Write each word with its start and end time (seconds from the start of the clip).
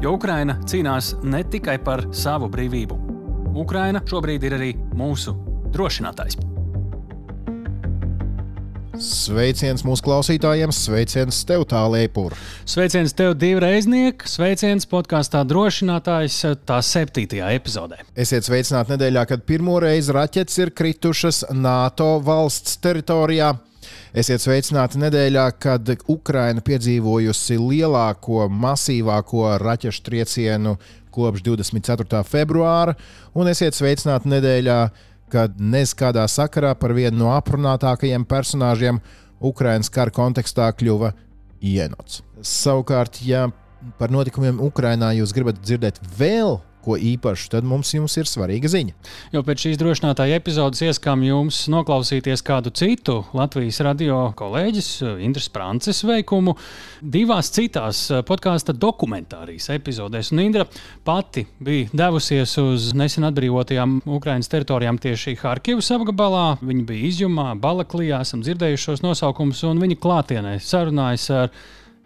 Jo 0.00 0.14
Ukraina 0.16 0.54
cīnās 0.64 1.10
ne 1.28 1.42
tikai 1.44 1.74
par 1.84 2.06
savu 2.16 2.46
brīvību. 2.48 2.96
Ukraina 3.60 4.00
šobrīd 4.08 4.46
ir 4.48 4.54
arī 4.56 4.70
mūsu 4.96 5.34
drošinātājs. 5.74 6.38
Sveiciens 9.00 9.84
mūsu 9.84 10.04
klausītājiem, 10.04 10.72
sveiciens 10.72 11.42
tev, 11.48 11.66
Tālēpūr. 11.68 12.32
Sveiciens 12.68 13.12
tev, 13.16 13.34
divi 13.40 13.60
reiznieki, 13.60 14.28
sveiciens 14.28 14.88
podkāstā 14.88 15.44
drošinātājs, 15.48 16.42
tā 16.64 16.80
septītajā 16.84 17.52
epizodē. 17.60 18.00
Esiet 18.16 18.48
sveicināti 18.48 18.96
nedēļā, 18.96 19.26
kad 19.28 19.44
pirmo 19.48 19.76
reizi 19.84 20.16
raķetes 20.16 20.62
ir 20.64 20.72
kritušas 20.80 21.46
NATO 21.52 22.14
valsts 22.24 22.80
teritorijā. 22.80 23.52
Esiet 24.10 24.42
sveicināti 24.42 24.98
nedēļā, 24.98 25.44
kad 25.62 25.90
Ukraina 26.10 26.62
piedzīvojusi 26.66 27.54
lielāko, 27.62 28.48
masīvāko 28.50 29.44
raķešu 29.62 30.02
triecienu 30.08 30.72
kopš 31.14 31.44
24. 31.46 32.24
februāra, 32.26 32.96
un 33.38 33.50
esiet 33.52 33.78
sveicināti 33.78 34.32
nedēļā, 34.32 34.78
kad 35.30 35.54
nez 35.62 35.94
kādā 35.94 36.24
sakarā 36.26 36.72
par 36.74 36.94
vienu 36.96 37.20
no 37.22 37.30
aprunātākajiem 37.36 38.24
personāžiem 38.26 38.98
Ukraiņas 39.38 39.92
kara 39.94 40.10
kontekstā 40.10 40.66
kļuva 40.74 41.12
Ienots. 41.62 42.24
Savukārt, 42.42 43.22
ja 43.22 43.46
par 44.00 44.10
notikumiem 44.10 44.58
Ukrajinā 44.58 45.12
jūs 45.20 45.36
gribat 45.36 45.62
dzirdēt 45.62 46.02
vēl 46.18 46.58
ko 46.84 46.96
īpašu, 46.96 47.50
tad 47.52 47.66
mums 47.68 47.92
ir 47.94 48.28
svarīga 48.28 48.70
ziņa. 48.70 48.94
Jo 49.34 49.42
pēc 49.46 49.66
šīs 49.66 49.78
drošinātāja 49.80 50.38
epizodes 50.40 50.82
ieskām 50.86 51.22
jums 51.26 51.62
noklausīties 51.72 52.42
kādu 52.46 52.72
citu 52.74 53.20
Latvijas 53.36 53.80
radio 53.84 54.20
kolēģis, 54.38 54.90
Indras 55.24 55.50
Frances 55.52 56.02
veikumu, 56.06 56.56
divās 57.00 57.52
citās 57.54 58.02
podkāstu 58.28 58.74
dokumentārijas 58.76 59.70
epizodēs. 59.76 60.32
Un 60.34 60.44
Indra 60.46 60.66
pati 61.04 61.46
bija 61.60 61.90
devusies 62.02 62.56
uz 62.62 62.90
nesen 62.96 63.28
atbrīvotajām 63.28 64.00
Ukraiņas 64.08 64.52
teritorijām 64.52 65.00
tieši 65.02 65.36
Harkivas 65.40 65.90
apgabalā. 65.94 66.46
Viņa 66.64 66.86
bija 66.88 67.10
izjumā, 67.10 67.48
Balaklijā, 67.60 68.22
esam 68.24 68.44
dzirdējuši 68.44 68.86
šos 68.88 69.04
nosaukumus, 69.06 69.64
un 69.68 69.82
viņa 69.82 69.98
klātienē 70.00 70.56
sarunājas 70.64 71.28
ar 71.34 71.54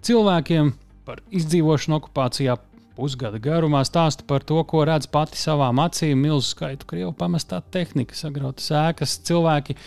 cilvēkiem 0.04 0.74
par 1.04 1.20
izdzīvošanu 1.36 1.98
okupācijā, 2.00 2.56
pusgada 2.96 3.40
garumā 3.42 3.82
stāsta 3.86 4.26
par 4.26 4.44
to, 4.46 4.60
ko 4.68 4.84
redz 4.88 5.08
pati 5.10 5.40
savām 5.40 5.82
acīm, 5.82 6.20
milzu 6.26 6.54
skaitu 6.54 6.88
krievu 6.90 7.12
pamestā 7.18 7.60
tehnika, 7.74 8.16
sagrautas 8.18 8.70
ēkas, 8.70 9.18
cilvēki 9.26 9.78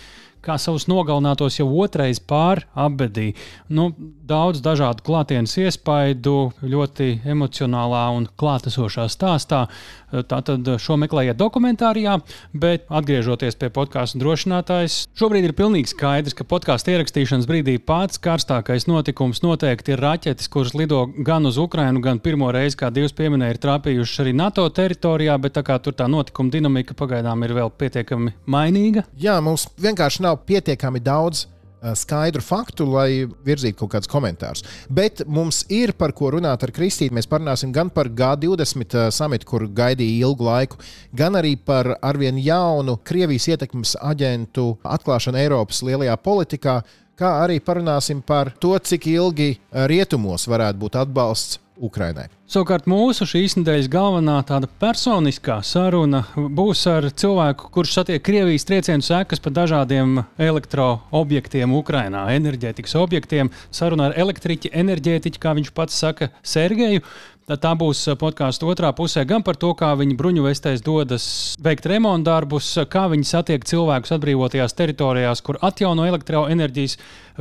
kā 0.48 0.56
savus 0.62 0.86
nogalinātos 0.88 1.58
jau 1.60 1.68
otrais 1.82 2.20
pāri 2.24 2.64
apbedī. 2.78 3.32
Nu, 3.74 3.90
daudz 4.28 4.62
dažādu 4.64 5.04
klātienes 5.08 5.58
iespaidu, 5.60 6.52
ļoti 6.62 7.10
emocionālā 7.28 8.06
un 8.16 8.30
klātesošā 8.40 9.10
stāstā. 9.12 9.66
Tātad 10.08 10.68
šo 10.80 10.96
meklējiet 11.02 11.36
dokumentārijā, 11.40 12.14
bet 12.56 12.86
atgriežoties 12.88 13.58
pie 13.60 13.68
podkāstu 13.76 14.22
drošinātājas, 14.22 15.02
šobrīd 15.20 15.50
ir 15.50 15.56
pilnīgi 15.58 15.92
skaidrs, 15.92 16.36
ka 16.38 16.48
podkāstu 16.48 16.94
ierakstīšanas 16.94 17.48
brīdī 17.50 17.76
pats 17.84 18.22
karstākais 18.24 18.88
notikums 18.88 19.44
noteikti 19.44 19.96
ir 19.96 20.04
raķetes, 20.06 20.48
kuras 20.54 20.72
lido 20.80 21.04
gan 21.28 21.50
uz 21.50 21.60
Ukrajinu, 21.60 22.00
gan 22.06 22.24
pirmo 22.24 22.54
reizi, 22.56 22.80
kā 22.80 22.92
divas 22.94 23.16
pieminēja, 23.18 23.58
ir 23.58 23.62
trāpījušas 23.68 24.24
arī 24.24 24.36
NATO 24.38 24.70
teritorijā, 24.72 25.36
bet 25.44 25.58
tā 25.60 25.66
kā 25.68 25.76
tur 25.84 25.98
tā 25.98 26.08
notikuma 26.08 26.56
dinamika 26.56 26.96
pagaidām 26.96 27.44
ir 27.44 27.58
vēl 27.60 27.74
pietiekami 27.76 28.38
mainīga. 28.48 29.04
Jā, 29.20 29.42
mums 29.44 29.68
vienkārši 29.82 30.24
nav 30.24 30.40
pietiekami 30.48 31.04
daudz 31.04 31.50
skaidru 31.98 32.42
faktu, 32.42 32.88
lai 32.90 33.28
virzītu 33.46 33.82
kaut 33.82 33.94
kādus 33.96 34.12
komentārus. 34.12 34.64
Bet 34.90 35.24
mums 35.28 35.64
ir 35.74 35.94
par 35.98 36.14
ko 36.18 36.32
runāt 36.34 36.64
ar 36.66 36.74
Kristīnu. 36.74 37.16
Mēs 37.18 37.30
parunāsim 37.30 37.74
gan 37.76 37.92
par 37.94 38.10
G20 38.10 39.12
samitu, 39.14 39.50
kur 39.50 39.68
gaidīja 39.68 40.28
ilgu 40.28 40.48
laiku, 40.48 40.82
gan 41.18 41.38
arī 41.40 41.56
par 41.58 41.96
arvien 42.02 42.40
jaunu 42.42 42.98
Krievijas 43.08 43.50
ietekmes 43.54 43.98
aģentu 44.02 44.74
atklāšanu 44.84 45.42
Eiropas 45.44 45.84
lielajā 45.86 46.18
politikā, 46.24 46.82
kā 47.18 47.32
arī 47.44 47.60
parunāsim 47.64 48.22
par 48.26 48.54
to, 48.62 48.74
cik 48.78 49.10
ilgi 49.14 49.54
rietumos 49.90 50.48
varētu 50.50 50.82
būt 50.84 51.00
atbalsts 51.02 51.62
Ukrainai. 51.84 52.28
Savukārt 52.48 52.88
mūsu 52.88 53.28
šīs 53.28 53.58
nedēļas 53.60 53.90
galvenā 53.92 54.38
tāda 54.48 54.70
personiskā 54.82 55.60
saruna 55.68 56.24
būs 56.36 56.84
ar 56.90 57.10
cilvēku, 57.12 57.70
kurš 57.76 57.98
satiek 58.00 58.24
Krievijas 58.24 58.68
triecienu 58.68 59.06
sekas 59.06 59.44
pa 59.44 59.52
dažādiem 59.54 60.22
elektroobjektiem 60.42 61.76
Ukrajinā, 61.78 62.28
enerģētikas 62.38 62.96
objektiem. 63.02 63.52
Saruna 63.72 64.10
ar 64.10 64.20
elektriķi, 64.20 64.72
enerģētiķi, 64.84 65.44
kā 65.44 65.58
viņš 65.60 65.74
pats 65.76 66.00
saka, 66.06 66.32
Sergeju. 66.44 67.04
Tā 67.48 67.70
būs 67.80 68.02
podkāstu 68.20 68.68
otrā 68.68 68.90
pusē 68.92 69.22
gan 69.24 69.40
par 69.40 69.56
to, 69.56 69.70
kā 69.80 69.94
viņi 69.96 70.18
bruņuvestēs 70.20 70.82
dodas 70.84 71.28
veikt 71.64 71.86
remontu 71.88 72.28
darbus, 72.28 72.74
kā 72.92 73.06
viņi 73.08 73.24
satiek 73.24 73.64
cilvēkus 73.64 74.12
atbrīvotajās 74.18 74.76
teritorijās, 74.76 75.42
kur 75.48 75.56
atjauno 75.64 76.04
elektroenerģijas 76.10 76.98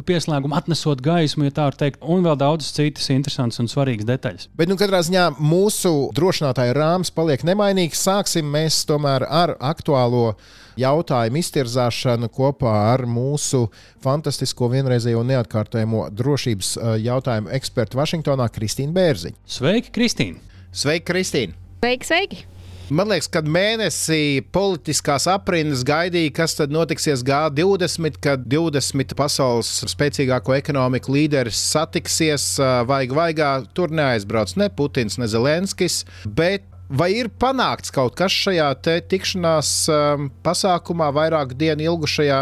pieslēgumu, 0.07 0.55
atnesot 0.55 1.03
gaismu, 1.03 1.49
ja 1.49 1.57
tā 1.57 1.65
var 1.67 1.79
teikt, 1.81 1.99
un 2.07 2.23
vēl 2.23 2.39
daudzas 2.39 2.71
citas 2.77 3.11
interesantas 3.11 3.59
un 3.59 3.67
svarīgas 3.73 4.07
detaļas. 4.07 4.47
Bet, 4.55 4.71
nu, 4.71 4.79
katrā 4.79 5.01
ziņā 5.09 5.25
mūsu 5.43 5.91
drošinātāja 6.15 6.79
rāms 6.79 7.11
paliek 7.11 7.43
nemainīgs. 7.43 8.07
Sāksim 8.07 8.47
mēs 8.47 8.85
tomēr 8.87 9.27
ar 9.27 9.57
aktuālo 9.59 10.37
jautājumu 10.81 11.41
iztirzāšanu 11.41 12.31
kopā 12.33 12.73
ar 12.93 13.07
mūsu 13.09 13.67
fantastisko 14.05 14.71
vienreizējo 14.73 15.23
neatkārtojamo 15.27 16.09
drošības 16.17 16.75
eh, 16.77 16.91
jautājumu 17.07 17.55
ekspertu 17.57 18.01
Vašingtonā 18.01 18.51
Kristīnu 18.53 18.97
Bērziņu. 18.97 19.41
Sveiki, 19.59 19.95
Kristīne! 19.95 20.61
Sveiki, 20.77 21.09
Kristīne! 21.13 21.57
Sveiki, 21.81 22.09
sveiki! 22.09 22.45
Man 22.87 23.09
liekas, 23.11 23.27
kad 23.35 23.49
mēnesī 23.51 24.45
politiskās 24.55 25.25
aprindas 25.27 25.81
gaidīja, 25.87 26.31
kas 26.37 26.53
tad 26.55 26.71
notiksies 26.71 27.25
G20, 27.27 28.21
kad 28.23 28.45
20 28.47 29.17
pasaules 29.19 29.73
spēcīgāko 29.91 30.55
ekonomiku 30.55 31.17
līderis 31.17 31.59
satiksies, 31.73 32.53
eh, 32.63 32.77
vajag 32.87 33.17
vaigā, 33.19 33.51
tur 33.75 33.91
neaizbrauc 33.91 34.55
ne 34.61 34.71
Putins, 34.71 35.19
ne 35.19 35.27
Zelenskis. 35.27 36.05
Bet 36.27 36.69
Vai 36.87 37.11
ir 37.19 37.27
panākts 37.35 37.91
kaut 37.91 38.15
kas 38.15 38.31
šajā 38.31 38.69
tikšanās 39.11 39.71
um, 39.91 40.29
pasākumā, 40.47 41.11
vairāk 41.11 41.57
dienu 41.59 41.83
ilgušajā, 41.91 42.41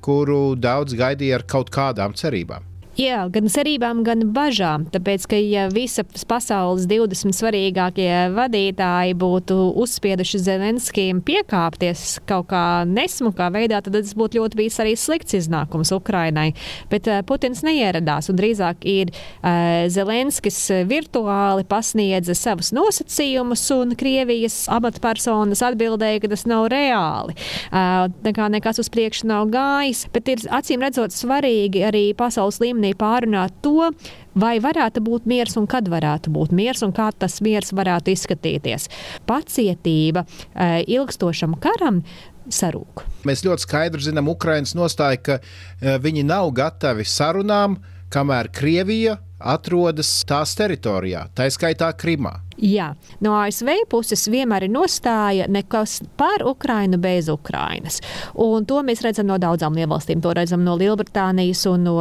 kuru 0.00 0.54
daudz 0.56 0.96
gaidīja 0.96 1.42
ar 1.42 1.44
kaut 1.44 1.68
kādām 1.74 2.16
cerībām? 2.16 2.71
Jā, 2.92 3.22
gan 3.32 3.46
cerībām, 3.48 4.02
gan 4.04 4.20
bažām. 4.36 4.82
Tāpēc, 4.92 5.22
ka 5.30 5.38
ja 5.40 5.62
visas 5.72 6.26
pasaules 6.28 6.84
20 6.90 7.32
svarīgākie 7.32 8.10
vadītāji 8.36 9.14
būtu 9.16 9.56
uzspieduši 9.80 10.40
Zelenskijam 10.44 11.22
piekāpties 11.24 12.18
kaut 12.28 12.50
kā 12.50 12.84
nesmukā 12.84 13.46
veidā, 13.54 13.80
tad 13.80 13.96
tas 13.96 14.12
būtu 14.12 14.42
ļoti 14.42 14.58
bijis 14.60 14.76
arī 14.84 14.92
slikts 15.00 15.38
iznākums 15.38 15.88
Ukrainai. 15.96 16.50
Bet 16.92 17.08
uh, 17.08 17.22
Putins 17.24 17.62
neieradās 17.64 18.28
un 18.28 18.36
drīzāk 18.36 18.84
ir 18.84 19.14
uh, 19.14 19.88
Zelenskis 19.88 20.60
virtuāli 20.84 21.64
pasniedza 21.64 22.36
savus 22.36 22.74
nosacījumus, 22.76 23.64
un 23.72 23.96
Krievijas 23.96 24.66
amatpersonas 24.68 25.64
atbildēja, 25.64 26.20
ka 26.26 26.32
tas 26.34 26.44
nav 26.44 26.68
reāli. 26.74 27.38
Uh, 27.72 28.12
nekā 28.28 28.52
nekas 28.52 28.84
uz 28.84 28.92
priekšu 28.92 29.32
nav 29.32 29.48
gājis, 29.56 30.04
bet 30.12 30.28
ir 30.36 30.44
acīm 30.52 30.84
redzot 30.84 31.16
svarīgi 31.16 31.86
arī 31.88 32.04
pasaules 32.20 32.60
līmenī 32.60 32.81
līmenī 32.82 32.94
pārunāt 32.98 33.54
to, 33.62 33.92
vai 34.34 34.58
varētu 34.60 35.02
būt 35.02 35.26
miers 35.26 35.56
un 35.56 35.66
kad 35.66 35.88
varētu 35.88 36.30
būt 36.32 36.52
miers 36.52 36.82
un 36.82 36.92
kā 36.92 37.10
tas 37.12 37.40
miers 37.40 37.72
varētu 37.72 38.12
izskatīties. 38.12 38.88
Pacietība 39.26 40.24
e, 40.24 40.84
ilgstošam 40.86 41.58
karam 41.60 42.02
sarūk. 42.50 43.04
Mēs 43.24 43.44
ļoti 43.44 43.62
skaidri 43.62 44.02
zinām 44.02 44.28
Ukraiņas 44.28 44.74
nostāju, 44.74 45.22
ka 45.22 45.38
e, 45.38 45.98
viņi 45.98 46.24
nav 46.24 46.50
gatavi 46.52 47.04
sarunām, 47.04 47.78
kamēr 48.12 48.50
Krievija 48.52 49.18
atrodas 49.38 50.24
tās 50.28 50.54
teritorijā, 50.58 51.28
tā 51.34 51.48
skaitā 51.50 51.92
Krimā. 51.96 52.40
Jā, 52.62 52.92
no 53.24 53.34
ASV 53.40 53.88
puses 53.90 54.22
vienmēr 54.30 54.68
ir 54.68 54.70
nostāja 54.70 55.48
nekas 55.50 55.96
par 56.18 56.44
Ukrainu 56.46 57.00
bez 57.02 57.26
Ukrainas. 57.32 57.98
Un 58.38 58.68
to 58.70 58.78
mēs 58.86 59.02
redzam 59.02 59.26
no 59.26 59.38
daudzām 59.42 59.74
lielvalstīm. 59.74 60.22
To 60.22 60.34
redzam 60.38 60.62
no 60.62 60.76
Lielbritānijas 60.78 61.64
un 61.72 61.88
no, 61.88 61.96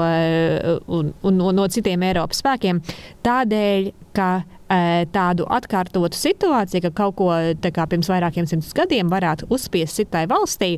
un, 0.85 1.11
un, 1.25 1.41
un 1.41 1.57
no 1.57 1.65
citiem 1.65 2.05
Eiropas 2.05 2.43
spēkiem. 2.43 2.83
Tādēļ, 3.25 3.89
ka 4.13 4.29
tādu 5.11 5.47
atkārtotu 5.51 6.15
situāciju, 6.15 6.85
ka 6.85 6.91
kaut 7.01 7.17
ko 7.19 7.31
kā, 7.59 7.87
pirms 7.89 8.11
vairākiem 8.11 8.47
simtus 8.47 8.71
gadiem 8.77 9.09
varētu 9.11 9.49
uzspiest 9.51 9.99
citai 9.99 10.27
valstī. 10.31 10.77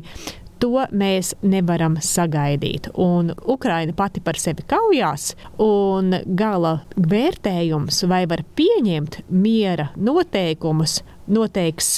To 0.64 0.86
mēs 0.96 1.34
nevaram 1.44 1.98
sagaidīt. 2.00 2.86
Un 2.96 3.34
Ukraina 3.52 3.92
pati 3.92 4.22
par 4.24 4.38
sevi 4.40 4.64
kaujās, 4.64 5.34
un 5.60 6.14
gala 6.38 6.78
vērtējums, 6.96 7.98
vai 8.08 8.22
var 8.30 8.40
pieņemt 8.56 9.18
miera 9.28 9.90
noteikumus, 10.00 11.02
noteiks 11.28 11.90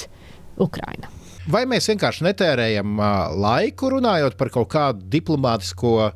Ukraina. 0.58 1.12
Vai 1.46 1.62
mēs 1.70 1.86
vienkārši 1.92 2.26
netērējam 2.26 2.98
laiku 3.38 3.92
runājot 3.94 4.34
par 4.34 4.50
kaut 4.50 4.72
kādu 4.74 5.06
diplomātisko 5.14 6.10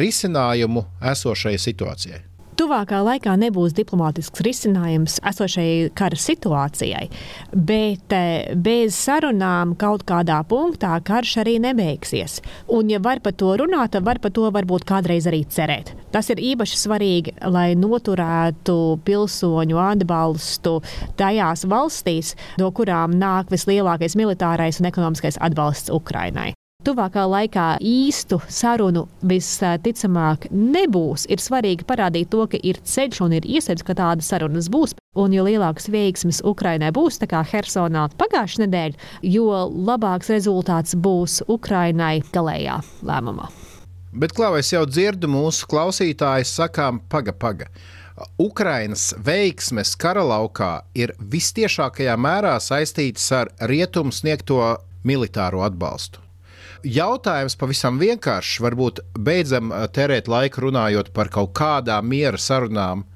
risinājumu 0.00 0.86
esošajai 1.12 1.60
situācijai? 1.66 2.22
Tuvākā 2.54 3.00
laikā 3.02 3.32
nebūs 3.40 3.72
diplomātisks 3.74 4.42
risinājums 4.46 5.16
esošajai 5.26 5.88
kara 5.98 6.18
situācijai, 6.20 7.08
bet 7.50 8.14
eh, 8.14 8.54
bez 8.54 8.94
sarunām 8.94 9.72
kaut 9.80 10.04
kādā 10.06 10.38
punktā 10.46 10.92
karš 11.02 11.34
arī 11.42 11.56
nebeigsies. 11.64 12.38
Un, 12.70 12.92
ja 12.94 13.02
var 13.02 13.24
par 13.24 13.34
to 13.34 13.56
runāt, 13.58 13.96
tad 13.96 14.06
var 14.06 14.22
par 14.22 14.30
to 14.36 14.46
varbūt 14.54 14.86
kādreiz 14.86 15.26
arī 15.26 15.42
cerēt. 15.50 15.96
Tas 16.14 16.30
ir 16.30 16.42
īpaši 16.54 16.78
svarīgi, 16.78 17.36
lai 17.50 17.72
noturētu 17.74 19.00
pilsoņu 19.02 19.84
atbalstu 19.90 20.78
tajās 21.18 21.66
valstīs, 21.66 22.36
no 22.62 22.70
kurām 22.70 23.18
nāk 23.18 23.50
vislielākais 23.50 24.14
militārais 24.20 24.78
un 24.78 24.94
ekonomiskais 24.94 25.42
atbalsts 25.42 25.90
Ukrainai 25.90 26.52
tuvākā 26.84 27.24
laikā 27.28 27.64
īstu 27.84 28.38
sarunu 28.52 29.06
visticamāk 29.24 30.48
nebūs. 30.52 31.26
Ir 31.32 31.42
svarīgi 31.42 31.86
parādīt 31.88 32.30
to, 32.32 32.44
ka 32.50 32.60
ir 32.60 32.80
ceļš 32.84 33.20
un 33.24 33.36
ir 33.38 33.48
iespējams, 33.48 33.84
ka 33.86 33.96
tādas 33.98 34.30
sarunas 34.32 34.68
būs. 34.72 34.96
Un 35.18 35.34
jo 35.34 35.44
lielākas 35.46 35.88
veiksmes 35.92 36.42
Ukrainai 36.44 36.90
būs, 36.94 37.20
tā 37.22 37.28
kā 37.30 37.42
Helsonā 37.46 38.08
pagājušajā 38.20 38.66
nedēļā, 38.66 39.10
jo 39.34 39.48
labāks 39.88 40.32
rezultāts 40.34 40.96
būs 40.96 41.40
Ukrainai 41.48 42.18
galējā 42.34 42.80
lēmumā. 43.06 43.50
Bet, 44.14 44.34
kā 44.36 44.52
es 44.58 44.70
jau 44.70 44.84
dzirdu, 44.86 45.30
mūsu 45.30 45.66
klausītājs 45.70 46.52
sakām, 46.60 47.00
paga, 47.10 47.34
paga. 47.34 47.70
Ukrainas 48.38 49.08
veiksmes 49.26 49.96
kara 49.98 50.22
laukā 50.22 50.84
ir 50.94 51.16
vistiešākajā 51.18 52.14
mērā 52.14 52.54
saistītas 52.62 53.26
ar 53.34 53.50
rietumu 53.66 54.14
sniegto 54.14 54.60
militāro 55.02 55.66
atbalstu 55.66 56.23
jautājums 56.84 57.56
pavisam 57.58 57.98
vienkāršs. 58.00 58.60
Varbūt 58.64 59.00
beidzam 59.18 59.72
eh, 59.72 59.86
tērēt 59.88 60.28
laiku 60.30 60.68
runājot 60.68 61.12
par 61.16 61.32
kaut 61.32 61.54
kādām 61.56 62.08
miera 62.12 62.40
sarunām, 62.40 63.06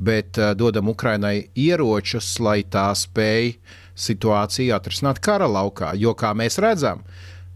bet 0.00 0.38
uh, 0.40 0.54
dodam 0.56 0.88
Ukrainai 0.88 1.50
ieročus, 1.60 2.38
lai 2.40 2.62
tā 2.64 2.86
spēj 2.96 3.58
situāciju 4.00 4.72
atrisināt 4.72 5.20
kara 5.20 5.44
laukā. 5.44 5.90
Jo, 6.00 6.14
kā 6.16 6.30
mēs 6.32 6.56
redzam, 6.62 7.02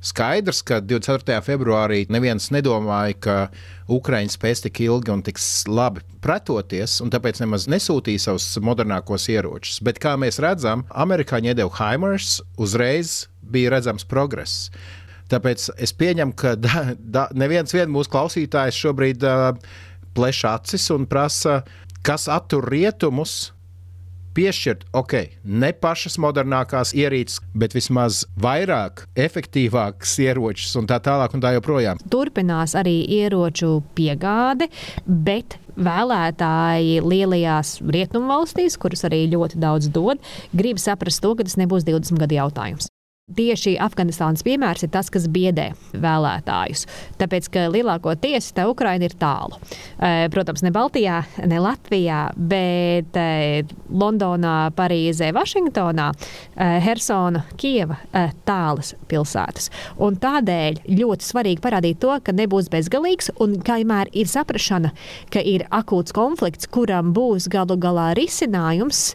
skaidrs, 0.04 0.60
ka 0.66 0.82
24. 0.84 1.38
februārī 1.46 2.02
neviens 2.12 2.50
nedomāja, 2.52 3.16
ka 3.16 3.36
Ukraiņa 3.88 4.34
spēs 4.34 4.60
tik 4.66 4.82
ilgi 4.84 5.14
un 5.14 5.24
tik 5.24 5.40
labi 5.72 6.04
pretoties, 6.24 6.98
un 7.00 7.12
tāpēc 7.14 7.40
nemaz 7.40 7.64
nesūtīja 7.72 8.26
savus 8.26 8.50
modernākos 8.60 9.30
ieročus. 9.32 9.80
Bet, 9.84 10.02
kā 10.02 10.12
mēs 10.20 10.40
redzam, 10.44 10.84
amerikāņi 10.92 11.54
iedeva 11.54 11.72
Haimers, 11.80 12.42
uzreiz 12.60 13.22
bija 13.40 13.72
redzams 13.78 14.04
progress. 14.08 14.68
Tāpēc 15.34 15.66
es 15.82 15.94
pieņemu, 15.98 16.36
ka 16.38 16.54
da, 16.66 16.86
da, 16.94 17.26
neviens 17.34 17.74
mūsu 17.74 18.12
klausītājs 18.12 18.78
šobrīd 18.84 19.26
uh, 19.26 19.50
pleš 20.14 20.44
acis 20.52 20.86
un 20.94 21.08
prasa, 21.10 21.62
kas 22.06 22.28
attur 22.30 22.68
rietumus. 22.70 23.50
Piešķirt, 24.34 24.88
ok, 24.98 25.12
ne 25.46 25.68
pašas 25.78 26.16
modernākās 26.18 26.90
ierīces, 26.98 27.36
bet 27.54 27.70
vismaz 27.76 28.24
vairāk, 28.42 29.04
efektīvākas 29.14 30.16
ieročus 30.24 30.72
un 30.80 30.88
tā 30.90 30.98
tālāk 30.98 31.36
un 31.38 31.44
tā 31.44 31.52
joprojām. 31.54 32.02
Turpinās 32.10 32.74
arī 32.74 32.96
ieroču 33.14 33.76
piegāde, 33.94 34.66
bet 35.06 35.54
vēlētāji 35.78 36.98
lielajās 37.06 37.76
rietumvalstīs, 37.86 38.74
kuras 38.74 39.06
arī 39.06 39.22
ļoti 39.36 39.62
daudz 39.62 39.94
dod, 39.94 40.18
grib 40.50 40.82
saprast 40.82 41.22
to, 41.22 41.36
ka 41.38 41.46
tas 41.46 41.54
nebūs 41.62 41.86
20 41.86 42.18
gadu 42.18 42.42
jautājums. 42.42 42.90
Tieši 43.24 43.78
Afganistānas 43.80 44.44
piemērs 44.44 44.82
ir 44.84 44.90
tas, 44.92 45.06
kas 45.08 45.24
biedē 45.32 45.70
vēlētājus. 45.96 46.82
Tāpēc, 47.16 47.46
ka 47.54 47.62
lielākoties 47.72 48.50
tā 48.52 48.66
Ukraina 48.68 49.08
ir 49.08 49.14
tālu. 49.16 49.56
E, 49.96 50.26
protams, 50.28 50.60
ne 50.60 50.68
Baltijā, 50.74 51.22
ne 51.48 51.56
Latvijā, 51.64 52.18
bet 52.36 53.16
e, 53.16 53.62
Londonā, 53.88 54.68
Parīzē, 54.76 55.30
Vašingtonā, 55.32 56.10
e, 56.12 56.66
Helsona, 56.84 57.46
Kieva- 57.56 57.96
tālas 58.50 58.92
pilsētas. 59.08 59.70
Un 59.96 60.20
tādēļ 60.20 60.84
ļoti 60.92 61.24
svarīgi 61.24 61.64
parādīt 61.64 62.04
to, 62.04 62.12
ka 62.20 62.36
nebūs 62.36 62.68
bezgalīgs 62.68 63.32
un 63.40 63.56
kamēr 63.56 64.12
ir 64.12 64.28
saprašana, 64.28 64.92
ka 65.32 65.40
ir 65.40 65.64
akūts 65.72 66.12
konflikts, 66.12 66.68
kuram 66.68 67.16
būs 67.16 67.48
galu 67.48 67.80
galā 67.80 68.12
risinājums, 68.20 69.14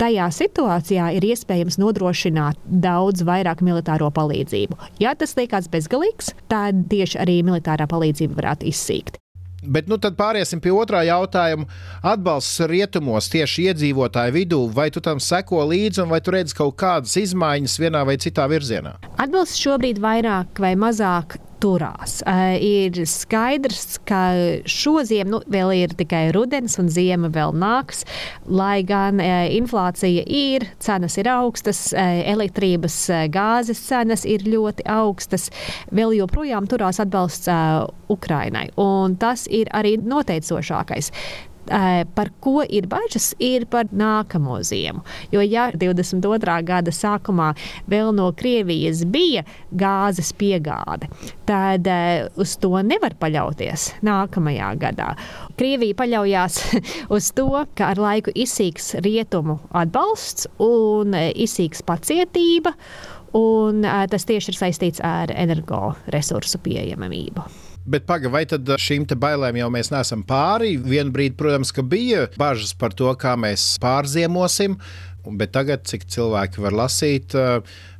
tajā 0.00 0.28
situācijā 0.34 1.10
ir 1.16 1.26
iespējams 1.32 1.78
nodrošināt 1.82 2.60
daudz 2.64 3.24
vairāk 3.26 3.64
militāro 3.64 4.10
palīdzību. 4.14 4.78
Ja 5.02 5.14
tas 5.18 5.36
liekas 5.38 5.70
bezgalīgs, 5.72 6.32
tad 6.50 6.86
tieši 6.92 7.20
arī 7.24 7.40
militārā 7.46 7.88
palīdzība 7.90 8.40
varētu 8.40 8.70
izsīkt. 8.70 9.20
Bet 9.64 9.88
nu, 9.88 9.96
tad 9.96 10.16
pāriesim 10.18 10.60
pie 10.60 10.72
otrā 10.76 11.00
jautājuma. 11.08 11.64
Atbalsts 12.04 12.60
rietumos 12.68 13.30
tieši 13.32 13.70
iedzīvotāju 13.70 14.34
vidū, 14.36 14.60
vai 14.76 14.90
tu 14.92 15.00
tam 15.04 15.22
seko 15.22 15.64
līdzi, 15.70 16.02
un 16.04 16.12
vai 16.12 16.20
tu 16.24 16.34
redzi 16.34 16.56
kaut 16.58 16.76
kādas 16.80 17.16
izmaiņas 17.20 17.78
vienā 17.80 18.04
vai 18.04 18.18
citā 18.20 18.44
virzienā? 18.50 18.98
Atbalsts 19.16 19.62
šobrīd 19.64 20.02
vairāk 20.04 20.60
vai 20.60 20.74
mazāk 20.76 21.38
turās. 21.64 22.18
Uh, 22.28 22.54
ir 22.60 22.98
skaidrs, 23.08 23.98
ka 24.08 24.20
šodien 24.68 25.30
nu, 25.32 25.40
vēl 25.50 25.72
ir 25.78 25.94
tikai 25.96 26.26
rudens 26.36 26.76
un 26.80 26.90
ziema 26.92 27.30
vēl 27.32 27.54
nāks, 27.56 28.04
lai 28.44 28.82
gan 28.86 29.22
uh, 29.22 29.46
inflācija 29.54 30.26
ir, 30.28 30.68
cenas 30.84 31.16
ir 31.20 31.30
augstas, 31.32 31.86
uh, 31.96 32.20
elektrības, 32.34 32.98
uh, 33.12 33.24
gāzes 33.32 33.80
cenas 33.88 34.26
ir 34.28 34.44
ļoti 34.48 34.86
augstas, 34.90 35.48
vēl 35.94 36.16
joprojām 36.20 36.68
turās 36.70 37.00
atbalsts 37.02 37.48
uh, 37.48 37.88
Ukrainai. 38.12 38.68
Un 38.80 39.16
tas 39.20 39.48
ir 39.48 39.70
arī 39.74 39.96
noteicošākais 40.02 41.10
par 42.14 42.30
ko 42.44 42.62
ir 42.64 42.88
bažas, 42.90 43.32
ir 43.42 43.66
par 43.70 43.88
nākamo 43.92 44.60
ziemu. 44.66 45.04
Jo, 45.32 45.42
ja 45.44 45.70
22. 45.72 46.58
gada 46.66 46.92
sākumā 46.94 47.52
vēl 47.90 48.12
no 48.16 48.30
Krievijas 48.36 49.04
bija 49.08 49.44
gāzes 49.72 50.32
piegāde, 50.36 51.08
tad 51.48 51.88
uz 52.40 52.56
to 52.60 52.72
nevar 52.84 53.16
paļauties 53.20 53.90
nākamajā 54.04 54.70
gadā. 54.82 55.10
Krievija 55.58 55.98
paļaujas 55.98 56.60
uz 57.16 57.32
to, 57.36 57.50
ka 57.76 57.92
ar 57.94 58.02
laiku 58.02 58.34
izsīks 58.34 58.94
rietumu 59.04 59.58
atbalsts 59.74 60.48
un 60.62 61.14
izsīks 61.14 61.84
pacietība, 61.86 62.74
un 63.34 63.84
tas 64.10 64.26
tieši 64.28 64.52
ir 64.52 64.60
saistīts 64.60 65.04
ar 65.04 65.32
energoresursu 65.34 66.62
pieejamību. 66.64 67.63
Bet 67.84 68.06
pagaidi, 68.08 68.32
vai 68.32 68.44
tad 68.48 68.70
šīm 68.80 69.04
bailēm 69.20 69.58
jau 69.60 69.66
mēs 69.72 69.90
neesam 69.92 70.22
pāri? 70.24 70.78
Vienu 70.80 71.12
brīdi, 71.12 71.36
protams, 71.36 71.72
bija 71.84 72.28
bažas 72.40 72.72
par 72.80 72.96
to, 72.96 73.10
kā 73.20 73.34
mēs 73.36 73.74
pārziemosim. 73.82 74.78
Bet 75.24 75.52
tagad, 75.52 75.84
cik 75.88 76.06
cilvēki 76.08 76.64
var 76.64 76.76
lasīt, 76.76 77.36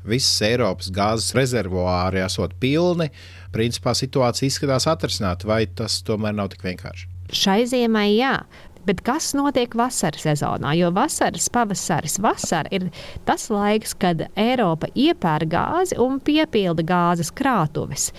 visas 0.05 0.41
Eiropas 0.45 0.89
gāzes 0.93 1.37
rezervuāri 1.37 2.25
esot 2.25 2.57
pilni. 2.61 3.11
Principā 3.53 3.93
situācija 3.97 4.49
izskatās 4.49 4.89
atrisināta, 4.89 5.49
vai 5.49 5.65
tas 5.67 6.01
tomēr 6.05 6.37
nav 6.37 6.53
tik 6.53 6.65
vienkārši? 6.65 7.11
Šai 7.33 7.65
ziemai, 7.69 8.11
jā. 8.17 8.39
Bet 8.85 9.01
kas 9.01 9.31
notiek 9.33 9.73
vasaras 9.81 10.27
sezonā? 10.27 10.75
Jo 10.77 10.91
vasaras, 10.93 11.47
pavasaris, 11.53 12.19
vasara 12.21 12.69
ir 12.75 12.91
tas 13.25 13.47
laiks, 13.49 13.95
kad 13.97 14.27
Eiropa 14.37 14.91
iepērk 14.93 15.49
gāzi 15.55 15.97
un 16.05 16.19
piepilda 16.21 16.85
gāzes 16.85 17.33
krātuves 17.33 18.11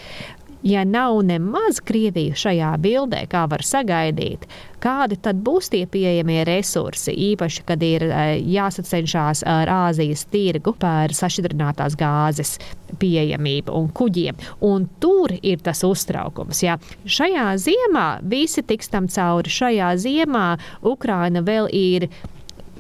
ja 0.65 0.83
nav 0.83 1.19
nemaz 1.23 1.79
Krievija 1.85 2.35
šajā 2.35 2.71
bildē, 2.81 3.21
kā 3.29 3.43
var 3.49 3.61
sagaidīt, 3.65 4.47
kādi 4.81 5.17
tad 5.21 5.37
būs 5.45 5.69
tie 5.73 5.83
pieejamie 5.89 6.41
resursi, 6.47 7.13
īpaši, 7.31 7.65
kad 7.69 7.83
ir 7.85 8.07
e, 8.09 8.23
jāsacenšas 8.55 9.43
ar 9.49 9.69
Āzijas 9.75 10.25
tirgu 10.33 10.73
par 10.81 11.13
sašķidrinātās 11.13 11.97
gāzes 11.99 12.55
pieejamību 13.01 13.75
un 13.77 13.89
kuģiem. 13.93 14.41
Un 14.65 14.87
tur 15.01 15.33
ir 15.41 15.61
tas 15.65 15.83
uztraukums. 15.85 16.63
Ja. 16.65 16.79
Šajā 17.05 17.51
ziemā 17.61 18.07
visi 18.25 18.65
tiks 18.65 18.89
tam 18.89 19.09
cauri. 19.11 19.51
Šajā 19.51 19.93
ziemā 20.01 20.47
Ukraina 20.81 21.45
vēl 21.45 21.69
ir 21.73 22.09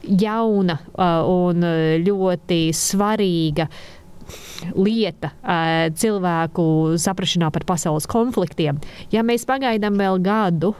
jauna 0.05 0.77
un 1.29 1.65
ļoti 2.05 2.59
svarīga 2.75 3.67
lieta 4.75 5.31
cilvēku 5.95 6.65
saprašanā 7.01 7.49
par 7.53 7.65
pasaules 7.67 8.07
konfliktiem. 8.09 8.79
Ja 9.11 9.23
mēs 9.25 9.47
pagaidām 9.49 9.97
vēl 9.99 10.21
gadu, 10.25 10.73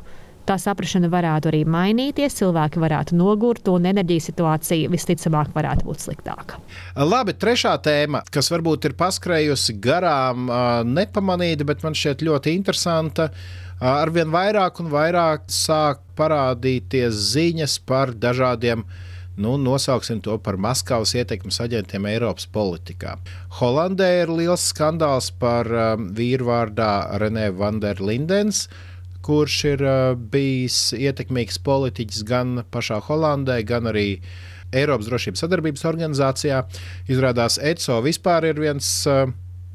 tā 0.46 0.60
saprāšana 0.62 1.10
varētu 1.10 1.50
arī 1.50 1.64
mainīties, 1.66 2.36
cilvēki 2.38 2.78
varētu 2.84 3.18
nogurt, 3.18 3.66
un 3.74 3.88
enerģijas 3.90 4.30
situācija 4.30 4.92
visticamāk 4.94 5.50
varētu 5.56 5.88
būt 5.88 6.04
sliktāka. 6.04 6.60
Labi, 7.02 7.34
trešā 7.34 7.74
tēma, 7.82 8.22
kas 8.30 8.52
varbūt 8.54 8.86
ir 8.92 8.94
paskrējusi 9.00 9.78
garām, 9.82 10.46
nepamanīta, 10.92 11.66
bet 11.66 11.82
man 11.86 11.98
šķiet 11.98 12.22
ļoti 12.30 12.54
interesanta. 12.60 13.32
Arvien 13.82 14.30
vairāk 14.32 14.78
un 14.80 14.94
vairāk 14.94 15.50
sāk 15.52 16.06
parādīties 16.16 17.18
ziņas 17.34 17.80
par 17.90 18.14
dažādiem 18.14 18.86
nu, 19.38 19.56
nosauksim 19.58 20.22
to 20.24 20.38
par 20.40 20.58
Maskavas 20.62 21.14
ietekmes 21.18 21.60
aģentiem 21.64 22.08
Eiropas 22.10 22.48
politikā. 22.52 23.18
Holandē 23.60 24.10
ir 24.24 24.32
liels 24.32 24.70
skandāls 24.72 25.32
par 25.40 25.70
um, 25.70 26.10
vīru 26.16 26.50
vārdā 26.50 27.20
Renē 27.22 27.50
Vanderlindens, 27.58 28.66
kurš 29.26 29.58
ir 29.74 29.86
uh, 29.86 30.16
bijis 30.16 30.94
ietekmīgs 30.98 31.60
politiķis 31.66 32.26
gan 32.28 32.62
pašā 32.72 33.02
Holandē, 33.08 33.60
gan 33.68 33.92
arī 33.92 34.22
Eiropas 34.76 35.10
drošības 35.10 35.46
sadarbības 35.46 35.86
organizācijā. 35.88 36.62
Izrādās, 37.12 37.60
ECO 37.62 38.02
vispār 38.06 38.52
ir 38.52 38.62
viens 38.62 38.92
uh, 39.10 39.26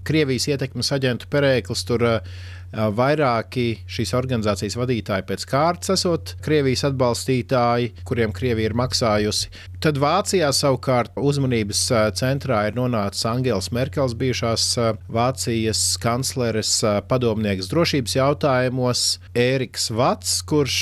Krievijas 0.09 0.49
ietekmes 0.49 0.89
aģentu 0.97 1.29
perēklis. 1.33 1.85
Tur 1.89 2.07
uh, 2.09 2.41
vairāki 2.73 3.81
šīs 3.91 4.15
organizācijas 4.19 4.77
vadītāji 4.79 5.27
pēc 5.29 5.47
kārtas 5.51 5.95
esot 5.97 6.35
Krievijas 6.45 6.85
atbalstītāji, 6.91 7.93
kuriem 8.07 8.35
Krievija 8.37 8.71
ir 8.71 8.77
maksājusi. 8.79 9.51
Tad 9.81 9.99
Vācijā 10.01 10.51
savukārt 10.55 11.17
uzmanības 11.17 11.83
centrā 12.21 12.63
ir 12.69 12.79
nonācis 12.79 13.27
Angels 13.31 13.71
Merkels, 13.75 14.17
bijušās 14.21 14.67
Vācijas 15.11 15.85
kancleres 16.03 16.79
padomnieks 17.11 17.71
drošības 17.73 18.19
jautājumos, 18.21 19.07
Ēriks 19.35 19.91
Vats, 19.97 20.41
kurš 20.47 20.81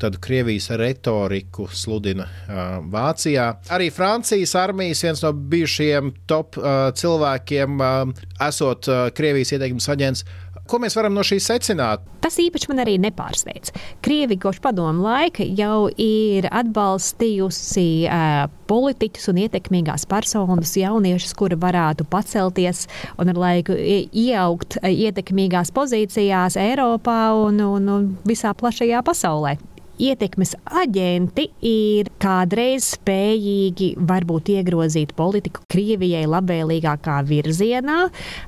tad 0.00 0.16
Krievijas 0.16 0.70
retoriku 0.70 1.66
sludina 1.72 2.24
uh, 2.24 2.60
Vācijā. 2.92 3.50
Arī 3.68 3.90
Francijas 3.92 4.54
armijas 4.56 5.02
viens 5.04 5.20
no 5.24 5.32
bijušajiem 5.32 6.12
top 6.30 6.56
uh, 6.56 6.88
cilvēkiem, 6.96 7.76
uh, 7.84 8.22
esot 8.48 8.88
uh, 8.88 9.02
Krievijas 9.16 9.52
ieteikums 9.56 9.90
aģents, 9.92 10.24
Ko 10.70 10.78
mēs 10.78 10.94
varam 10.94 11.16
no 11.16 11.24
šīs 11.26 11.48
secināt? 11.50 12.04
Tas 12.22 12.36
īpaši 12.38 12.68
man 12.70 12.82
arī 12.84 12.94
nepārsteidz. 13.02 13.72
Krievi 14.04 14.36
kopš 14.38 14.60
padomu 14.62 15.02
laika 15.02 15.42
jau 15.42 15.88
ir 15.98 16.46
atbalstījusi 16.46 17.86
uh, 18.06 18.44
politiķus 18.70 19.32
un 19.32 19.40
ietekmīgās 19.46 20.06
personas, 20.10 20.76
jauniešus, 20.78 21.34
kuri 21.38 21.58
varētu 21.58 22.06
pacelties 22.12 22.84
un 23.18 23.32
ar 23.32 23.40
laiku 23.40 23.74
ieaugt 23.74 24.78
ietekmīgās 24.86 25.74
pozīcijās 25.74 26.60
Eiropā 26.60 27.18
un, 27.40 27.58
un, 27.66 27.90
un 27.96 28.06
visā 28.28 28.54
plašajā 28.54 29.02
pasaulē 29.06 29.56
ietekmes 30.00 30.54
aģenti 30.64 31.46
ir 31.66 32.10
kādreiz 32.22 32.92
spējīgi 32.96 33.92
varbūt 34.08 34.50
iegrozīt 34.56 35.14
politiku 35.18 35.64
Krievijai 35.70 36.24
labvēlīgākā 36.30 37.20
virzienā, 37.28 37.98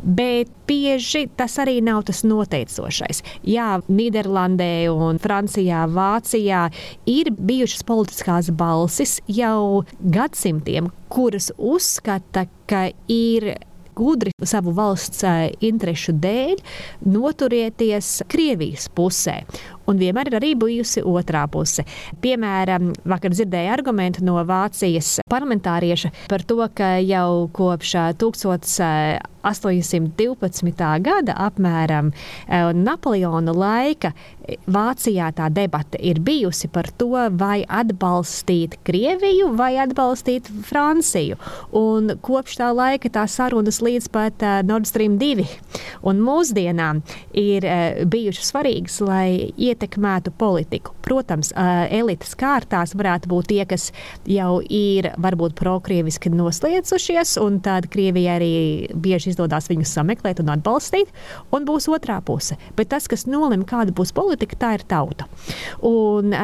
bet 0.02 0.50
bieži 0.68 1.26
tas 1.36 1.58
arī 1.62 1.78
nav 1.84 2.04
tas 2.08 2.22
noteicošais. 2.24 3.22
Jā, 3.48 3.74
Nīderlandē, 3.92 4.88
un 4.92 5.20
Francijā, 5.22 5.84
Vācijā 5.92 6.66
ir 7.10 7.32
bijušas 7.36 7.84
politiskās 7.88 8.52
balsis 8.56 9.18
jau 9.28 9.82
gadsimtiem, 10.00 10.88
kuras 11.12 11.50
uzskata, 11.58 12.46
ka 12.70 12.88
ir 13.12 13.52
gudri 13.94 14.32
savu 14.44 14.72
valsts 14.76 15.24
interesu 15.64 16.14
dēļ 16.16 16.60
noturieties 17.12 18.22
Krievijas 18.32 18.88
pusē 18.96 19.42
un 19.86 19.98
vienmēr 20.00 20.26
ir 20.30 20.36
arī 20.40 20.54
bijusi 20.58 21.02
otrā 21.02 21.46
puse. 21.50 21.82
Piemēram, 22.22 22.92
vakar 23.08 23.30
dzirdēju 23.34 23.72
argumentu 23.72 24.24
no 24.26 24.44
Vācijas 24.46 25.20
parlamentārieša 25.30 26.10
par 26.30 26.42
to, 26.46 26.68
ka 26.74 26.98
jau 27.02 27.48
kopš 27.56 27.92
1812. 28.22 31.00
gada 31.02 31.32
apmēram 31.48 32.12
Napoleona 32.78 33.52
laika 33.56 34.12
Vācijā 34.66 35.32
tā 35.36 35.48
debata 35.54 35.98
ir 36.02 36.20
bijusi 36.22 36.68
par 36.72 36.86
to, 36.98 37.30
vai 37.38 37.62
atbalstīt 37.62 38.76
Krieviju 38.82 39.56
vai 39.58 39.76
atbalstīt 39.78 40.48
Franciju. 40.66 41.36
Un 41.78 42.10
kopš 42.22 42.56
tā 42.58 42.72
laika 42.74 43.08
tā 43.12 43.26
sarunas 43.30 43.80
līdz 43.84 44.08
pat 44.12 44.42
Nord 44.66 44.86
Stream 44.90 45.18
2 45.20 45.46
un 46.10 46.16
mūsdienām 46.26 47.02
ir 47.38 47.62
bijušas 48.10 48.50
svarīgas, 48.50 49.00
lai 49.06 49.52
ietekmētu 49.72 50.32
politiku. 50.38 50.94
Protams, 51.02 51.50
elites 51.90 52.36
kārtās 52.38 52.94
varētu 52.96 53.28
būt 53.32 53.50
tie, 53.50 53.62
kas 53.68 53.90
jau 54.28 54.60
ir 54.62 55.10
varbūt 55.20 55.56
prokrieviski 55.58 56.30
noslēdzušies, 56.32 57.34
un 57.42 57.58
tad 57.64 57.88
Krievijai 57.92 58.36
arī 58.36 58.52
bieži 58.94 59.32
izdodas 59.32 59.68
viņus 59.70 59.96
sameklēt 59.98 60.40
un 60.44 60.52
atbalstīt, 60.54 61.10
un 61.52 61.66
būs 61.68 61.88
otrā 61.92 62.20
puse. 62.24 62.56
Bet 62.78 62.92
tas, 62.94 63.08
kas 63.10 63.26
nolem, 63.26 63.66
kāda 63.68 63.94
būs 63.96 64.14
politika, 64.16 64.58
tā 64.58 64.74
ir 64.78 64.86
tauta. 64.88 65.26
Un 65.84 66.36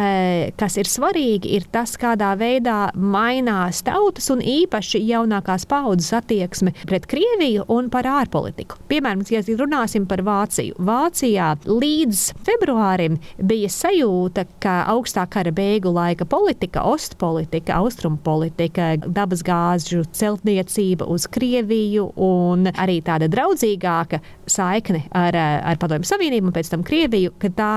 kas 0.59 0.79
ir 0.81 0.91
svarīgi, 0.91 1.55
ir 1.59 1.69
tas, 1.73 1.95
kādā 2.01 2.33
veidā 2.41 2.91
mainās 2.97 3.85
tautas 3.87 4.29
un 4.35 4.43
īpaši 4.43 5.01
jaunākās 5.07 5.69
paudzes 5.71 6.13
attieksme 6.19 6.75
pret 6.89 7.07
Krieviju 7.09 7.69
un 7.73 7.89
par 7.93 8.09
ārpolitiku. 8.09 8.81
Piemēram, 8.91 9.25
ja 9.31 9.43
runāsim 9.59 10.07
par 10.09 10.23
Vāciju. 10.27 10.77
Vācijā 10.89 11.53
līdz 11.69 12.23
februārim 12.47 13.18
bija 13.39 13.71
sajūta, 13.73 14.45
ka 14.63 14.81
augstā 14.93 15.25
kara 15.31 15.53
beigu 15.55 15.93
laika 15.95 16.27
politika, 16.29 16.85
ostpolitika, 16.89 17.79
austrumpolitika, 17.83 18.95
dabasgāžu 19.05 20.05
celtniecība 20.17 21.09
uz 21.09 21.29
Krieviju 21.31 22.09
un 22.17 22.69
arī 22.75 23.01
tāda 23.05 23.29
draudzīgāka 23.33 24.21
saikne 24.49 25.05
ar, 25.17 25.37
ar 25.39 25.81
Padomju 25.81 26.09
Savienību 26.09 26.51
un 26.51 26.57
pēc 26.57 26.73
tam 26.73 26.85
Krieviju, 26.87 27.35
ka 27.41 27.53
tā 27.55 27.73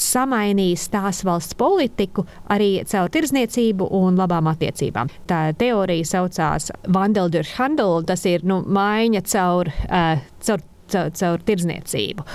samainīs 0.00 0.88
tās 0.92 1.22
valsts 1.26 1.56
politiku 1.58 2.24
arī 2.52 2.80
caur 2.88 3.12
tirzniecību 3.12 3.90
un 4.00 4.18
labām 4.20 4.48
attiecībām. 4.52 5.10
Tā 5.30 5.42
teorija 5.60 6.08
saucās 6.14 6.70
Vandeldurhandel, 6.88 8.04
tas 8.08 8.24
ir 8.28 8.44
nu, 8.48 8.62
maiņa 8.66 9.24
caur, 9.30 9.72
uh, 9.88 10.26
caur 10.46 10.66
caur, 10.90 11.10
caur 11.14 11.46
tirdzniecību. 11.46 12.26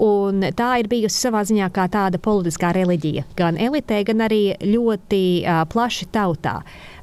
Un 0.00 0.46
tā 0.56 0.70
ir 0.80 0.88
bijusi 0.88 1.26
savā 1.26 1.42
ziņā 1.44 1.66
kā 1.76 1.84
tāda 1.92 2.16
politiskā 2.22 2.70
reliģija, 2.72 3.26
gan 3.36 3.58
elitē, 3.60 3.98
gan 4.08 4.24
arī 4.24 4.54
ļoti 4.64 5.24
uh, 5.44 5.60
plaši 5.68 6.08
tautā. 6.14 6.60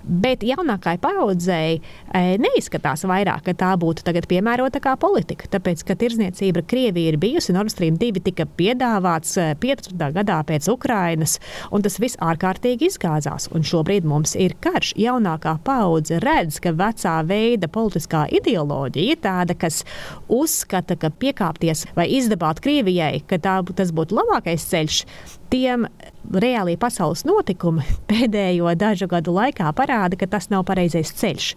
Bet 0.08 0.44
jaunākai 0.48 0.96
paudzei 1.04 1.78
e, 1.78 2.38
neizskatās 2.40 3.04
vairāk, 3.10 3.44
ka 3.50 3.54
tā 3.60 3.74
būtu 3.80 4.06
piemērota 4.28 4.80
kā 4.80 4.96
politika. 5.00 5.50
Tāpēc, 5.52 5.84
ka 5.84 5.98
tirzniecība 6.00 6.62
ar 6.62 6.68
Krieviju 6.68 7.12
ir 7.12 7.18
bijusi, 7.20 7.54
Nord 7.56 7.74
Stream 7.74 7.98
2 8.00 8.24
tika 8.24 8.46
piedāvāts 8.48 9.36
15. 9.60 9.92
E, 9.92 10.12
gadā 10.16 10.40
pēc 10.48 10.70
Ukrainas, 10.72 11.38
un 11.72 11.84
tas 11.84 12.00
viss 12.00 12.20
ārkārtīgi 12.24 12.88
izgāzās. 12.88 13.50
Un 13.52 13.68
šobrīd 13.68 14.08
mums 14.08 14.36
ir 14.40 14.56
karš. 14.64 14.94
Jaunākā 14.98 15.58
paudze 15.68 16.22
redz, 16.24 16.62
ka 16.64 16.72
vecā 16.72 17.18
veida 17.28 17.68
politiskā 17.68 18.26
ideoloģija 18.40 19.18
ir 19.18 19.22
tāda, 19.24 19.58
kas 19.60 19.84
uzskata, 20.32 20.96
ka 20.96 21.12
piekāpties 21.12 21.84
vai 21.98 22.08
izdabāt 22.16 22.64
Krievijai, 22.64 23.26
ka 23.28 23.42
tā, 23.44 23.60
tas 23.76 23.92
būtu 23.92 24.16
labākais 24.22 24.70
ceļš 24.72 25.04
tiem 25.52 25.88
reālie 26.28 26.76
pasaules 26.80 27.24
notikumi 27.28 27.86
pēdējo 28.12 28.74
dažu 28.80 29.08
gadu 29.12 29.34
laikā 29.36 29.72
parāda, 29.78 30.20
ka 30.20 30.30
tas 30.30 30.50
nav 30.54 30.66
pareizais 30.68 31.14
ceļš. 31.18 31.50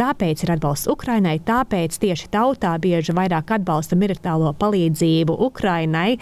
Tāpēc 0.00 0.44
ir 0.44 0.54
atbalsts 0.56 0.90
Ukrainai, 0.92 1.38
tāpēc 1.44 1.98
tieši 2.02 2.30
tautā 2.32 2.74
bieži 2.82 3.16
vairāk 3.16 3.54
atbalsta 3.58 3.98
militāro 3.98 4.52
palīdzību 4.60 5.38
Ukrainai 5.50 6.18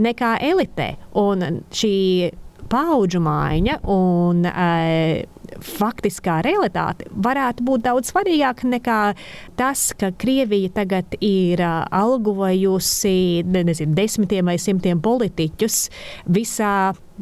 nekā 0.00 0.36
elitē. 0.50 0.94
Un 1.20 1.62
šī 1.74 1.96
paudžu 2.70 3.20
maiņa 3.24 3.80
un 3.90 4.44
faktiskā 5.64 6.40
realitāte 6.46 7.08
varētu 7.10 7.64
būt 7.66 7.84
daudz 7.86 8.12
svarīgāka 8.12 8.68
nekā 8.70 8.98
tas, 9.58 9.90
ka 9.98 10.12
Krievija 10.20 10.72
tagad 10.80 11.16
ir 11.20 11.62
algojusi 11.64 13.44
nezinu, 13.46 13.94
desmitiem 13.98 14.50
vai 14.50 14.58
simtiem 14.60 15.00
politiķus 15.02 15.82
visā 16.30 16.74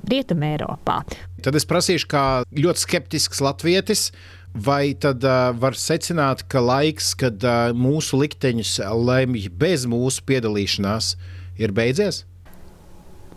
Rietumē 0.08 0.54
Eiropā. 0.56 1.00
Tad 1.42 1.58
es 1.58 1.66
prasīšu, 1.68 2.08
kā 2.10 2.24
ļoti 2.54 2.84
skeptisks 2.86 3.42
latvietis. 3.44 4.10
Vai 4.58 4.94
tad 4.96 5.22
uh, 5.28 5.52
var 5.60 5.76
secināt, 5.76 6.40
ka 6.50 6.62
laiks, 6.64 7.12
kad 7.20 7.44
uh, 7.44 7.68
mūsu 7.76 8.16
likteņus 8.18 8.78
lemj 8.96 9.44
bez 9.60 9.84
mūsu 9.86 10.24
piedalīšanās, 10.26 11.12
ir 11.60 11.74
beidzies? 11.76 12.22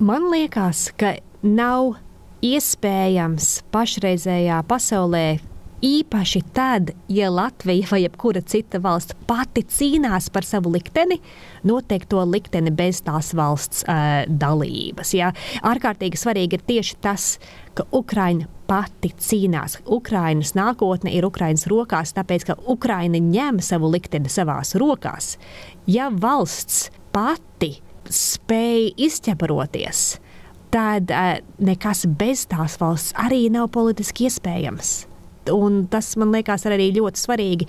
Man 0.01 0.31
liekas, 0.31 0.87
ka 0.97 1.17
nav 1.43 1.99
iespējams 2.41 3.61
pašreizējā 3.73 4.61
pasaulē 4.69 5.25
Īpaši 5.81 6.43
tad, 6.53 6.91
ja 7.09 7.31
Latvija 7.33 7.87
vai 7.89 8.03
jebkura 8.03 8.43
cita 8.45 8.77
valsts 8.77 9.15
pati 9.25 9.63
cīnās 9.65 10.27
par 10.29 10.45
savu 10.45 10.69
likteni, 10.75 11.17
noteikto 11.65 12.21
likteni 12.29 12.69
bez 12.69 12.99
tās 13.01 13.31
valsts 13.33 13.81
uh, 13.89 14.21
dalības. 14.29 15.15
Ja? 15.17 15.31
Ārkārtīgi 15.65 16.21
svarīgi 16.21 16.59
ir 16.59 16.65
tieši 16.69 16.99
tas, 17.01 17.25
ka 17.73 17.87
Ukraina 17.97 18.45
pati 18.69 19.09
cīnās. 19.17 19.79
Ukrainas 19.89 20.53
nākotne 20.53 21.15
ir 21.17 21.25
Ukrainas 21.25 21.65
rokās, 21.71 22.13
tāpēc 22.13 22.45
ka 22.51 22.59
Ukraina 22.69 23.17
ņem 23.17 23.57
savu 23.65 23.89
likteni 23.89 24.29
savās 24.29 24.75
rokās. 24.77 25.33
Ja 25.89 26.11
valsts 26.13 26.91
pati 27.09 27.79
spēja 28.05 28.93
izķeparoties, 29.01 30.11
tad 30.71 31.11
nekas 31.61 32.05
bez 32.19 32.45
tās 32.51 32.77
valsts 32.81 33.15
arī 33.19 33.45
nav 33.53 33.71
politiski 33.75 34.29
iespējams. 34.29 34.91
Un 35.51 35.85
tas 35.89 36.13
man 36.21 36.33
liekas 36.35 36.67
arī 36.69 36.91
ļoti 36.93 37.17
svarīgi 37.17 37.67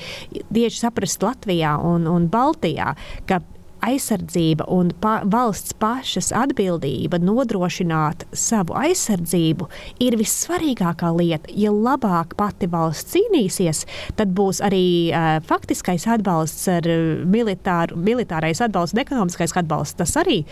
tieši 0.52 0.82
saprast 0.82 1.24
Latvijā 1.24 1.78
un, 1.88 2.04
un 2.10 2.28
Baltijā, 2.32 2.92
ka 3.26 3.40
aizsardzība 3.82 4.66
un 4.72 4.92
pa, 5.02 5.20
valsts 5.28 5.74
pašas 5.82 6.30
atbildība 6.36 7.20
nodrošināt 7.22 8.26
savu 8.36 8.76
aizsardzību 8.78 9.68
ir 10.04 10.16
vissvarīgākā 10.20 11.10
lieta. 11.16 11.50
Ja 11.56 11.72
labāk 11.74 12.36
pati 12.38 12.68
valsts 12.70 13.16
cīnīsies, 13.16 13.84
tad 14.18 14.34
būs 14.36 14.62
arī 14.64 14.84
uh, 15.10 15.34
faktiskais 15.48 16.06
atbalsts 16.10 16.68
ar 16.72 16.88
militāru, 17.26 17.98
militārais 17.98 18.62
atbalsts 18.64 18.96
un 18.96 19.02
ekonomiskais 19.04 19.56
atbalsts. 19.58 19.98
Tas 20.00 20.16
arī 20.20 20.42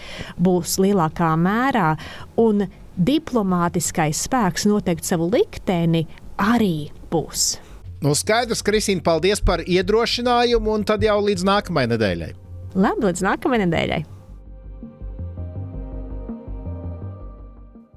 būs 0.41 0.79
lielākā 0.83 1.33
mērā. 1.41 1.95
Un 2.41 2.67
diplomātiskais 3.01 4.27
spēks 4.27 4.67
noteikt 4.69 5.09
savu 5.09 5.31
likteni 5.33 6.07
arī 6.41 6.91
būs. 7.13 7.59
Nu, 8.01 8.15
skaidrs, 8.17 8.63
Kristīne, 8.65 9.05
paldies 9.05 9.43
par 9.45 9.61
iedrošinājumu, 9.61 10.79
un 10.79 10.87
tad 10.89 11.05
jau 11.05 11.19
līdz 11.21 11.45
nākamajai 11.45 11.91
nedēļai. 11.93 12.31
Labi, 12.79 13.09
līdz 13.09 13.23
nākamajai 13.27 13.67
nedēļai. 13.67 14.01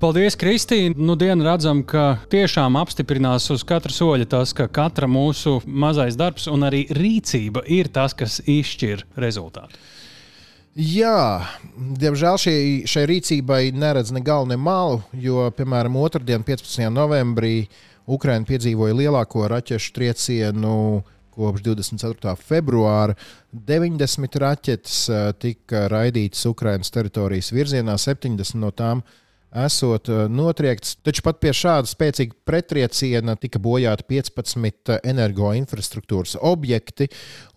Paldies, 0.03 0.35
Kristīne. 0.35 0.97
Nu, 0.99 1.13
dienu 1.15 1.45
redzam, 1.45 1.79
ka 1.87 2.17
tiešām 2.27 2.75
apstiprinās 2.75 3.45
uz 3.53 3.61
katra 3.63 3.93
soļa 3.93 4.25
tas, 4.33 4.51
ka 4.51 4.65
katra 4.67 5.07
mūsu 5.07 5.61
mazais 5.63 6.17
darbs 6.19 6.49
un 6.51 6.65
arī 6.67 6.81
rīcība 6.91 7.63
ir 7.71 7.87
tas, 7.93 8.11
kas 8.17 8.41
izšķir 8.43 9.05
rezultātu. 9.23 9.79
Jā, 10.73 11.45
diemžēl 12.01 12.41
šī, 12.41 12.55
šai 12.89 13.05
rīcībai 13.13 13.61
neredz 13.77 14.09
ne 14.11 14.19
galu, 14.25 14.49
ne 14.49 14.57
malu, 14.57 15.03
jo, 15.13 15.45
piemēram, 15.55 15.95
otrdien, 16.01 16.43
15. 16.43 16.89
novembrī, 16.89 17.69
Ukraina 18.09 18.43
piedzīvoja 18.49 18.97
lielāko 18.97 19.45
raķešu 19.53 19.93
triecienu 19.95 20.75
kopš 21.33 21.65
24. 21.65 22.35
februāra 22.39 23.17
90 23.53 24.39
raķetes 24.43 25.01
eh, 25.09 25.25
tika 25.39 25.87
raidītas 25.91 26.45
Ukraiņas 26.49 26.93
teritorijas 26.93 27.51
virzienā, 27.55 27.97
70 27.99 28.59
no 28.61 28.71
tām 28.75 29.03
esot 29.65 30.09
eh, 30.09 30.25
notriekts. 30.29 30.97
Taču 31.05 31.25
pat 31.25 31.41
pie 31.43 31.53
šāda 31.55 31.89
spēcīga 31.89 32.37
pretrieciena 32.47 33.37
tika 33.39 33.61
bojāti 33.61 34.07
15 34.15 34.97
energoinfrastruktūras 35.13 36.37
objekti, 36.41 37.09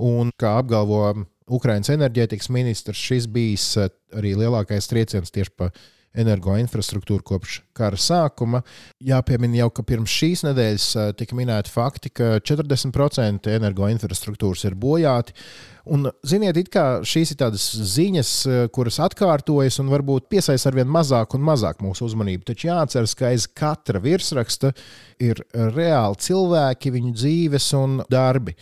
un, 0.02 0.32
kā 0.40 0.56
apgalvo 0.60 1.12
Ukraiņas 1.46 1.92
enerģētikas 1.94 2.50
ministrs, 2.54 3.02
šis 3.10 3.28
bijis 3.32 3.68
eh, 3.80 3.92
arī 4.16 4.34
lielākais 4.38 4.90
trieciens 4.90 5.32
tieši 5.34 5.54
pa 5.56 5.70
energoinfrastruktūru 6.16 7.24
kopš 7.26 7.60
kara 7.76 7.98
sākuma. 8.00 8.62
Jāpiemina 9.04 9.62
jau, 9.62 9.70
ka 9.76 9.84
pirms 9.86 10.12
šīs 10.12 10.42
nedēļas 10.46 10.88
tika 11.20 11.36
minēti 11.38 11.72
fakti, 11.72 12.12
ka 12.16 12.36
40% 12.40 13.50
energoinfrastruktūras 13.56 14.64
ir 14.68 14.76
bojāti. 14.80 15.36
Un, 15.86 16.08
ziniet, 16.26 16.56
it 16.58 16.70
kā 16.74 16.84
šīs 17.06 17.30
ir 17.30 17.38
tādas 17.44 17.66
ziņas, 17.92 18.30
kuras 18.74 18.96
atkārtojas 19.04 19.76
un 19.78 19.92
varbūt 19.92 20.26
piesaista 20.32 20.72
arvien 20.72 20.88
mazāk 20.90 21.36
un 21.38 21.44
mazāk 21.46 21.78
mūsu 21.84 22.08
uzmanību. 22.08 22.48
Taču 22.48 22.72
jāatcerās, 22.72 23.14
ka 23.14 23.28
aiz 23.30 23.46
katra 23.46 24.02
virsraksta 24.02 24.72
ir 25.22 25.44
reāli 25.54 26.18
cilvēki, 26.26 26.94
viņu 26.96 27.14
dzīves 27.14 27.68
un 27.78 28.00
darbi. 28.10 28.56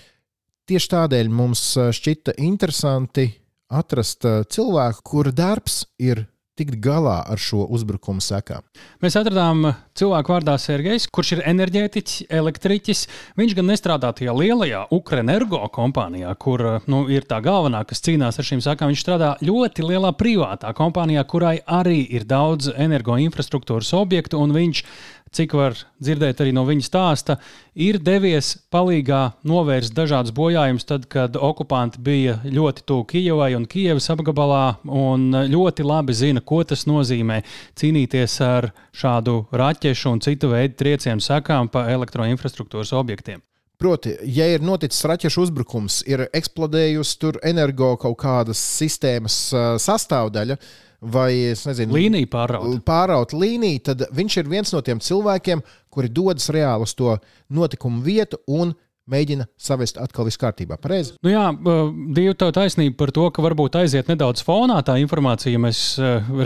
Tieši 0.68 0.92
tādēļ 0.92 1.32
mums 1.32 1.64
šķita 1.96 2.36
interesanti 2.44 3.30
atrast 3.72 4.28
cilvēku, 4.52 5.02
kura 5.08 5.32
darbs 5.32 5.82
ir 6.00 6.26
tikt 6.58 6.78
galā 6.82 7.16
ar 7.30 7.40
šo 7.40 7.64
uzbrukumu 7.74 8.22
sekām? 8.24 8.64
Mēs 9.02 9.16
atradām 9.18 9.72
cilvēku 9.98 10.34
vārdā 10.34 10.54
Sergejs, 10.60 11.08
kurš 11.14 11.34
ir 11.36 11.42
enerģētiķis, 11.50 12.26
elektriķis. 12.40 13.04
Viņš 13.40 13.56
gan 13.58 13.70
nestrādā 13.72 14.12
tajā 14.16 14.34
lielajā 14.36 14.84
Ukrenergo 14.94 15.62
kompānijā, 15.74 16.34
kur 16.38 16.64
nu, 16.90 17.04
ir 17.12 17.26
tā 17.30 17.40
galvenā, 17.44 17.84
kas 17.88 18.04
cīnās 18.04 18.38
ar 18.38 18.48
šīm 18.50 18.62
sekām. 18.64 18.92
Viņš 18.92 19.04
strādā 19.06 19.34
ļoti 19.44 19.86
lielā 19.88 20.14
privātā 20.18 20.70
kompānijā, 20.76 21.26
kurai 21.30 21.56
arī 21.66 22.00
ir 22.14 22.28
daudz 22.30 22.70
energoinfrastruktūras 22.74 23.94
objektu, 23.98 24.40
un 24.42 24.54
viņš 24.54 24.84
cik 25.34 25.54
var 25.58 25.76
dzirdēt 26.02 26.40
arī 26.42 26.52
no 26.54 26.64
viņa 26.68 26.86
stāsta, 26.86 27.36
ir 27.74 27.98
devies 28.02 28.54
palīgā 28.72 29.20
novērst 29.46 29.94
dažādus 29.96 30.34
bojājumus, 30.36 30.86
tad, 30.88 31.08
kad 31.10 31.36
okupanti 31.36 32.02
bija 32.04 32.38
ļoti 32.44 32.84
tuvu 32.88 33.06
Kijavai 33.12 33.52
un 33.58 33.66
Kijavas 33.70 34.10
apgabalā, 34.14 34.64
un 34.84 35.30
ļoti 35.50 35.86
labi 35.86 36.16
zina, 36.16 36.42
ko 36.44 36.62
tas 36.64 36.86
nozīmē 36.90 37.40
cīnīties 37.80 38.38
ar 38.46 38.70
šādu 38.94 39.42
raķešu 39.52 40.14
un 40.14 40.22
citu 40.24 40.52
veidu 40.54 40.78
triecienu 40.84 41.24
sekām 41.24 41.72
pa 41.72 41.88
elektroinfrastruktūras 41.94 42.94
objektiem. 42.96 43.42
Proti, 43.74 44.14
ja 44.30 44.46
ir 44.48 44.62
noticis 44.62 45.02
raķešu 45.10 45.48
uzbrukums, 45.48 45.98
ir 46.06 46.28
eksplodējusi 46.30 47.16
tur 47.20 47.38
energo 47.44 47.90
kaut 48.00 48.16
kādas 48.22 48.60
sistēmas 48.78 49.36
sastāvdaļa, 49.82 50.56
vai 51.04 51.30
nezinu, 51.54 51.94
līniju 51.94 52.30
pāraut. 52.32 52.78
pāraut 52.86 53.34
līniju, 53.36 53.82
tad 53.90 54.06
viņš 54.14 54.38
ir 54.40 54.50
viens 54.50 54.72
no 54.74 54.80
tiem 54.84 55.02
cilvēkiem, 55.04 55.62
kuri 55.92 56.10
dodas 56.10 56.48
reāli 56.54 56.88
uz 56.88 56.94
to 56.96 57.18
notikumu 57.52 58.02
vietu 58.04 58.40
un 58.48 58.74
mēģina 59.10 59.46
savest 59.60 59.98
atkal 60.00 60.24
viss 60.28 60.40
kārtībā. 60.40 60.78
Pareizi? 60.80 61.14
Nu 61.24 61.32
jā, 61.32 61.44
divi 62.16 62.32
tev 62.40 62.54
taisnība 62.56 62.96
par 63.02 63.12
to, 63.14 63.26
ka 63.34 63.44
varbūt 63.44 63.76
aiziet 63.82 64.08
nedaudz 64.08 64.44
fonā 64.46 64.78
tā 64.86 64.96
informācija, 65.02 65.60
mēs 65.60 65.82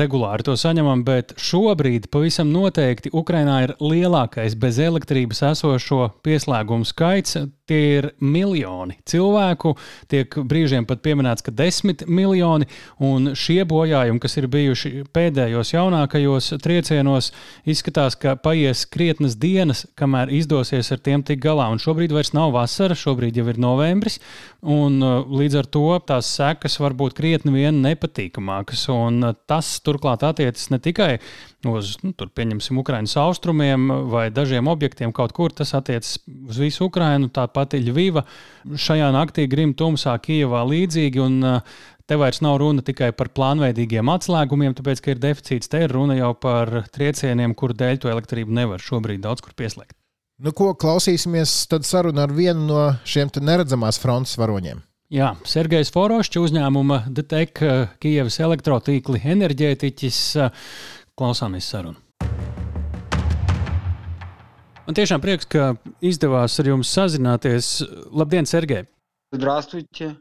regulāri 0.00 0.46
to 0.46 0.56
saņemam, 0.58 1.04
bet 1.06 1.36
šobrīd 1.38 2.10
pavisam 2.10 2.50
noteikti 2.54 3.14
Ukrainā 3.14 3.60
ir 3.68 3.76
lielākais 3.78 4.58
bez 4.58 4.82
elektrības 4.82 5.44
esošo 5.52 6.08
pieslēgumu 6.26 6.88
skaits. 6.88 7.38
Tie 7.68 7.80
ir 7.98 8.06
miljoni 8.24 8.96
cilvēku, 9.08 9.74
tiek 10.08 10.32
brīžiem 10.48 10.86
pat 10.88 11.02
pieminēts, 11.04 11.44
ka 11.44 11.52
desmit 11.52 12.06
miljoni, 12.08 12.68
un 13.04 13.34
šie 13.36 13.60
bojājumi, 13.68 14.22
kas 14.22 14.38
ir 14.40 14.48
bijuši 14.52 14.92
pēdējos 15.12 15.74
jaunākajos 15.74 16.54
triecienos, 16.64 17.30
izskatās, 17.68 18.16
ka 18.16 18.38
paies 18.40 18.86
krietnas 18.88 19.36
dienas, 19.36 19.84
kamēr 20.00 20.32
izdosies 20.38 20.88
ar 20.94 21.02
tiem 21.04 21.24
tikt 21.26 21.44
galā. 21.44 21.68
Un 21.72 21.82
šobrīd 21.82 22.14
vairs 22.16 22.32
nav 22.36 22.54
vasara, 22.56 22.96
šobrīd 22.96 23.36
jau 23.36 23.48
ir 23.52 23.60
novembris, 23.60 24.18
un 24.64 24.98
uh, 25.04 25.20
līdz 25.28 25.60
ar 25.60 25.68
to 25.68 25.84
tās 26.08 26.30
sekas 26.38 26.78
var 26.80 26.96
būt 26.96 27.18
krietni 27.18 27.52
vien 27.54 27.82
nepatīkamākas. 27.84 28.88
Un 28.94 29.20
uh, 29.28 29.36
tas 29.48 29.76
turklāt 29.84 30.24
attiecas 30.26 30.70
ne 30.72 30.80
tikai 30.82 31.12
uz, 31.66 31.96
nu, 32.04 32.12
tur, 32.14 32.30
pieņemsim, 32.30 32.78
Ukraiņas 32.82 33.16
austrumiem 33.24 33.88
vai 34.12 34.28
dažiem 34.30 34.70
objektiem 34.70 35.12
kaut 35.16 35.34
kur. 35.36 35.54
Tas 35.54 35.74
attiecas 35.74 36.18
uz 36.28 36.58
visu 36.62 36.86
Ukrainu, 36.86 37.30
tāpat 37.34 37.78
Ļuviva. 37.82 38.24
Šajā 38.68 39.10
naktī 39.14 39.48
grim 39.50 39.74
tumsā 39.74 40.18
Kijavā 40.22 40.64
līdzīgi. 40.68 41.24
Un, 41.24 41.62
Te 42.08 42.16
vairs 42.16 42.38
nav 42.40 42.54
runa 42.62 42.80
tikai 42.80 43.10
par 43.12 43.28
plānveidīgiem 43.36 44.08
atslēgumiem, 44.08 44.72
tāpēc, 44.78 45.02
ka 45.04 45.10
ir 45.12 45.18
deficīts. 45.20 45.68
Te 45.68 45.82
ir 45.84 45.92
runa 45.92 46.14
jau 46.16 46.30
par 46.40 46.86
triecieniem, 46.94 47.52
kur 47.52 47.74
dēļ 47.76 48.00
to 48.00 48.08
elektrību 48.08 48.54
nevar 48.56 48.80
šobrīd 48.80 49.20
daudz 49.26 49.44
kur 49.44 49.52
pieslēgt. 49.52 49.92
Nu, 50.40 50.54
ko 50.56 50.70
klausīsimies 50.72 51.66
tad 51.68 51.84
sarunu 51.84 52.22
ar 52.24 52.32
vienu 52.32 52.64
no 52.64 52.82
šiem 53.04 53.28
neredzamās 53.44 54.00
frontes 54.00 54.38
varoņiem? 54.40 54.80
Jā, 55.12 55.34
Sergejs 55.48 55.88
Forošs, 55.92 56.34
uzņēmuma 56.36 57.02
DTEK, 57.16 57.60
Kijavas 58.00 58.40
elektrotīkli 58.44 59.22
enerģētiķis. 59.34 60.18
Klausāmies 61.19 61.67
sarunu. 61.69 61.99
Man 64.83 64.97
tiešām 64.97 65.21
prieks, 65.23 65.47
ka 65.47 65.73
izdevās 66.03 66.57
ar 66.59 66.67
jums 66.67 66.89
sazināties. 66.91 67.69
Labdien, 68.11 68.47
Sergei! 68.49 68.83
Здравствуйте! 69.33 70.15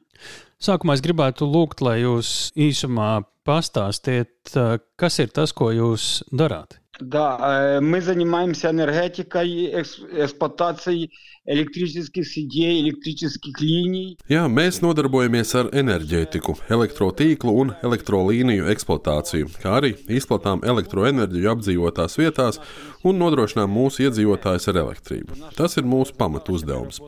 Sākumā 0.62 0.94
es 0.94 1.02
gribētu 1.02 1.48
lūgt, 1.50 1.82
lai 1.82 1.96
jūs 2.04 2.52
īsumā 2.54 3.24
pastāstiet, 3.42 4.52
kas 4.96 5.18
ir 5.18 5.32
tas, 5.34 5.50
ko 5.50 5.72
jūs 5.74 6.22
darāt. 6.30 6.78
Да, 7.00 7.80
мы 7.80 8.00
занимаемся 8.00 8.70
энергетикой, 8.70 9.82
эксплуатацией 9.82 11.10
электрических 11.44 12.26
сетей, 12.26 12.82
электрических 12.82 13.60
линий. 13.60 14.16
Jā, 14.30 14.44
mēs 14.46 14.78
nodarbojamies 14.84 15.54
ar 15.58 15.70
enerģētiku, 15.74 16.54
elektrotīklu 16.70 17.54
un 17.64 17.72
elektrolīniju 17.82 18.68
eksploatāciju, 18.70 19.50
kā 19.62 19.78
arī 19.80 19.94
izplatām 20.06 20.62
elektroenerģiju 20.62 21.52
apdzīvotās 21.56 22.18
vietās 22.20 22.60
un 23.02 23.18
nodrošinām 23.18 23.72
mūsu 23.74 24.06
iedzīvotājus 24.06 24.70
ar 24.70 24.82
elektrību. 24.84 25.40
Tas 25.58 25.74
ir 25.80 25.88
mūsu 25.88 26.14
pamatu 26.18 26.54
uzdevums. 26.54 27.02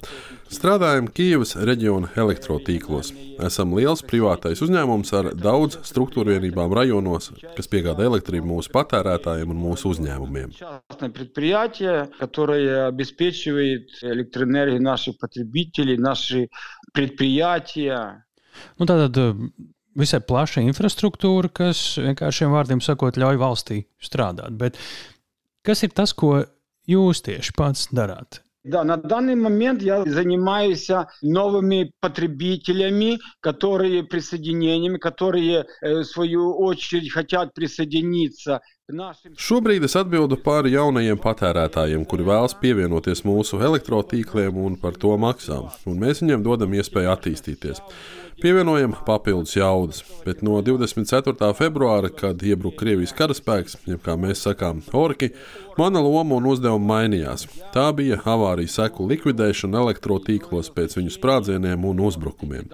Strādājam 0.50 1.06
Kīivas 1.14 1.52
reģiona 1.62 2.10
elektrotīklos. 2.18 3.12
Esam 3.46 3.76
liels 3.78 4.02
privātais 4.02 4.64
uzņēmums 4.66 5.12
ar 5.20 5.30
daudz 5.38 5.78
struktūrvienībām 5.86 6.74
rajonos, 6.74 7.30
kas 7.54 7.70
piegādā 7.70 8.08
elektrību 8.10 8.50
mūsu 8.50 8.74
patērētājiem 8.74 9.54
un 9.54 9.60
mūsu 9.62 9.92
uzņēmumiem. 9.94 10.56
Nu, 18.82 18.90
tātad 18.90 19.22
э, 19.22 19.32
visai 20.02 20.24
plaša 20.26 20.66
infrastruktūra, 20.66 21.54
kas 21.62 21.84
vienkāršiem 22.02 22.58
vārdiem 22.58 22.82
sakot, 22.82 23.22
ļauj 23.22 23.40
valstī 23.46 23.84
strādāt. 24.02 24.58
Bet 24.58 24.82
kas 25.62 25.86
ir 25.86 25.94
tas, 25.94 26.18
ko 26.18 26.40
jūs 26.90 27.22
tieši 27.30 27.54
pats 27.54 27.92
darāt? 27.94 28.42
Да, 28.64 28.84
на 28.84 28.98
данный 28.98 29.36
момент 29.36 29.82
я 29.82 30.04
занимаюсь 30.04 30.90
новыми 31.22 31.94
потребителями, 32.02 33.20
которые 33.40 34.04
присоединениями, 34.04 34.98
которые 34.98 35.66
в 35.82 36.04
свою 36.04 36.58
очередь 36.58 37.12
хотят 37.12 37.54
присоединиться 37.54 38.62
Šobrīd 39.38 39.84
es 39.86 39.94
atbildu 40.00 40.40
par 40.42 40.66
jaunajiem 40.66 41.20
patērētājiem, 41.22 42.08
kuri 42.10 42.24
vēlas 42.26 42.56
pievienoties 42.58 43.22
mūsu 43.22 43.60
elektrotīkliem 43.62 44.58
un 44.58 44.80
par 44.82 44.98
to 44.98 45.14
maksā, 45.22 45.60
un 45.86 46.00
mēs 46.02 46.24
viņiem 46.24 46.42
dodam 46.46 46.74
iespēju 46.74 47.12
attīstīties. 47.14 47.84
Pievienojam 48.40 48.96
papildus 49.06 49.54
jaudas, 49.58 50.00
bet 50.24 50.42
no 50.48 50.62
24. 50.64 51.52
februāra, 51.60 52.10
kad 52.10 52.40
iebruka 52.42 52.80
Krievijas 52.86 53.12
karaspēks, 53.18 53.76
jeb 53.92 54.00
kā 54.06 54.16
mēs 54.18 54.46
sakām, 54.48 54.80
orki, 54.96 55.34
mana 55.78 56.00
loma 56.02 56.40
un 56.40 56.48
uzdevumi 56.48 56.88
mainījās. 56.90 57.46
Tā 57.76 57.90
bija 57.94 58.22
avārijas 58.24 58.80
seku 58.80 59.10
likvidēšana 59.12 59.84
elektrotīklos 59.84 60.72
pēc 60.72 60.98
viņu 61.02 61.14
sprādzieniem 61.20 61.84
un 61.92 62.00
uzbrukumiem. 62.08 62.72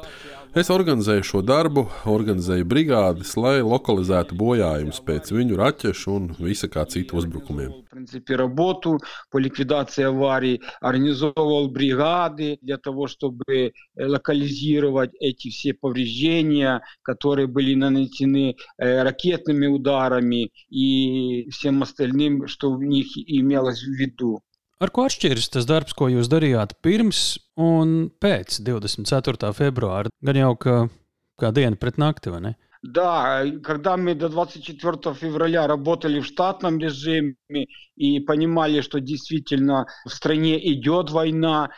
Es 0.56 0.70
organizēju 0.72 1.24
šo 1.28 1.40
darbu, 1.44 1.82
organizēju 2.08 2.64
brigādes, 2.72 3.34
lai 3.36 3.58
lokalizētu 3.60 4.38
bojājumus 4.40 5.02
pēc 5.04 5.34
viņu 5.36 5.58
raķešu 5.60 6.14
un 6.14 6.30
visa 6.40 6.70
kā 6.72 6.86
citu 6.88 7.18
uzbrukumiem. 7.20 7.74
организовывал 10.82 11.68
бригады 11.72 12.58
для 12.62 12.78
того, 12.78 13.08
чтобы 13.08 13.74
локализировать 13.98 15.12
эти 15.20 15.50
все 15.50 15.74
повреждения, 15.74 16.82
которые 17.02 17.48
были 17.48 17.76
нанесены 17.76 18.56
ракетными 18.78 19.68
ударами 19.68 20.52
и 20.70 21.50
всем 21.50 21.84
остальным, 21.84 22.48
что 22.48 22.72
в 22.72 22.82
них 22.82 23.08
имелось 23.18 23.84
в 23.84 23.92
виду. 23.92 24.42
Ar 24.81 24.89
ko 24.97 25.05
atšķiras 25.05 25.51
tas 25.53 25.67
darbs, 25.69 25.93
ko 25.93 26.09
jūs 26.09 26.31
darījāt 26.33 26.79
pirms 26.81 27.37
un 27.61 28.09
pēc 28.23 28.63
24. 28.65 29.53
februāra? 29.57 30.09
Gan 30.25 30.39
jau 30.41 30.55
kā, 30.57 30.77
kā 31.41 31.51
diena 31.53 31.77
pret 31.77 32.01
nakti, 32.01 32.33
vai 32.33 32.41
ne? 32.49 32.57
Да, 32.83 33.45
когда 33.63 33.99
мы 33.99 34.15
до 34.15 34.31
24 34.31 35.15
февраля 35.15 35.67
работали 35.67 36.21
в 36.21 36.25
штатном 36.25 36.79
режиме 36.79 37.35
и 37.95 38.21
понимали, 38.21 38.81
что 38.81 39.01
действительно 39.01 39.87
в 40.07 40.09
стране 40.09 40.57
идет 40.73 41.11
война, 41.11 41.69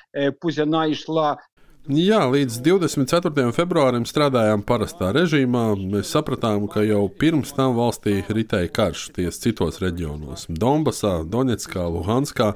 пусть 0.40 0.60
она 0.60 0.86
и 0.86 0.94
шла 0.94 1.38
Jā, 1.87 2.25
līdz 2.27 2.57
24. 2.65 3.45
februārim 3.55 4.03
strādājām 4.03 4.59
parastā 4.67 5.13
režīmā. 5.15 5.69
Mēs 5.79 6.09
sapratām, 6.11 6.65
ka 6.67 6.81
jau 6.83 7.05
pirms 7.07 7.53
tam 7.55 7.77
valstī 7.77 8.17
ritēja 8.27 8.67
karš 8.75 9.05
ties 9.15 9.39
citos 9.39 9.79
reģionos- 9.79 10.49
Donbasā, 10.63 11.21
Donetskā, 11.23 11.85
Luhanskā, 11.87 12.49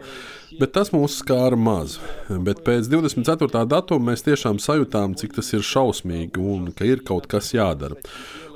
bet 0.59 0.73
tas 0.75 0.91
mūs 0.93 1.19
skāra 1.21 1.57
maz. 1.59 1.97
Bet 2.29 2.63
pēc 2.65 2.89
24. 2.91 3.65
datuma 3.69 4.11
mēs 4.11 4.25
tiešām 4.27 4.59
sajūtām, 4.61 5.17
cik 5.19 5.37
tas 5.39 5.53
ir 5.55 5.65
šausmīgi 5.65 6.41
un 6.41 6.71
ka 6.75 6.87
ir 6.87 7.03
kaut 7.07 7.29
kas 7.31 7.53
jādara. 7.55 7.99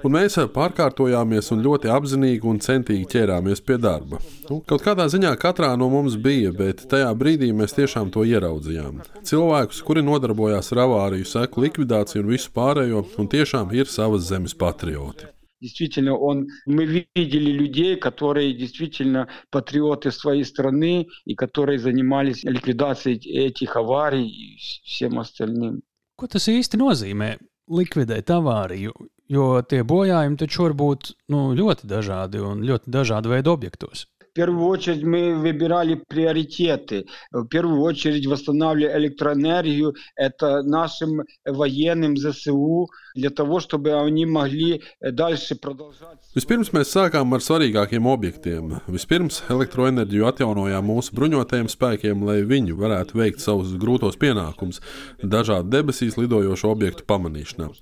Un 0.06 0.14
mēs 0.14 0.36
pārkārtojāmies 0.54 1.48
un 1.56 1.64
ļoti 1.66 1.90
apzinīgi 1.90 2.46
un 2.46 2.60
centīgi 2.62 3.08
ķērāmies 3.10 3.64
pie 3.66 3.80
darba. 3.82 4.20
Nu, 4.52 4.60
kaut 4.70 4.84
kādā 4.86 5.08
ziņā 5.10 5.32
katrā 5.42 5.72
no 5.82 5.90
mums 5.90 6.20
bija, 6.22 6.52
bet 6.54 6.86
tajā 6.92 7.10
brīdī 7.18 7.50
mēs 7.58 7.74
tiešām 7.74 8.14
to 8.14 8.22
ieraudzījām. 8.30 9.02
Cilvēkus, 9.26 9.82
kuri 9.88 10.06
nodarbojās 10.06 10.70
ar 10.76 10.84
avāriju, 10.86 11.26
seku 11.32 11.66
likvidāciju 11.66 12.22
un 12.22 12.36
visu 12.36 12.54
pārējo, 12.54 13.08
un 13.18 13.32
tiešām 13.34 13.74
ir 13.74 13.90
savas 13.90 14.30
zemes 14.30 14.54
patrioti. 14.54 15.35
Действительно, 15.62 16.18
он, 16.18 16.48
мы 16.66 16.86
видели 16.86 17.52
людей, 17.52 17.96
которые 17.96 18.54
действительно 18.54 19.28
патриоты 19.50 20.12
своей 20.12 20.44
страны 20.44 21.08
и 21.26 21.36
которые 21.36 21.80
занимались 21.80 22.44
ликвидацией 22.44 23.18
этих 23.48 23.76
аварий 23.76 24.28
и 24.28 24.58
всем 24.84 25.20
остальным. 25.20 25.82
Ko 26.16 26.30
tas 26.32 26.46
īsti 26.48 26.80
nozīmē? 26.80 27.34
Likvidēt 27.68 28.30
avāriju, 28.32 28.94
jo 29.28 29.46
tie 29.68 29.82
bojājumi 29.84 30.38
taču 30.40 30.64
var 30.64 30.76
būt 30.80 31.10
nu, 31.34 31.50
ļoti 31.58 31.90
dažādi 31.92 32.40
un 32.40 32.62
ļoti 32.64 32.94
dažādi 32.94 33.32
veidi 33.32 33.52
objektos. 33.52 34.06
В 34.22 34.34
первую 34.36 34.68
очередь 34.68 35.04
мы 35.04 35.34
выбирали 35.34 35.96
приоритеты. 35.96 37.06
В 37.32 37.48
первую 37.48 37.82
очередь 37.82 38.28
восстанавливали 38.28 38.98
электроэнергию. 38.98 39.94
Это 40.16 40.62
нашим 40.62 41.24
военным 41.46 42.18
ЗСУ 42.18 42.90
для 43.15 43.31
того, 43.31 43.61
чтобы 43.61 43.93
они 44.01 44.25
могли 44.25 44.83
дальше 45.01 45.57
продолжать. 45.57 46.17
Vispirms 46.35 46.71
mēs 46.71 46.93
sākām 46.95 47.35
ar 47.35 47.43
svarīgākiem 47.43 48.07
objektiem. 48.07 48.79
Vispirms 48.87 49.43
elektroenerģiju 49.51 50.29
atjaunojām 50.31 50.87
mūsu 50.87 51.17
bruņotajiem 51.19 51.67
spēkiem, 51.69 52.23
lai 52.25 52.41
viņi 52.47 52.77
varētu 52.79 53.19
veikt 53.19 53.43
savus 53.43 53.75
grūtos 53.75 54.17
pienākumus 54.21 54.79
dažādu 55.23 55.69
debesīs 55.75 56.17
lidojošu 56.21 56.71
objektu 56.71 57.05
pamanīšanā. 57.11 57.73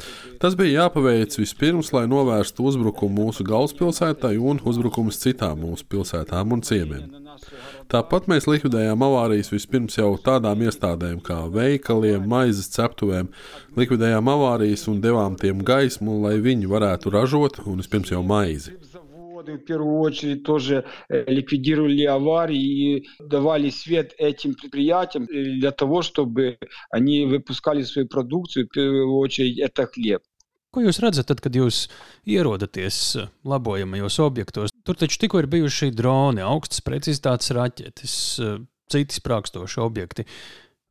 Tas 0.40 0.56
bija 0.56 0.84
jāpaveic 0.86 1.36
vispirms, 1.38 1.92
lai 1.92 2.06
novērstu 2.08 2.64
uzbrukumu 2.72 3.28
mūsu 3.28 3.44
galvaspilsētai 3.44 4.38
un 4.40 4.62
uzbrukumus 4.64 5.20
citām 5.20 5.60
mūsu 5.66 5.84
pilsētām 5.92 6.48
mājām 6.48 6.52
un 6.52 6.62
ciemiem. 6.62 7.10
Tāpat 7.92 8.28
mēs 8.30 8.48
likvidējām 8.50 9.04
avārijas 9.06 9.52
vispirms 9.52 9.98
jau 9.98 10.12
tādām 10.24 10.62
iestādēm 10.66 11.20
kā 11.24 11.40
veikaliem, 11.54 12.26
maizes 12.28 12.70
ceptuvēm, 12.74 13.30
likvidējām 13.78 14.32
avārijas 14.34 14.88
un 14.92 15.00
devām 15.04 15.38
tiem 15.40 15.64
gaismu, 15.64 16.20
lai 16.26 16.36
viņi 16.44 16.70
varētu 16.70 17.14
ražot 17.14 17.62
un 17.66 17.82
vispirms 17.82 18.12
jau 18.14 18.22
maizi. 18.22 18.76
в 19.48 19.64
первую 19.64 19.98
очередь 20.00 20.42
тоже 20.44 20.84
ликвидировали 21.08 22.04
аварии 22.04 22.58
и 22.58 23.08
давали 23.18 23.70
свет 23.70 24.12
этим 24.18 24.54
предприятиям 24.54 25.26
для 25.26 25.70
того, 25.70 26.02
чтобы 26.02 26.58
они 26.90 27.24
выпускали 27.24 27.82
свою 27.82 28.08
продукцию, 28.08 28.66
в 28.66 28.74
первую 28.74 29.16
очередь 29.16 29.58
это 29.58 29.86
хлеб. 29.86 30.22
Ko 30.73 30.81
jūs 30.81 30.97
redzat, 31.03 31.27
tad, 31.29 31.41
kad 31.43 31.53
jūs 31.53 31.85
ierodaties 32.25 32.99
eh, 33.21 33.29
labojamajos 33.45 34.17
objektos? 34.25 34.73
Tur 34.87 34.97
taču 34.97 35.19
tikko 35.21 35.43
ir 35.43 35.49
bijuši 35.51 35.91
droni, 35.93 36.41
augstas 36.41 36.81
precizitātes 36.85 37.53
raķetes, 37.53 38.15
eh, 38.41 38.59
citi 38.89 39.19
sprākstoši 39.19 39.81
objekti. 39.83 40.25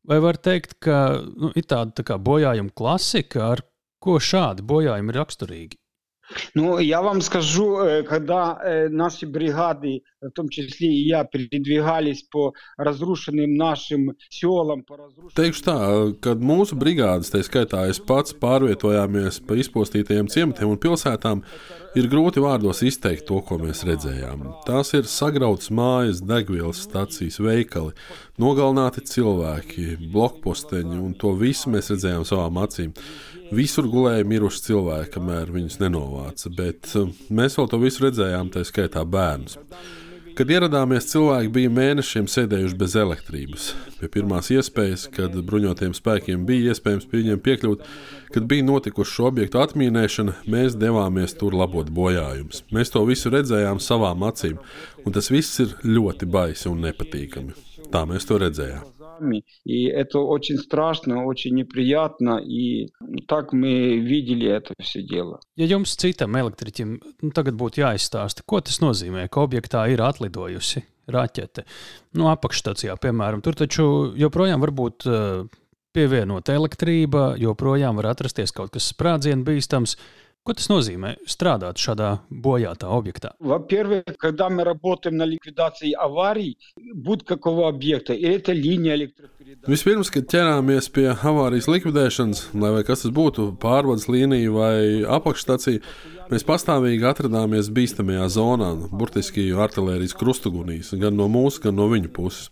Vai 0.07 0.19
var 0.23 0.39
teikt, 0.39 0.79
ka 0.83 1.03
nu, 1.27 1.51
ir 1.59 1.67
tāda 1.67 2.03
tā 2.03 2.19
bojājuma 2.19 2.75
klasika, 2.79 3.53
ar 3.57 3.67
ko 4.03 4.19
šādi 4.23 4.65
bojājumi 4.67 5.15
ir 5.15 5.19
raksturīgi? 5.23 5.82
Ну, 6.54 6.80
я 6.80 7.02
вам 7.02 7.22
скажу, 7.22 8.04
когда 8.08 8.60
наши 8.90 9.26
бригады, 9.26 10.04
в 10.20 10.32
том 10.32 10.50
числе 10.50 10.90
и 10.90 11.08
я, 11.08 11.24
передвигались 11.24 12.24
по 12.24 12.54
разрушенным 12.78 13.56
нашим 13.56 14.12
селам, 14.30 14.84
по 14.84 14.98
разрушенным... 14.98 15.38
Teikšu 15.38 15.64
tā, 15.64 15.78
kad 16.20 16.44
mūsu 16.44 16.76
brigādes, 16.76 17.32
tā 17.32 17.40
skaitā 17.48 17.86
es 17.88 18.02
pats, 18.04 18.36
pārvietojāmies 18.36 19.40
pa 19.48 19.56
izpostītajiem 19.56 20.28
ciematiem 20.28 20.74
un 20.74 20.82
pilsētām, 20.82 21.46
ir 21.96 22.10
grūti 22.12 22.44
vārdos 22.44 22.84
izteikt 22.84 23.28
to, 23.30 23.40
ko 23.40 23.62
mēs 23.62 23.86
redzējām. 23.88 24.44
Tās 24.68 24.92
ir 25.00 25.08
sagrautas 25.08 25.72
mājas, 25.72 26.20
degvielas 26.20 26.84
stacijas, 26.90 27.40
veikali, 27.40 27.96
nogalināti 28.42 29.06
cilvēki, 29.08 29.96
blokposteņi, 30.12 31.00
un 31.08 31.16
to 31.16 31.32
visu 31.40 31.72
mēs 31.72 31.94
redzējām 31.94 32.28
savām 32.28 32.60
acīm. 32.66 32.92
Visur 33.53 33.85
gulēja 33.93 34.25
miruši 34.25 34.63
cilvēki, 34.65 35.11
kamēr 35.13 35.51
viņus 35.53 35.75
nenovāca, 35.83 36.53
bet 36.57 36.89
um, 36.97 37.11
mēs 37.29 37.59
vēl 37.59 37.67
to 37.69 37.81
visu 37.83 38.07
redzējām, 38.07 38.49
tā 38.55 38.63
skaitā 38.65 39.03
bērnus. 39.05 39.59
Kad 40.33 40.49
ieradāmies, 40.49 41.11
cilvēki 41.11 41.51
bija 41.53 41.73
mēnešiem 41.77 42.25
sēdējuši 42.33 42.79
bez 42.81 42.95
elektrības. 42.97 43.67
Pie 43.99 44.09
pirmās 44.15 44.49
iespējas, 44.55 45.05
kad 45.13 45.37
bruņotiem 45.37 45.93
spēkiem 45.93 46.47
bija 46.49 46.73
iespējams 46.73 47.05
pie 47.11 47.21
viņiem 47.21 47.43
piekļūt, 47.45 47.85
kad 48.33 48.49
bija 48.49 48.65
notikuši 48.71 49.17
šo 49.19 49.29
objektu 49.29 49.61
atmīnēšana, 49.61 50.39
mēs 50.49 50.79
devāmies 50.81 51.37
tur 51.37 51.53
labot 51.61 51.93
bojājumus. 51.93 52.65
Mēs 52.73 52.95
to 52.95 53.05
visu 53.05 53.35
redzējām 53.37 53.83
savām 53.85 54.25
acīm, 54.31 54.57
un 55.05 55.13
tas 55.13 55.29
viss 55.35 55.61
ir 55.61 55.77
ļoti 55.85 56.33
baisi 56.33 56.71
un 56.73 56.81
nepatīkami. 56.89 57.53
Tā 57.93 58.07
mēs 58.09 58.25
to 58.25 58.41
redzējām 58.41 58.92
И 59.66 59.86
это 59.86 60.20
очень 60.20 60.58
страшно, 60.58 61.26
очень 61.26 61.56
неприятно. 61.56 62.38
И 62.38 62.90
так 63.28 63.54
мы 63.54 63.98
видели 63.98 64.48
это 64.48 64.74
все 64.80 65.02
дело. 65.02 65.40
Ja 65.58 65.66
jums 65.66 65.96
citam 65.98 66.36
elektriķim 66.38 66.98
nu, 67.22 67.32
tagad 67.32 67.58
būtu 67.60 67.82
jāizstāsta, 67.82 68.46
ko 68.46 68.62
tas 68.62 68.80
nozīmē, 68.84 69.28
ka 69.30 69.42
objektā 69.46 69.88
ir 69.92 70.04
atlidojusi 70.06 70.84
raķete, 71.08 71.64
nu, 72.20 72.28
apakšstācijā, 72.34 72.98
piemēram, 73.00 73.42
tur 73.42 73.56
taču 73.56 73.88
joprojām 74.20 74.60
var 74.64 74.74
būt 74.76 75.08
uh, 75.08 75.48
pievienota 75.96 76.56
elektrība, 76.58 77.32
joprojām 77.42 78.00
var 78.00 78.12
atrasties 78.12 78.54
kaut 78.56 78.74
kas 78.76 78.92
sprādzienu 78.94 79.48
bīstams. 79.48 79.98
Ko 80.48 80.54
tas 80.56 80.70
nozīmē 80.72 81.10
strādāt 81.28 81.76
šādā 81.84 82.22
bojātā 82.32 82.88
объекта? 82.88 83.34
Во-первых, 83.40 84.06
когда 84.18 84.48
мы 84.50 84.64
работаем 84.64 85.18
на 85.18 85.26
ликвидации 85.26 85.92
аварий, 85.92 86.58
будь 86.94 87.26
какого 87.26 87.68
объекта, 87.68 88.14
и 88.14 88.24
это 88.24 88.54
линия 88.54 88.96
электропередачи. 88.96 89.68
Vispirms, 89.68 90.08
kad 90.08 90.30
ķerāmies 90.32 90.88
pie 90.96 91.10
avārijas 91.12 91.68
likvidēšanas, 91.68 92.46
lai 92.56 92.72
vai 92.78 92.86
kas 92.88 93.04
tas 93.04 93.12
būtu, 93.12 93.58
pārvades 93.60 94.08
līnija 94.08 94.54
vai 94.56 94.78
apakšstacija, 95.18 95.84
mēs 96.32 96.48
pastāvīgi 96.48 97.04
atradāmies 97.12 97.68
bīstamajā 97.68 98.30
zonā, 98.32 98.72
burtiski 98.88 99.50
artērijas 99.52 100.16
krustugunīs, 100.16 100.96
gan 100.96 101.20
no 101.20 101.28
mūsu, 101.28 101.66
gan 101.68 101.76
no 101.76 101.92
viņu 101.92 102.14
puses. 102.16 102.48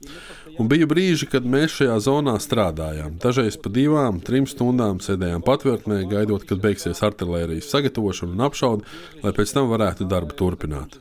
Un 0.61 0.69
bija 0.69 0.85
brīži, 0.85 1.25
kad 1.33 1.47
mēs 1.49 1.73
šajā 1.79 1.95
zonā 2.05 2.35
strādājām. 2.43 3.15
Dažreiz 3.23 3.57
pa 3.57 3.71
divām, 3.73 4.19
trim 4.21 4.45
stundām 4.51 4.99
sēdējām 5.01 5.41
patvērtnē, 5.47 6.03
gaidot, 6.11 6.45
kad 6.45 6.61
beigsies 6.61 7.01
artērijas 7.07 7.71
sagatavošana 7.73 8.37
un 8.37 8.45
apšaude, 8.45 8.99
lai 9.23 9.33
pēc 9.39 9.55
tam 9.57 9.71
varētu 9.73 10.05
darbu 10.11 10.37
turpināt. 10.37 10.99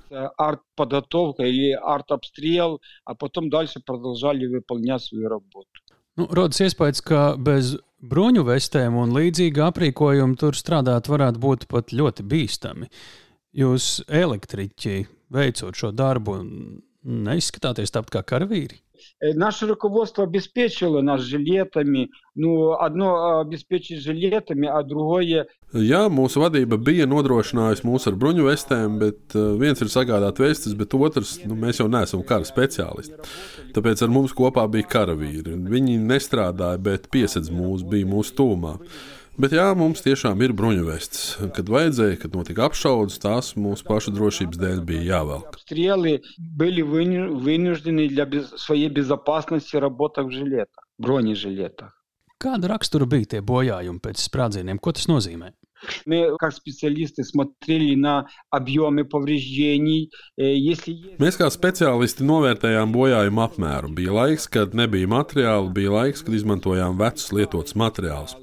Nu, 6.15 6.31
rodas 6.31 6.63
iespējas, 6.63 7.03
ka 7.03 7.27
bez 7.35 7.75
bruņu 7.99 8.47
vestēm 8.47 8.95
un 9.03 9.11
līdzīga 9.15 9.69
aprīkojuma 9.73 10.39
tur 10.39 10.55
strādāt 10.55 11.11
varētu 11.11 11.43
būt 11.43 11.67
pat 11.71 11.91
ļoti 11.91 12.23
bīstami. 12.31 12.87
Jūs, 13.59 14.05
elektriķi, 14.07 15.01
veicot 15.35 15.75
šo 15.75 15.91
darbu, 15.91 16.39
neizskatāties 17.03 17.91
tāpat 17.91 18.21
kā 18.21 18.29
karavīri. 18.35 18.79
Наше 19.20 19.66
руководство 19.66 20.24
обеспечило 20.24 21.00
нас 21.00 21.22
жилетами. 21.22 22.10
Ну, 22.34 22.72
одно 22.72 23.40
обеспечить 23.40 24.02
жилетами, 24.02 24.68
а 24.68 24.82
другое... 24.82 25.46
Jā, 25.74 26.04
mūsu 26.12 26.42
vadība 26.42 26.76
bija 26.78 27.06
nodrošinājusi 27.10 27.86
mūs 27.86 28.04
ar 28.06 28.18
bruņu 28.20 28.44
vestēm, 28.46 28.98
bet 29.00 29.34
viens 29.34 29.80
ir 29.82 29.90
sagādāt 29.90 30.38
vestes, 30.38 30.76
bet 30.78 30.94
otrs, 30.94 31.38
nu, 31.48 31.56
mēs 31.58 31.80
jau 31.80 31.88
neesam 31.90 32.22
kara 32.26 32.46
speciālisti. 32.46 33.18
Tāpēc 33.74 34.04
ar 34.04 34.12
mums 34.14 34.34
kopā 34.36 34.68
bija 34.70 34.86
karavīri. 34.92 35.56
Viņi 35.72 35.98
nestrādāja, 36.04 36.78
bet 36.78 37.10
piesedz 37.10 37.50
mūs, 37.54 37.82
bija 37.82 38.06
mūsu 38.06 38.36
tūmā. 38.38 38.76
Bet 39.38 39.54
jā, 39.56 39.66
mums 39.74 40.02
tiešām 40.04 40.38
ir 40.46 40.52
bruņuvests. 40.54 41.50
Kad 41.56 41.70
vajadzēja, 41.72 42.20
kad 42.22 42.36
notika 42.38 42.68
apšaudas, 42.68 43.18
tās 43.22 43.52
mūsu 43.58 43.86
pašu 43.88 44.14
drošības 44.14 44.60
dēļ 44.62 44.84
bija 44.86 45.02
jāvelk. 45.08 45.58
Стрелы 45.64 46.20
были 46.38 46.82
вынуждены 46.86 48.06
для 48.08 48.28
своей 48.56 48.88
безопасности 48.88 49.76
работать 49.76 50.26
в 50.26 50.30
жилетах, 50.30 50.86
бронежилетах. 50.98 51.90
Kāda 52.38 52.68
rakstura 52.68 53.06
bija 53.08 53.34
tie 53.34 53.40
bojājumi 53.42 54.02
pēc 54.04 54.20
sprādzieniem? 54.20 54.78
Ko 54.78 54.92
tas 54.92 55.08
nozīmē? 55.10 55.54
Мы, 56.06 56.36
как 56.38 56.54
специалисты, 56.54 57.24
смотрели 57.24 57.94
на 57.94 58.26
объемы 58.50 59.04
повреждений. 59.04 60.10
Если... 60.36 61.16
Mēs 61.20 61.36
kā 61.40 61.48
speciālisti 61.52 62.24
novērtējām 62.24 62.92
bojājumu 62.94 63.42
apmēru. 63.44 63.90
Bija 63.96 64.14
laiks, 64.16 64.46
kad 64.48 64.74
nebija 64.76 65.10
materiāli, 65.10 65.72
bija 65.76 65.94
laiks, 65.94 66.24
kad 66.24 66.36
izmantojām 66.36 66.96
vecus 67.00 67.32
lietotus 67.36 67.76
materiālus. 67.78 68.36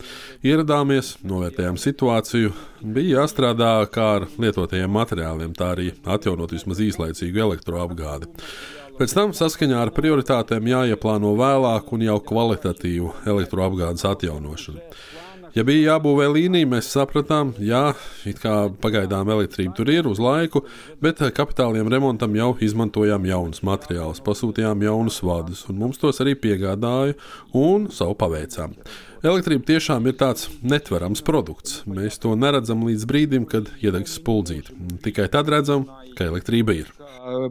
Ieradāmies, 0.45 1.15
novērtējām 1.25 1.79
situāciju, 1.81 2.53
bija 2.81 3.21
jāstrādā 3.21 3.73
kā 3.93 4.11
ar 4.19 4.27
lietotajiem 4.41 4.93
materiāliem, 4.93 5.55
tā 5.57 5.73
arī 5.75 5.91
atjaunot 6.05 6.53
vismaz 6.53 6.83
īslaicīgu 6.83 7.41
elektroapgādi. 7.47 8.29
Pēc 8.99 9.15
tam 9.17 9.31
saskaņā 9.33 9.79
ar 9.81 9.89
prioritātēm 9.95 10.67
jāieplāno 10.69 11.31
vēlāk 11.39 11.89
un 11.95 12.03
jau 12.05 12.19
kvalitatīvu 12.21 13.15
elektroapgādes 13.33 14.05
atjaunošanu. 14.05 14.83
Ja 15.56 15.62
bija 15.64 15.94
jābūvē 15.94 16.26
līnija, 16.34 16.68
mēs 16.68 16.90
sapratām, 16.92 17.54
jā, 17.64 17.94
it 18.28 18.42
kā 18.42 18.66
pagaidām 18.82 19.30
elektrība 19.32 19.72
tur 19.78 19.88
ir 19.88 20.04
uz 20.10 20.20
laiku, 20.20 20.60
bet 21.00 21.22
eh, 21.24 21.30
kapitāliem 21.32 21.88
remontam 21.88 22.36
jau 22.36 22.50
izmantojām 22.60 23.24
jaunus 23.24 23.62
materiālus, 23.64 24.20
pasūtījām 24.26 24.84
jaunus 24.84 25.22
vadus, 25.24 25.64
un 25.72 25.80
mums 25.80 26.02
tos 26.02 26.20
arī 26.20 26.36
piegādāja 26.42 27.16
un 27.56 27.88
savu 27.88 28.18
paveicām. 28.20 28.76
Elektrība 29.24 29.64
tiešām 29.72 30.04
ir 30.10 30.18
tāds 30.20 30.50
netverams 30.60 31.24
produkts. 31.24 31.80
Mēs 31.88 32.20
to 32.20 32.34
neredzam 32.36 32.84
līdz 32.84 33.08
brīdim, 33.08 33.48
kad 33.48 33.72
iedegs 33.80 34.18
spuldzīte. 34.20 34.76
Tikai 35.08 35.30
tad 35.32 35.48
redzam, 35.48 35.88
ka 36.18 36.28
elektrība 36.28 36.76
ir. 36.82 36.92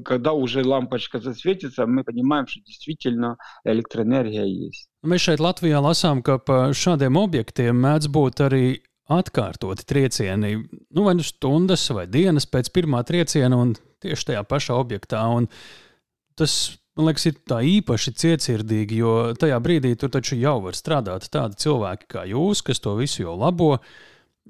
Kad 0.05 0.29
jau 0.29 0.61
lampiņa 0.61 1.33
svietiņā, 1.41 1.89
mēs 1.89 2.05
saprotam, 2.05 2.05
ka 2.05 2.13
patiešām 2.21 3.33
elektroenerģija 3.73 4.45
ir. 4.69 4.85
Mēs 5.05 5.21
šeit 5.27 5.41
Latvijā 5.43 5.77
lasām, 5.85 6.23
ka 6.25 6.39
pa 6.41 6.71
šādiem 6.73 7.17
objektiem 7.19 7.77
mēdz 7.77 8.09
būt 8.09 8.41
arī 8.47 8.65
atkārtoti 9.11 9.85
triecieni, 9.85 10.55
nu, 10.65 11.03
vai 11.05 11.13
nu 11.17 11.25
stundas 11.25 11.83
vai 11.93 12.07
dienas 12.09 12.47
pēc 12.49 12.71
pirmā 12.73 13.03
trieciena, 13.05 13.59
un 13.61 13.75
tieši 14.01 14.31
tajā 14.31 14.41
pašā 14.49 14.77
objektā. 14.81 15.21
Un 15.29 15.45
tas, 16.39 16.55
man 16.97 17.11
liekas, 17.11 17.27
ir 17.29 17.37
tā 17.45 17.59
īpaši 17.69 18.15
cietsirdīgi, 18.23 19.01
jo 19.03 19.13
tajā 19.37 19.59
brīdī 19.61 19.93
tur 19.99 20.13
taču 20.15 20.39
jau 20.41 20.57
var 20.65 20.77
strādāt 20.77 21.29
tādi 21.33 21.61
cilvēki 21.65 22.09
kā 22.15 22.25
jūs, 22.31 22.65
kas 22.65 22.81
to 22.81 22.95
visu 22.97 23.27
jau 23.27 23.37
labo. 23.37 23.75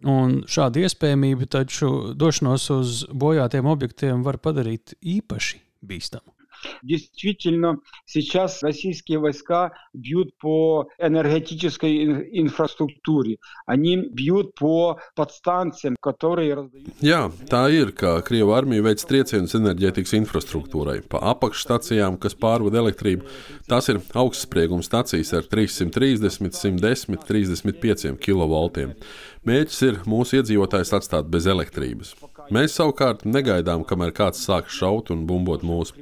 Un 0.07 0.41
šāda 0.51 0.83
iespējamība 0.83 1.47
taču 1.51 1.91
došanos 2.15 2.69
uz 2.75 3.03
bojātiem 3.11 3.67
objektiem 3.71 4.23
var 4.23 4.39
padarīt 4.43 4.95
īpaši 5.03 5.59
bīstamu. 5.83 6.34
Действительно, 6.82 7.78
сейчас 8.04 8.62
российские 8.62 9.18
войска 9.18 9.72
бьют 9.92 10.36
по 10.38 10.88
энергетической 10.98 12.04
инфраструктуре. 12.38 13.38
Они 13.66 13.96
бьют 13.96 14.54
по 14.54 14.98
подстанциям, 15.14 15.96
которые 16.00 16.54
раздают. 16.54 16.88
Jā, 17.00 17.30
tā 17.48 17.62
ir, 17.72 17.92
ka 17.96 18.20
Krievija 18.26 18.58
armija 18.60 18.84
veic 18.84 19.04
triecienus 19.08 19.56
enerģētikas 19.56 20.14
infrastruktūrai, 20.20 21.00
pa 21.08 21.22
apakšstacijām, 21.32 22.18
kas 22.20 22.36
pārvada 22.36 22.82
elektrību. 22.82 23.24
Tās 23.70 23.88
ir 23.92 24.00
augstsprieguma 24.12 24.84
stacijas 24.84 25.32
ar 25.36 25.48
330, 25.48 26.52
110, 26.52 27.20
35 27.28 28.16
kV. 28.20 28.90
Mērķis 29.48 29.82
ir 29.86 30.02
mūsu 30.04 30.40
iedzīvotājus 30.40 30.92
atstāt 30.98 31.30
bez 31.32 31.46
elektrības. 31.48 32.12
Mēs 32.53 32.75
savukārt 32.77 33.23
negaidām, 33.25 33.83
kamēr 33.87 34.11
kāds 34.15 34.43
sāk 34.45 34.69
šaut 34.73 35.09
un 35.13 35.23
bumbot 35.29 35.63
mūsu. 35.65 35.97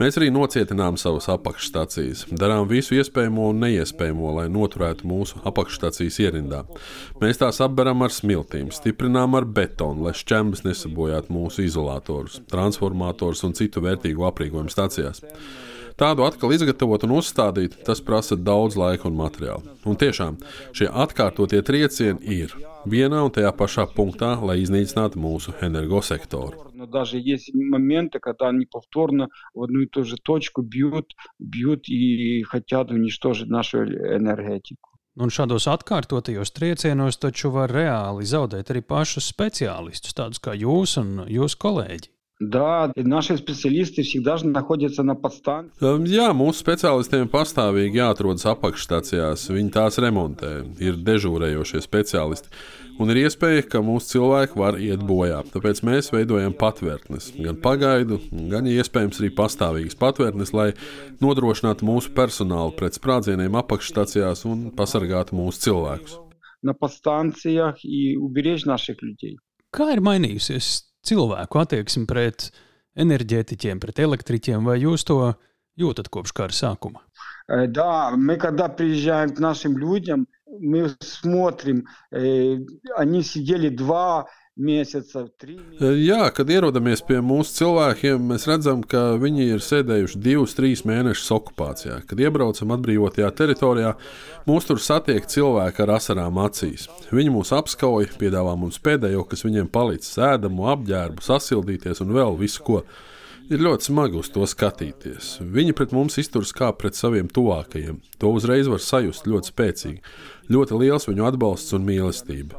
Mēs 0.00 0.18
arī 0.18 0.30
nocietinām 0.34 0.98
savas 1.00 1.28
apakšstācijas, 1.30 2.24
darām 2.34 2.66
visu 2.70 2.96
iespējamo 2.98 3.50
un 3.52 3.62
neiespējamo, 3.62 4.32
lai 4.38 4.46
noturētu 4.52 5.06
mūsu 5.06 5.42
apakšstācijas 5.46 6.18
ierindā. 6.24 6.64
Mēs 7.22 7.42
tās 7.42 7.60
apberam 7.64 8.02
ar 8.06 8.14
smiltīm, 8.14 8.72
stiprinām 8.74 9.38
ar 9.38 9.46
betonu, 9.46 10.08
lai 10.08 10.16
šķembas 10.18 10.64
nesabojātu 10.66 11.34
mūsu 11.34 11.68
izolatorus, 11.68 12.40
transformatorus 12.50 13.44
un 13.46 13.54
citu 13.58 13.84
vērtīgu 13.84 14.26
aprīkojumu 14.30 14.74
stācijās. 14.74 15.22
Tādu 15.99 16.23
atkal 16.23 16.53
izgatavot 16.55 17.03
un 17.07 17.17
uzstādīt, 17.19 17.75
tas 17.85 18.01
prasa 18.01 18.37
daudz 18.39 18.77
laika 18.79 19.09
un 19.09 19.17
materiālu. 19.19 19.77
Un 19.85 19.99
tiešām 19.99 20.39
šie 20.75 20.87
atkārtotie 20.87 21.61
triecieni 21.65 22.39
ir 22.39 22.55
vienā 22.87 23.25
un 23.27 23.33
tajā 23.35 23.51
pašā 23.55 23.89
punktā, 23.95 24.35
lai 24.39 24.61
iznīcinātu 24.63 25.19
mūsu 25.19 25.55
energosektoru. 25.61 26.69
Но 26.79 26.85
даже 26.85 27.17
есть 27.19 27.53
моменты, 27.53 28.19
когда 28.19 28.47
они 28.47 28.65
повторно 28.65 29.27
в 29.53 29.63
одну 29.63 29.81
и 29.81 29.85
ту 29.85 30.05
же 30.05 30.15
точку 30.15 30.61
бьют, 30.61 31.13
бьют 31.37 31.89
и 31.89 32.41
хотят 32.43 32.89
уничтожить 32.91 33.49
нашу 33.49 33.83
энергетику. 33.83 34.89
Un 35.19 35.27
šādos 35.35 35.65
atkārtotajos 35.67 36.53
triecienos 36.55 37.17
taču 37.19 37.49
var 37.51 37.73
reāli 37.75 38.23
zaudēt 38.23 38.69
arī 38.71 38.79
pašus 38.79 39.27
speciālistus, 39.27 40.15
tādus 40.15 40.39
kā 40.39 40.53
jūs 40.55 40.95
un 41.01 41.25
jūsu 41.27 41.59
kolēģi. 41.59 42.11
Да, 42.43 42.93
наши 42.95 43.37
специалисты 43.37 44.01
всегда 44.01 44.37
же 44.37 44.47
находятся 44.47 45.03
на 45.03 45.13
подстанции. 45.13 45.75
Jā, 46.07 46.29
mūsu 46.31 46.63
speciālistiem 46.63 47.27
pastāvīgi 47.27 47.99
jāatrodas 47.99 48.47
apakšstācijās. 48.47 49.43
Viņi 49.51 49.73
tās 49.75 49.99
remontē, 49.99 50.61
ir 50.79 50.95
dežūrējošie 51.03 51.83
speciālisti. 51.83 52.47
Un 52.99 53.11
ir 53.11 53.25
iespēja, 53.25 53.65
ka 53.67 53.83
mūsu 53.83 54.13
cilvēki 54.13 54.55
var 54.59 54.79
iet 54.79 55.03
bojā. 55.03 55.43
Tāpēc 55.51 55.83
mēs 55.83 56.13
veidojam 56.15 56.55
patvērtnes, 56.55 57.33
gan 57.43 57.59
pagaidu, 57.59 58.21
gan 58.31 58.71
iespējams 58.71 59.19
arī 59.19 59.33
pastāvīgas 59.35 59.99
patvērtnes, 59.99 60.55
lai 60.55 60.71
nodrošinātu 61.19 61.87
mūsu 61.91 62.15
personālu 62.15 62.71
pret 62.79 62.95
sprādzieniem 62.95 63.55
apakšstācijās 63.59 64.47
un 64.47 64.69
pasargātu 64.79 65.35
mūsu 65.35 65.67
cilvēkus. 65.67 66.19
На 66.63 66.73
подстанциях 66.73 67.83
и 67.83 68.15
уберечь 68.15 68.63
наших 68.63 69.03
людей. 69.03 69.39
Kā 69.75 69.91
ir 69.93 69.99
mainījusies 70.03 70.89
cilvēku 71.05 71.61
attieksme 71.61 72.05
pret 72.09 72.49
enerģētiķiem, 72.99 73.79
pret 73.79 73.99
elektriķiem, 73.99 74.65
vai 74.65 74.79
jūs 74.81 75.05
to 75.07 75.19
jūtat 75.79 76.09
kopš 76.11 76.35
kara 76.35 76.55
sākuma? 76.55 77.05
Да, 77.49 78.11
мы 78.11 78.37
когда 78.37 78.69
приезжаем 78.69 79.33
к 79.33 79.39
нашим 79.39 79.77
людям, 79.77 80.27
мы 80.45 80.95
смотрим, 80.99 81.87
они 82.11 83.23
сидели 83.23 83.69
два 83.69 84.27
Mēsecā, 84.54 85.24
э, 85.82 85.88
Jā, 85.98 86.28
kad 86.30 86.46
ierodamies 86.46 87.00
pie 87.02 87.16
mūsu 87.18 87.56
cilvēkiem, 87.56 88.28
mēs 88.30 88.44
redzam, 88.46 88.84
ka 88.86 89.18
viņi 89.18 89.48
ir 89.50 89.58
sēdējuši 89.58 90.20
divus, 90.22 90.54
trīs 90.54 90.84
mēnešus 90.86 91.32
okupācijā. 91.34 91.96
Kad 92.06 92.20
iebraucam 92.22 92.70
atbrīvotajā 92.76 93.32
teritorijā, 93.34 93.96
mūs 94.46 94.68
tur 94.68 94.78
satiek 94.78 95.26
cilvēki 95.26 95.82
ar 95.82 95.96
asarām 95.96 96.38
acīs. 96.38 96.86
Viņi 97.10 97.34
mūs 97.34 97.50
apskauj, 97.50 98.12
piedāvā 98.20 98.54
mums 98.56 98.78
pēdējo, 98.78 99.26
kas 99.26 99.42
viņiem 99.42 99.66
palicis, 99.74 100.14
ēdamu, 100.22 100.70
apģērbu, 100.70 101.18
sasildīties 101.18 102.04
un 102.06 102.14
vēl 102.14 102.38
visu 102.38 102.62
ko. 102.62 102.84
Ir 103.50 103.58
ļoti 103.58 103.90
smagi 103.90 104.16
uz 104.16 104.30
to 104.32 104.46
skatīties. 104.46 105.34
Viņi 105.42 105.74
pret 105.76 105.90
mums 105.92 106.14
izturas 106.16 106.54
kā 106.56 106.70
pret 106.72 106.94
saviem 106.94 107.26
tuvākajiem. 107.26 107.98
To 108.22 108.30
uzreiz 108.32 108.70
var 108.70 108.80
sajust 108.80 109.26
ļoti 109.26 109.50
spēcīgi. 109.50 110.00
Ļoti 110.52 110.76
liels 110.76 111.06
viņu 111.08 111.24
atbalsts 111.24 111.72
un 111.76 111.86
mīlestība. 111.86 112.58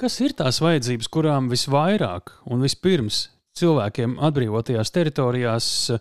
Kas 0.00 0.16
ir 0.24 0.32
tās 0.32 0.62
vajadzības, 0.64 1.10
kurām 1.12 1.50
visvairāk 1.52 2.32
un 2.48 2.64
vispirms 2.64 3.26
cilvēkiem 3.60 4.16
atbrīvotajās 4.24 4.94
teritorijās 4.94 5.66
eh, 5.92 6.00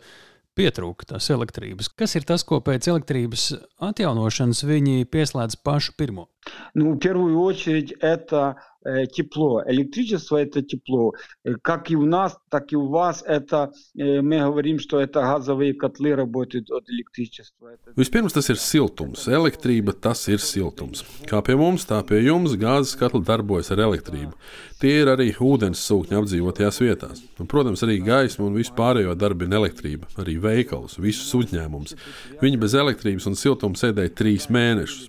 pietrūka 0.56 1.12
tās 1.14 1.28
elektrības? 1.36 1.92
Kas 2.00 2.16
ir 2.16 2.26
tas, 2.30 2.46
ko 2.48 2.62
pēc 2.64 2.88
elektrības 2.90 3.50
atjaunošanas 3.90 4.64
viņi 4.70 5.04
pieslēdz 5.12 5.60
pašu 5.68 5.98
pirmo? 6.00 6.30
Ну, 6.75 6.93
в 6.93 6.99
первую 6.99 7.41
очередь, 7.41 7.93
это 8.01 8.57
э, 8.85 9.07
тепло. 9.07 9.63
Электричество – 9.67 10.39
это 10.39 10.61
тепло. 10.63 11.15
Э, 11.43 11.55
Как 11.63 11.91
и 11.91 11.97
у 11.97 12.05
нас, 12.05 12.37
так 12.51 12.71
и 12.73 12.77
у 12.77 12.89
вас. 12.89 13.23
Это, 13.27 13.73
э, 13.97 14.21
мы 14.21 14.41
говорим, 14.41 14.79
что 14.79 15.01
это 15.01 15.23
газовые 15.23 15.73
котлы 15.73 16.15
работают 16.15 16.71
от 16.71 16.85
электричества. 16.91 17.69
Это- 17.69 17.93
Vispirms 17.97 18.35
tas 18.35 18.51
ir 18.51 18.57
siltums, 18.57 19.27
elektrība 19.27 19.93
tas 19.99 20.29
ir 20.29 20.37
siltums. 20.39 21.03
Kā 21.27 21.41
pie 21.43 21.57
mums, 21.57 21.87
tā 21.87 22.03
pie 22.07 22.21
jums 22.27 22.57
gāzes 22.61 22.95
katli 22.99 23.25
darbojas 23.25 23.71
ar 23.71 23.79
elektrību. 23.79 24.35
Tie 24.81 25.01
ir 25.01 25.07
arī 25.07 25.31
ūdens 25.33 25.81
sūkņi 25.81 26.19
apdzīvotajās 26.21 26.81
vietās. 26.85 27.23
Un, 27.41 27.47
protams, 27.47 27.81
arī 27.83 28.05
gaisma 28.05 28.45
un 28.45 28.55
visu 28.55 28.75
pārējo 28.77 29.17
darbina 29.17 29.57
elektrība, 29.57 30.05
arī 30.19 30.37
veikals, 30.39 30.99
visus 31.01 31.33
uzņēmumus. 31.33 31.97
Viņi 32.43 32.61
bez 32.61 32.75
elektrības 32.75 33.27
un 33.27 33.35
siltuma 33.35 33.75
sēdēja 33.81 34.13
trīs 34.13 34.51
mēnešus. 34.53 35.09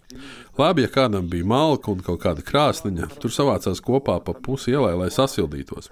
Labi, 0.57 0.85
ja 0.85 0.89
kādam 0.91 1.25
bija 1.27 1.45
malka 1.45 1.91
un 1.91 2.03
kaut 2.03 2.21
kāda 2.23 2.43
krāsniņa, 2.45 3.09
tur 3.19 3.33
savācās 3.33 3.81
kopā 3.83 4.19
pa 4.23 4.35
pusi 4.45 4.71
ielai, 4.71 4.93
lai 4.99 5.09
sasildītos. 5.11 5.89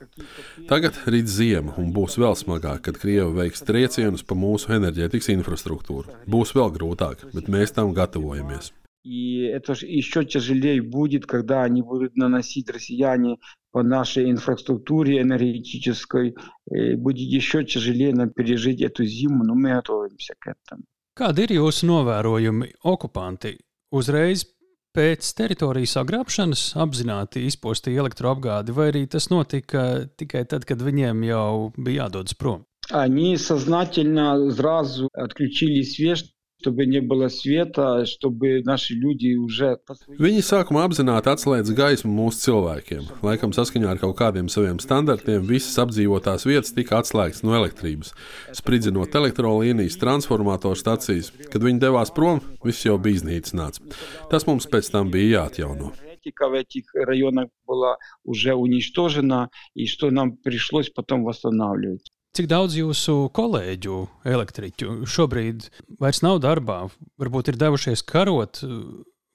Tagad 0.69 1.01
rīt 1.05 1.27
ziema 1.27 1.75
un 1.81 1.91
būs 1.95 2.15
vēl 2.21 2.37
smagāk, 2.39 2.85
kad 2.85 2.99
Krievi 3.01 3.33
veiks 3.41 3.65
triecienus 3.67 4.23
pa 4.23 4.37
mūsu 4.39 4.71
enerģētikas 4.77 5.33
infrastruktūru. 5.35 6.15
Būs 6.31 6.55
vēl 6.55 6.71
grūtāk, 6.77 7.27
bet 7.35 7.51
mēs 7.51 7.75
tam 7.75 7.91
gatavojamies. 7.97 8.71
И 9.03 9.41
это 9.41 9.75
ж 9.75 9.83
еще 9.83 10.23
тяжелее 10.23 10.81
будет, 10.81 11.25
когда 11.25 11.63
они 11.63 11.81
будут 11.81 12.15
наносить 12.15 12.69
россияне 12.69 13.37
по 13.71 13.83
нашей 13.83 14.31
инфраструктуре 14.31 15.21
энергетической. 15.21 16.35
Э, 16.71 16.95
Будет 16.95 17.27
еще 17.27 17.65
тяжелее 17.65 18.13
нам 18.13 18.29
пережить 18.29 18.81
эту 18.81 19.03
зиму, 19.03 19.43
но 19.43 19.55
мы 19.55 19.71
готовимся 19.71 20.35
к 20.39 20.47
этому. 20.47 20.83
Kādi 21.13 21.43
ir 21.45 21.51
jūsu 21.59 21.85
novērojumi? 21.85 22.71
Okupanti 22.89 23.57
uzreiz 23.93 24.45
pēc 24.93 25.29
teritorijas 25.37 25.95
sagrābšanas 25.97 26.63
apzināti 26.83 27.47
izpostīja 27.49 28.03
elektroapgādi, 28.03 28.75
vai 28.75 28.91
arī 28.91 29.07
tas 29.09 29.29
notika 29.33 30.05
tikai 30.19 30.45
tad, 30.49 30.67
kad 30.69 30.81
viņiem 30.85 31.25
jau 31.29 31.71
bija 31.77 32.05
jādodas 32.05 32.37
prom? 32.37 32.63
Они 32.91 33.37
сознательно 33.37 34.51
сразу 34.51 35.09
отключили 35.13 35.83
свет, 35.83 36.25
чтобы 36.63 36.85
не 36.85 37.01
было 37.01 37.27
света, 37.27 38.05
чтобы 38.05 38.61
наши 38.63 38.93
люди 38.93 39.35
уже... 39.35 39.75
по 39.85 39.95
своим- 39.95 40.17
Viņi 40.17 40.39
sākumā 40.47 40.85
apzināti 40.87 41.27
atslēdz 41.27 41.73
gaismu 41.75 42.07
mūsu 42.15 42.39
cilvēkiem. 42.45 43.01
Laikam 43.21 43.51
saskaņā 43.51 43.89
ar 43.91 43.99
kaut 43.99 44.15
kādiem 44.15 44.47
saviem 44.47 44.79
standartiem 44.79 45.43
visas 45.43 45.75
apdzīvotās 45.83 46.45
vietas 46.47 46.71
tika 46.71 47.01
atslēgtas 47.01 47.43
no 47.43 47.51
elektrības, 47.59 48.13
spridzinot 48.55 49.11
elektrolīnijas, 49.11 49.99
transformatoru 49.99 50.79
stacijas. 50.79 51.33
Kad 51.51 51.61
viņi 51.67 51.83
devās 51.83 52.13
prom, 52.15 52.39
viss 52.63 52.85
jau 52.87 52.95
bija 52.97 53.19
iznīcināts. 53.19 53.83
Tas 54.31 54.47
mums 54.47 54.63
pēc 54.71 54.87
tam 54.91 55.11
bija 55.11 55.43
jāatjauno. 55.43 55.91
энергетика 56.23 56.47
в 56.47 56.53
этих 56.53 56.85
районах 56.95 57.49
была 57.67 57.97
уже 58.23 58.53
уничтожена, 58.55 59.49
и 59.75 59.85
что 59.85 60.09
нам 60.11 60.37
пришлось 60.37 60.89
потом 60.89 61.25
восстанавливать. 61.25 62.09
Cik 62.38 62.46
daudz 62.46 62.76
jūsu 62.78 63.32
kolēģu, 63.34 63.96
elektriķu, 64.30 64.92
šobrīd 65.10 65.64
vairs 65.98 66.20
nav 66.22 66.36
darbā, 66.44 66.84
varbūt 67.18 67.48
ir 67.50 67.56
devušies 67.58 68.04
karot, 68.06 68.60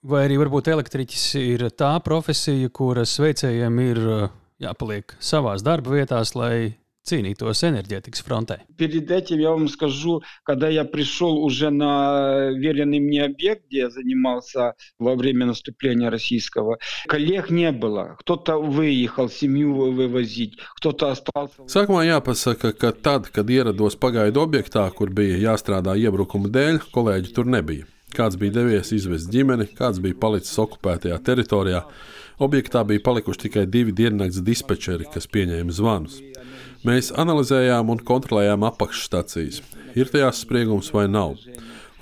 vai 0.08 0.22
arī 0.24 0.38
varbūt 0.40 0.70
elektriķis 0.72 1.26
ir 1.42 1.66
tā 1.76 1.90
profesija, 2.06 2.72
kuras 2.72 3.18
veicējiem 3.20 3.82
ir 3.84 4.00
jāpaliek 4.64 5.18
savās 5.20 5.66
darba 5.68 5.98
vietās, 5.98 6.32
lai 6.40 6.78
cīnītos 7.09 7.63
enerģētikas 7.65 8.21
frontē? 8.21 8.59
Перед 8.77 9.11
этим 9.11 9.39
я 9.39 9.51
вам 9.51 9.69
скажу, 9.69 10.23
когда 10.45 10.69
я 10.69 10.85
пришел 10.85 11.39
уже 11.43 11.71
на 11.71 12.51
веренный 12.51 13.01
мне 13.01 13.25
объект, 13.25 13.67
где 13.69 13.79
я 13.79 13.91
занимался 13.91 14.75
во 14.99 15.15
время 15.15 15.47
наступления 15.47 16.11
российского, 16.11 16.79
коллег 17.07 17.49
не 17.51 17.73
было. 17.73 18.17
Кто-то 18.21 18.59
выехал 18.59 19.31
семью 19.31 19.75
вы- 19.75 19.93
вывозить, 19.93 20.59
кто-то 20.77 21.11
остался. 21.11 21.63
Sākumā 21.67 22.05
jāpasaka, 22.05 22.73
ka 22.73 22.93
tad, 22.93 23.31
kad 23.33 23.49
ierados 23.49 23.97
pagaidu 23.97 24.41
objektā, 24.45 24.91
kur 24.93 25.09
bija 25.09 25.39
jāstrādā 25.39 25.97
iebrukuma 25.97 26.49
dēļ, 26.49 26.91
kolēģi 26.93 27.35
tur 27.35 27.47
nebija. 27.47 27.87
Kāds 28.15 28.37
bija 28.37 28.53
devies 28.53 28.93
izvest 28.93 29.31
ģimeni, 29.33 29.67
kāds 29.77 29.99
bija 30.01 30.15
palicis 30.15 30.59
okupētajā 30.59 31.19
teritorijā. 31.25 31.83
Objektā 32.39 32.85
bija 32.87 33.01
palikuši 33.05 33.49
tikai 33.49 33.67
divi 33.67 33.93
diennakts 33.93 34.41
dispečeri, 34.41 35.05
kas 35.13 35.27
pieņēma 35.27 35.73
zvanus. 35.75 36.21
Mēs 36.84 37.14
analizējām 37.16 37.94
un 37.94 38.02
kontrolējām 38.04 38.66
apakšstacijas. 38.68 39.62
Ir 39.96 40.10
tajās 40.12 40.42
spriegums 40.44 40.90
vai 40.92 41.06
nav. 41.08 41.38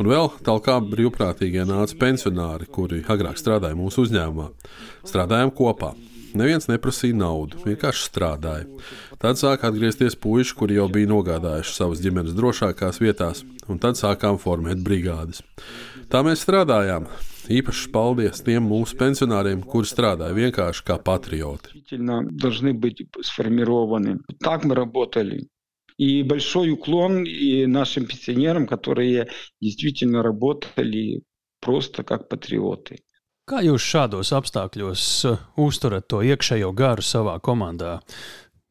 Un 0.01 0.07
vēl 0.09 0.31
tālāk 0.41 0.87
brīvprātīgie 0.89 1.67
nāca 1.69 1.97
pensionāri, 2.01 2.65
kuri 2.65 3.03
agrāk 3.05 3.37
strādāja 3.37 3.77
mūsu 3.77 4.07
uzņēmumā. 4.07 4.47
Strādājām 5.05 5.53
kopā. 5.53 5.91
Neviens 6.33 6.65
neprasīja 6.71 7.19
naudu, 7.19 7.59
vienkārši 7.65 8.07
strādāja. 8.07 8.65
Tad 9.21 9.37
sāk 9.37 9.67
atgriezties 9.67 10.15
puiši, 10.17 10.55
kuri 10.57 10.79
jau 10.79 10.87
bija 10.89 11.11
nogādājuši 11.11 11.75
savas 11.75 12.01
ģimenes 12.01 12.33
drošākās 12.37 13.01
vietās, 13.03 13.43
un 13.69 13.81
tad 13.83 13.99
sākām 13.99 14.39
formēt 14.41 14.81
brigādes. 14.81 15.43
Tā 16.09 16.23
mēs 16.25 16.41
strādājām. 16.47 17.05
Īpaši 17.50 17.90
paldies 17.94 18.42
tiem 18.42 18.64
mūsu 18.66 18.96
pensionāriem, 18.98 19.62
kuri 19.62 19.86
strādāja 19.86 20.34
vienkārši 20.34 20.84
kā 20.86 20.96
patrioti. 20.98 21.70
Действительно 21.74 22.22
должны 22.24 22.72
быть 22.74 23.06
сформированы. 23.22 24.18
Так 24.40 24.64
мы 24.64 24.74
работали. 24.74 25.48
И 25.98 26.22
большой 26.22 26.70
уклон 26.72 27.24
и 27.24 27.66
нашим 27.66 28.06
пенсионерам, 28.06 28.66
которые 28.66 29.28
действительно 29.60 30.22
работали 30.22 31.22
просто 31.60 32.02
как 32.02 32.28
патриоты. 32.28 32.98
Kā 33.46 33.60
jūs 33.62 33.78
šādos 33.78 34.32
apstākļos 34.34 35.02
uh, 35.30 35.36
uzturat 35.62 36.08
to 36.10 36.18
iekšējo 36.18 36.72
garu 36.74 37.02
savā 37.06 37.36
komandā? 37.38 38.00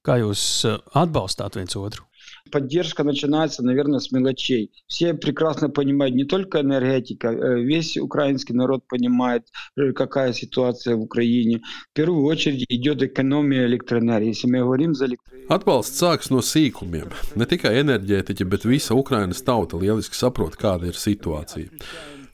Kā 0.04 0.18
jūs 0.20 0.42
uh, 0.68 0.82
atbalstāt 0.92 1.56
viens 1.56 1.78
otru? 1.80 2.04
Поддержка 2.52 3.04
начинается, 3.04 3.64
наверное, 3.64 4.00
с 4.00 4.12
мелочей. 4.12 4.72
Все 4.88 5.14
прекрасно 5.14 5.70
понимают, 5.70 6.16
не 6.16 6.26
только 6.26 6.62
энергетика, 6.62 7.28
э, 7.30 7.62
весь 7.62 7.98
украинский 7.98 8.56
народ 8.56 8.88
понимает, 8.88 9.44
э, 9.78 9.92
какая 9.94 10.34
ситуация 10.34 10.96
в 10.96 11.02
Украине. 11.02 11.62
В 11.92 11.94
первую 11.94 12.26
очередь 12.26 12.66
идет 12.70 13.04
экономия 13.04 13.66
электроэнергии. 13.66 14.30
Если 14.30 14.48
мы 14.48 14.60
говорим 14.60 14.94
за 14.94 15.06
электроэнергию, 15.06 15.36
Atbalsts 15.46 16.00
sākas 16.02 16.32
no 16.34 16.40
sīkumiem. 16.42 17.12
Ne 17.38 17.46
tikai 17.46 17.76
enerģētiķi, 17.84 18.48
bet 18.50 18.64
visa 18.66 18.96
Ukraiņas 18.98 19.44
tauta 19.46 19.78
lieliski 19.78 20.18
saprot, 20.18 20.56
kāda 20.58 20.90
ir 20.90 20.98
situācija. 20.98 21.70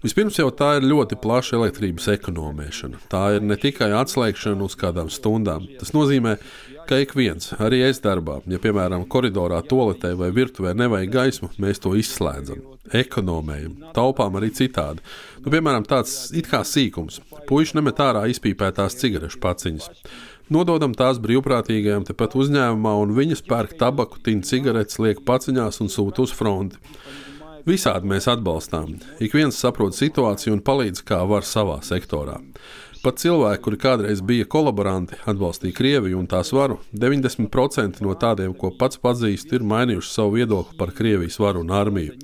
Vispirms 0.01 0.39
jau 0.39 0.47
tā 0.55 0.77
ir 0.79 0.87
ļoti 0.87 1.17
plaša 1.21 1.59
elektrības 1.59 2.07
ekonomēšana. 2.15 3.03
Tā 3.11 3.35
ir 3.35 3.43
ne 3.45 3.57
tikai 3.59 3.91
atslēgšana 3.99 4.65
uz 4.65 4.73
kādām 4.79 5.11
stundām. 5.13 5.67
Tas 5.77 5.91
nozīmē, 5.93 6.37
ka 6.39 6.74
ik 6.94 7.14
viens, 7.18 7.50
arī 7.58 7.80
es 7.86 7.98
darbā, 8.04 8.36
ja 8.46 8.60
piemēram 8.62 9.06
koridorā, 9.10 9.58
toaletē 9.66 10.12
vai 10.18 10.28
virtuvē 10.34 10.74
nevajag 10.78 11.10
gaismu, 11.12 11.48
mēs 11.62 11.82
to 11.82 11.94
izslēdzam, 11.98 12.62
ekonomējam, 12.94 13.74
taupām 13.96 14.38
arī 14.38 14.52
citādi. 14.54 15.02
Nu, 15.42 15.50
piemēram, 15.50 15.86
tāds 15.88 16.30
it 16.36 16.46
kā 16.50 16.62
sīkums. 16.62 17.18
Puiši 17.48 17.78
nemet 17.80 18.02
ārā 18.02 18.26
izpīpētās 18.30 18.98
cigarešu 19.02 19.42
paciņas. 19.42 19.90
Nododam 20.54 20.94
tās 20.94 21.18
brīvprātīgajiem 21.18 22.06
tepat 22.06 22.38
uzņēmumā, 22.38 22.94
un 23.02 23.14
viņas 23.16 23.42
pērk 23.50 23.74
tabaku, 23.80 24.22
tīna 24.22 24.46
cigaretes, 24.46 25.00
liek 25.02 25.24
paciņās 25.26 25.82
un 25.82 25.90
sūta 25.90 26.22
uz 26.22 26.34
fronti. 26.34 26.78
Visādi 27.66 28.06
mēs 28.06 28.28
atbalstām. 28.30 28.92
Ik 29.18 29.34
viens 29.34 29.56
saprot 29.58 29.96
situāciju 29.98 30.54
un 30.54 30.62
palīdz, 30.62 31.02
kā 31.02 31.24
var 31.26 31.42
savā 31.42 31.80
sektorā. 31.82 32.38
Pat 33.06 33.20
cilvēki, 33.22 33.60
kuri 33.62 33.76
kādreiz 33.78 34.18
bija 34.26 34.48
kolaboranti, 34.50 35.14
atbalstīja 35.30 35.76
Krieviju 35.78 36.18
un 36.18 36.24
tās 36.26 36.48
varu, 36.50 36.80
90% 36.90 38.00
no 38.02 38.16
tādiem, 38.18 38.50
ko 38.58 38.72
pats 38.80 38.98
pazīst, 38.98 39.52
ir 39.54 39.62
mainījuši 39.62 40.10
savu 40.10 40.34
viedokli 40.40 40.74
par 40.80 40.90
Krievijas 40.96 41.38
varu 41.38 41.62
un 41.62 41.70
armiju. 41.70 42.16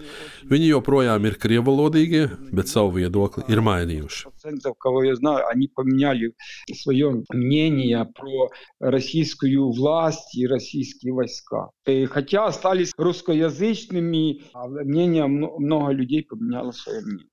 Viņi 0.51 0.73
joprojām 0.73 1.31
ir 1.31 1.39
krievalodīgie, 1.39 2.25
bet 2.51 2.75
savu 2.75 2.97
viedokli 2.97 3.47
ir 3.55 3.63
mainījuši 3.63 4.32
Кого 4.80 5.04
я 5.04 5.16
знаю, 5.16 5.48
они 5.48 5.68
поменяли 5.68 6.34
свое 6.74 7.24
мнение 7.30 8.06
про 8.06 8.50
российскую 8.80 9.72
власть 9.72 10.36
и 10.36 10.48
российские 10.48 11.14
войска. 11.14 11.70
И 11.86 12.06
хотя 12.06 12.46
остались 12.46 12.94
русскоязычными, 12.98 14.42
мнение 14.84 15.28
много 15.28 15.92
людей 15.92 16.24
поменяло 16.24 16.72
свое 16.72 17.02
мнение. 17.02 17.28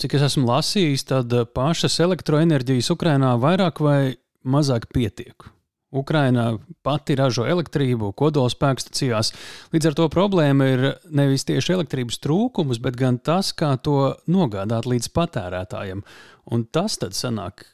Cik 0.00 0.14
es 0.16 0.22
esmu 0.24 0.46
lasījis, 0.48 1.02
tad 1.10 1.34
pašas 1.52 1.98
elektroenerģijas 2.00 2.88
Ukrainā 2.94 3.34
vairāk 3.36 3.82
vai 3.84 4.16
mazāk 4.48 4.86
pietiek. 4.94 5.50
Ukraina 5.90 6.54
pati 6.86 7.16
ražo 7.18 7.44
elektrību 7.50 8.12
kodolspēkstacijās. 8.16 9.32
Līdz 9.74 9.90
ar 9.90 9.96
to 9.98 10.06
problēma 10.14 10.68
ir 10.70 10.84
nevis 11.10 11.44
tieši 11.48 11.74
elektrības 11.74 12.20
trūkums, 12.22 12.78
bet 12.82 12.96
gan 12.96 13.18
tas, 13.18 13.50
kā 13.52 13.74
to 13.82 14.14
nogādāt 14.30 14.86
līdz 14.86 15.10
patērētājiem. 15.18 16.04
Un 16.50 16.64
tas 16.64 16.96
tad 16.98 17.14
sanāk, 17.14 17.64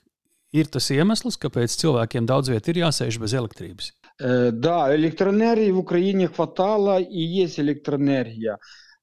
ir 0.52 0.68
tas 0.72 0.90
iemesls, 0.94 1.38
kāpēc 1.40 1.76
cilvēkiem 1.82 2.26
daudz 2.28 2.50
vietā 2.52 2.72
ir 2.72 2.82
jāsēž 2.86 3.20
bez 3.22 3.36
elektrības. 3.36 3.92
Да, 4.18 4.94
электроэнергии 4.96 5.70
в 5.70 5.78
Украине 5.78 6.28
хватало 6.28 7.00
и 7.00 7.20
есть 7.20 7.60
электроэнергия. 7.60 8.58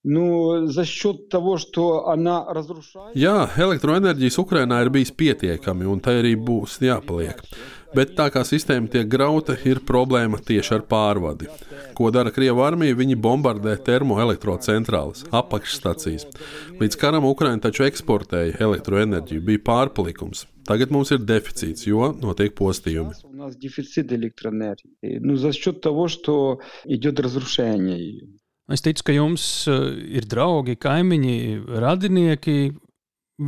Nu, 0.05 0.67
за 0.67 0.83
счет 0.83 1.29
того, 1.29 1.57
что 1.57 2.09
она 2.09 2.43
разрушает. 2.51 3.15
Jā, 3.15 3.47
elektroenerģijas 3.55 4.35
Ukrainā 4.41 4.81
ir 4.83 4.89
bijis 4.91 5.13
pietiekami, 5.15 5.87
un 5.87 6.01
tai 6.03 6.17
arī 6.19 6.33
būs 6.35 6.81
jāpaliek. 6.83 7.39
Bet 7.96 8.12
tā 8.18 8.26
kā 8.28 8.42
sistēma 8.44 8.90
tiek 8.92 9.06
grauta, 9.08 9.54
ir 9.64 9.80
problēma 9.88 10.36
tieši 10.44 10.74
ar 10.76 10.82
pārvadi. 10.90 11.48
Ko 11.96 12.10
dara 12.12 12.32
Krievija 12.34 12.66
armija? 12.66 12.96
Viņi 12.98 13.16
bombardē 13.24 13.78
termoelektrocentrāles, 13.86 15.24
apakšstacijas. 15.32 16.26
Līdz 16.82 16.98
karam 17.00 17.24
Ukraina 17.28 17.62
taču 17.64 17.86
eksportēja 17.86 18.58
elektroenerģiju, 18.66 19.44
bija 19.46 19.62
pārpalikums. 19.70 20.44
Tagad 20.68 20.92
mums 20.92 21.14
ir 21.16 21.22
deficīts, 21.24 21.86
jo 21.88 22.10
notiek 22.20 22.52
postījumi. 22.58 23.14
Es 28.68 28.84
ticu, 28.84 29.06
ka 29.08 29.14
jums 29.16 29.46
э, 29.64 29.78
ir 30.20 30.28
draugi, 30.28 30.76
kaimiņi, 30.76 31.38
radinieki. 31.80 32.58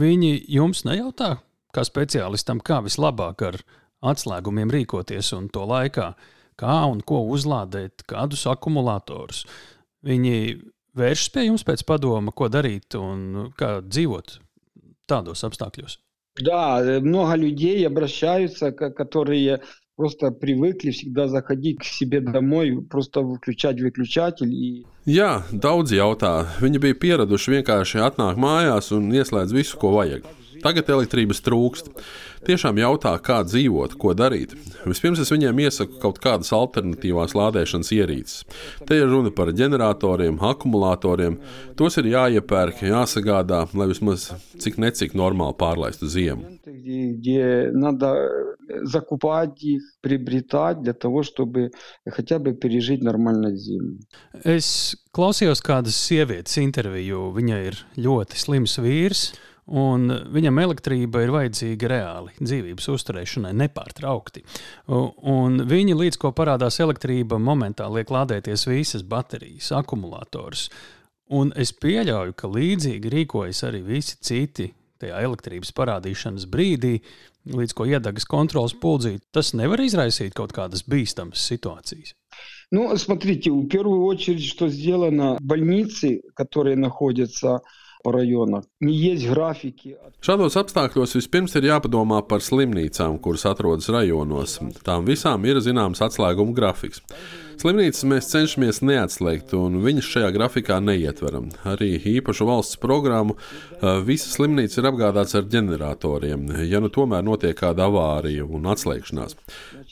Viņi 0.00 0.32
jums 0.48 0.86
nejautā, 0.86 1.34
kā 1.76 1.84
speciālistam, 1.84 2.62
kā 2.64 2.78
vislabāk 2.86 3.44
ar 3.50 3.60
viņu 3.60 3.79
atslēgumiem 4.05 4.71
rīkoties 4.73 5.33
un 5.37 5.49
to 5.53 5.65
laikā, 5.69 6.13
kā 6.59 6.77
un 6.91 7.01
ko 7.01 7.23
uzlādēt, 7.35 8.05
kādus 8.09 8.45
akumulatorus. 8.51 9.43
Viņi 10.05 10.35
vēršas 10.95 11.33
pie 11.33 11.47
jums 11.49 11.65
pēc 11.67 11.83
padoma, 11.87 12.31
ko 12.31 12.49
darīt 12.51 12.97
un 12.99 13.51
kā 13.57 13.79
dzīvot 13.83 14.39
tādos 15.09 15.45
apstākļos. 15.47 15.99
Да, 16.37 16.81
много 17.01 17.35
людей 17.35 17.87
обращаются, 17.87 18.71
которые 18.71 19.61
просто 19.95 20.31
привыкли 20.31 20.91
всегда 20.91 21.27
заходить 21.27 21.79
к 21.79 21.83
себе 21.85 22.19
домой, 22.19 22.81
просто 22.89 23.23
включать 23.23 23.79
выключатель. 23.79 24.51
И... 24.53 24.85
Jā, 25.05 25.45
daudz 25.51 25.93
jautā. 25.95 26.47
Viņi 26.59 26.81
bija 26.83 26.97
pieraduši 26.99 27.59
vienkārši 27.59 28.03
atnākt 28.03 28.41
mājās 28.41 28.91
un 28.91 29.07
ieslēdz 29.15 29.55
visu, 29.55 29.79
ko 29.79 29.93
vajag. 29.95 30.27
Tagad 30.63 30.89
elektrības 30.89 31.41
trūkst. 31.45 31.89
Tiešām 32.45 32.77
jautā, 32.79 33.11
kā 33.25 33.39
dzīvot, 33.45 33.95
ko 33.99 34.13
darīt. 34.17 34.53
Vispirms 34.85 35.19
es 35.23 35.31
viņiem 35.33 35.59
iesaku 35.65 35.99
kaut 36.01 36.19
kādas 36.23 36.51
alternatīvās 36.55 37.33
lādēšanas 37.37 37.91
ierīces. 37.95 38.43
Te 38.85 38.99
ir 39.01 39.09
runa 39.09 39.33
par 39.35 39.51
ģeneratoriem, 39.57 40.37
akumulatoriem. 40.45 41.39
Tos 41.79 41.97
ir 42.01 42.11
jāiepērk, 42.13 42.83
jāsagādā, 42.85 43.65
lai 43.73 43.89
vismaz 43.91 44.29
cik 44.61 44.77
necik 44.81 45.17
normāli 45.17 45.57
pārlaistu 45.59 46.09
ziemu. 46.11 46.51
Где 46.65 47.69
надо 47.73 48.15
закупать 48.83 49.63
их, 49.63 49.81
приобретать 50.01 50.81
для 50.81 50.93
того, 50.93 51.23
чтобы 51.23 51.71
хотя 52.05 52.39
бы 52.39 52.53
пережить 52.53 53.01
нормально 53.01 53.55
зиму. 53.55 53.99
Es 54.43 54.95
klausījos 55.13 55.61
kādas 55.65 55.97
sievietes 55.97 56.57
interviju. 56.61 57.31
Viņa 57.33 57.59
ir 57.69 57.81
ļoti 57.97 58.37
slims 58.37 58.77
vīrs. 58.77 59.33
Un 59.69 60.11
viņam 60.29 60.59
elektrība 60.61 61.23
ir 61.25 61.31
vajadzīga 61.33 61.89
reāli 61.89 62.35
dzīvības 62.37 62.89
uzturēšanai, 62.93 63.53
nepārtraukti. 63.63 64.43
Un 64.93 65.63
viņi 65.65 65.95
līdz 65.97 66.19
ko 66.21 66.29
parādās 66.37 66.77
elektrība, 66.83 67.39
momentā 67.41 67.87
liek 67.89 68.13
lādēties 68.13 68.67
visas 68.69 69.01
baterijas, 69.01 69.71
akumulators. 69.73 70.67
Un 71.33 71.49
es 71.57 71.73
pieļauju, 71.73 72.35
ka 72.37 72.51
līdzīgi 72.51 73.09
rīkojas 73.09 73.63
arī 73.65 73.81
visi 73.87 74.19
citi 74.21 74.69
tajā 75.01 75.23
elektrības 75.25 75.73
parādīšanas 75.73 76.45
brīdī, 76.45 76.99
līdz 77.49 77.73
ko 77.73 77.87
iedegas 77.89 78.29
kontrols 78.29 78.77
puldzīt. 78.77 79.25
Tas 79.33 79.55
nevar 79.57 79.81
izraisīt 79.81 80.37
kaut 80.37 80.53
kādas 80.53 80.85
bīstamas 80.85 81.41
situācijas. 81.49 82.13
Ну, 82.71 82.95
смотрите, 82.97 83.51
в 83.51 83.67
первую 83.67 84.03
очередь, 84.05 84.43
что 84.43 84.67
сделано, 84.67 85.37
больницы, 85.39 86.21
которые 86.35 86.75
находятся 86.75 87.59
по 87.59 87.78
pa 88.04 88.14
rajonam. 88.16 88.64
Šādos 90.24 90.56
apstākļos 90.60 91.16
vispirms 91.18 91.54
ir 91.60 91.68
jāpadomā 91.70 92.22
par 92.28 92.44
slimnīcām, 92.44 93.20
kuras 93.22 93.46
atrodas 93.50 93.90
rajonos. 93.92 94.58
Tām 94.86 95.06
visām 95.08 95.46
ir 95.48 95.60
zināms 95.64 96.02
atslēguma 96.04 96.56
grafiks. 96.56 97.04
Slimnīcas 97.60 98.06
mēs 98.08 98.30
cenšamies 98.30 98.78
neatslēgt, 98.88 99.50
un 99.52 99.82
viņas 99.84 100.06
šajā 100.14 100.28
grafikā 100.32 100.78
neietveram. 100.80 101.50
Arī 101.68 101.90
īpašu 102.14 102.46
valsts 102.48 102.78
programmu 102.80 103.34
eh, 103.36 103.98
visas 104.06 104.38
slimnīcas 104.38 104.80
ir 104.80 104.88
apgādātas 104.88 105.36
ar 105.36 105.44
ģeneratoriem, 105.52 106.46
ja 106.70 106.80
nu 106.80 106.88
tomēr 106.88 107.26
notiek 107.26 107.58
kāda 107.58 107.90
avārija 107.90 108.48
un 108.48 108.70
atslēgšanās. 108.72 109.36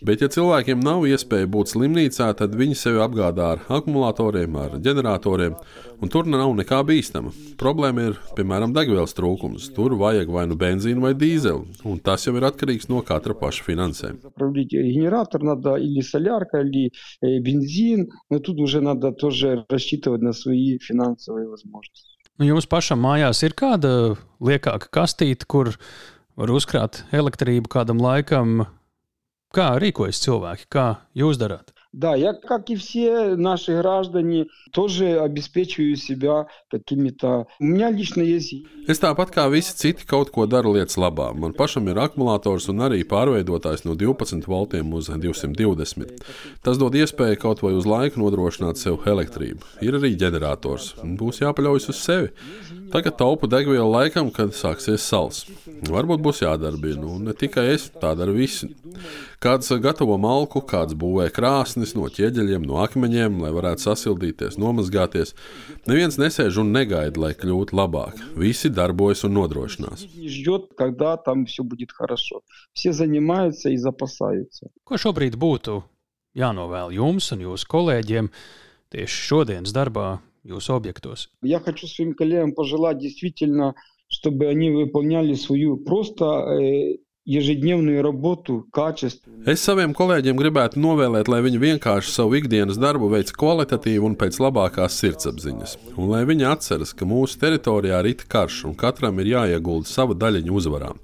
Bet, 0.05 0.23
ja 0.23 0.29
cilvēkiem 0.31 0.81
nav 0.83 1.05
iespēja 1.09 1.49
būt 1.49 1.73
slimnīcā, 1.73 2.29
tad 2.39 2.55
viņi 2.59 2.77
sevi 2.77 3.01
apgādā 3.03 3.53
ar 3.55 3.63
akumulatoriem, 3.79 4.55
ar 4.59 4.77
ģeneratoriem, 4.83 5.57
un 6.03 6.11
tur 6.11 6.27
nav 6.29 6.53
nekā 6.59 6.81
bīstama. 6.87 7.33
Problēma 7.59 8.07
ir, 8.09 8.17
piemēram, 8.37 8.73
degvielas 8.75 9.15
trūkums. 9.17 9.69
Tur 9.75 9.97
vajag 9.99 10.31
vai 10.33 10.45
nu 10.51 10.57
benzīnu 10.59 11.03
vai 11.03 11.13
dīzeli, 11.17 11.83
un 11.89 12.01
tas 12.03 12.27
jau 12.27 12.35
ir 12.37 12.47
atkarīgs 12.49 12.89
no 12.91 13.03
katra 13.05 13.35
paša 13.37 13.67
finansēm. 13.69 14.19
Генератор 14.73 15.41
надо 15.43 15.75
или 15.75 16.01
солярка, 16.01 16.61
или 16.61 16.91
бензин, 17.21 18.09
но 18.29 18.39
тут 18.39 18.59
уже 18.59 18.81
надо 18.81 19.11
тоже 19.11 19.65
рассчитывать 19.69 20.21
на 20.21 20.33
свои 20.33 20.77
финансовые 20.79 21.47
возможности. 21.47 22.13
Nu, 22.39 22.47
jums 22.49 22.65
pašam 22.65 22.97
mājās 22.97 23.43
ir 23.45 23.53
kāda 23.53 24.15
liekāka 24.41 24.89
kastīte, 24.89 25.45
kur 25.45 25.75
var 26.33 26.49
uzkrāt 26.49 27.03
elektrību 27.13 27.69
kādam 27.69 28.01
laikam, 28.01 28.65
Kā 29.56 29.70
rīkojas 29.80 30.18
cilvēki, 30.20 30.66
kā 30.68 30.86
jūs 31.16 31.38
darāt? 31.40 31.72
Да, 31.93 32.15
я, 32.15 32.33
как 32.33 32.71
и 32.71 32.75
все 32.75 33.35
наши 33.35 33.77
граждане, 33.77 34.47
тоже 34.71 35.19
обеспечиваю 35.19 35.95
себя 35.95 36.47
какими-то... 36.71 37.45
У 37.59 37.65
меня 37.65 37.91
лично 37.91 38.21
есть... 38.21 38.55
Es 38.83 38.99
tāpat 38.99 39.29
kā 39.31 39.45
visi 39.47 39.71
citi 39.79 40.03
kaut 40.03 40.27
ko 40.35 40.43
daru 40.49 40.73
lietas 40.75 40.97
labā. 40.99 41.29
Man 41.37 41.53
pašam 41.55 41.85
ir 41.87 42.01
akumulators 42.03 42.65
un 42.73 42.83
arī 42.83 43.05
pārveidotājs 43.07 43.85
no 43.85 43.93
12 43.95 44.43
voltiem 44.49 44.89
uz 44.97 45.07
220. 45.07 46.17
Tas 46.65 46.81
dod 46.81 46.97
iespēju 46.97 47.39
kaut 47.39 47.63
vai 47.63 47.71
uz 47.77 47.87
laiku 47.87 48.19
nodrošināt 48.19 48.81
sev 48.81 49.05
elektrību. 49.07 49.63
Ir 49.85 49.95
arī 50.01 50.11
ģenerators. 50.19 50.95
Būs 50.99 51.39
jāpaļaujas 51.45 51.93
uz 51.93 52.01
sevi. 52.01 52.33
Tagad 52.91 53.15
taupu 53.17 53.47
degvielu 53.49 53.87
laikam, 53.87 54.27
kad 54.35 54.51
sāksies 54.53 55.05
sals. 55.07 55.45
Varbūt 55.87 56.19
būs 56.25 56.43
jādarbina, 56.43 57.07
un 57.07 57.29
ne 57.29 57.33
tikai 57.33 57.69
es, 57.71 57.87
tā 58.01 58.11
dara 58.19 58.35
visi. 58.35 58.67
Kāds 59.41 59.71
gatavo 59.81 60.19
malku, 60.21 60.61
kāds 60.61 60.93
būvē 60.93 61.31
krāsnis 61.77 61.93
no 61.93 62.07
ķieģeļiem, 62.09 62.65
no 62.65 62.79
akmeņiem, 62.81 63.37
lai 63.43 63.51
varētu 63.53 63.85
sasildīties, 63.85 64.57
nomazgāties. 64.61 65.33
Neviens 65.89 66.17
nesēž 66.17 66.57
un 66.63 66.71
negaida, 66.73 67.19
lai 67.21 67.33
kļūtu 67.37 67.77
labāk. 67.77 68.17
Visi 68.39 68.71
darbojas 68.73 69.23
un 69.27 69.35
nodrošinās. 69.37 70.07
Ko 74.83 75.01
šobrīd 75.05 75.37
būtu 75.45 75.79
jānovēl 76.33 76.95
jums 76.97 77.31
un 77.35 77.45
jūsu 77.45 77.69
kolēģiem 77.69 78.31
tieši 78.93 79.25
šodienas 79.29 79.75
darbā, 79.75 80.19
jūsu 80.43 80.73
объектos? 80.73 81.29
Я 81.41 81.59
хочу 81.59 81.87
своим 81.87 82.13
коллегам 82.13 82.53
пожелать 82.53 82.97
действительно, 82.97 83.75
чтобы 84.07 84.47
они 84.47 84.71
выполняли 84.71 85.35
свою 85.35 85.77
просто 85.77 86.25
Es 89.48 89.60
saviem 89.60 89.92
kolēģiem 89.96 90.38
gribētu 90.38 90.80
novēlēt, 90.80 91.28
lai 91.28 91.42
viņi 91.44 91.60
vienkārši 91.60 92.14
savu 92.14 92.38
ikdienas 92.38 92.78
darbu 92.80 93.10
veic 93.12 93.34
kvalitatīvi 93.36 94.00
un 94.08 94.14
pēc 94.16 94.38
labākās 94.40 94.96
sirdsapziņas, 95.02 95.74
un 95.96 96.08
lai 96.08 96.22
viņi 96.28 96.46
atceras, 96.48 96.94
ka 96.96 97.04
mūsu 97.08 97.36
teritorijā 97.42 98.00
rīt 98.06 98.24
karš 98.32 98.62
un 98.70 98.76
katram 98.80 99.20
ir 99.20 99.28
jāiegulda 99.34 99.90
sava 99.90 100.16
daļiņa 100.16 100.54
uzvarā. 100.56 100.94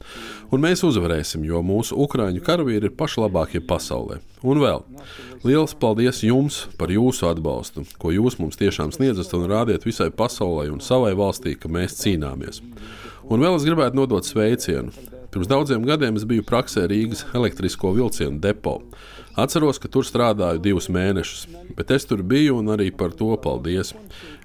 Un 0.49 0.65
mēs 0.65 0.85
uzvarēsim, 0.89 1.45
jo 1.45 1.61
mūsu 1.67 1.99
ukrāņu 2.07 2.41
karavīri 2.47 2.89
ir 2.89 2.97
pašlabākie 2.97 3.61
pasaulē. 3.69 4.23
Un 4.45 4.61
vēl 4.65 4.81
liels 5.45 5.77
paldies 5.77 6.23
jums 6.25 6.63
par 6.81 6.93
jūsu 6.93 7.29
atbalstu, 7.29 7.85
ko 8.01 8.13
jūs 8.17 8.41
mums 8.41 8.61
tiešām 8.61 8.97
sniedzat 8.97 9.37
un 9.37 9.45
rādiet 9.51 9.85
visai 9.85 10.09
pasaulē 10.09 10.71
un 10.73 10.81
savai 10.85 11.13
valstī, 11.19 11.53
ka 11.59 11.69
mēs 11.69 12.01
cīnāmies. 12.01 12.65
Un 13.29 13.45
vēl 13.45 13.57
es 13.57 13.65
gribētu 13.69 14.01
nodot 14.01 14.25
sveicienu 14.25 15.14
Pirms 15.34 15.50
daudziem 15.50 15.84
gadiem 15.86 16.18
es 16.18 16.26
biju 16.26 16.44
praksē 16.46 16.88
Rīgas 16.90 17.26
elektrisko 17.38 17.92
vilcienu 17.94 18.40
depo. 18.42 18.80
Atceros, 19.40 19.78
ka 19.80 19.88
tur 19.92 20.04
strādāju 20.08 20.62
divus 20.64 20.90
mēnešus, 20.92 21.46
bet 21.78 21.92
es 21.96 22.08
tur 22.10 22.24
biju 22.26 22.58
un 22.60 22.74
arī 22.74 22.90
par 22.92 23.14
to 23.16 23.30
paldies. 23.42 23.94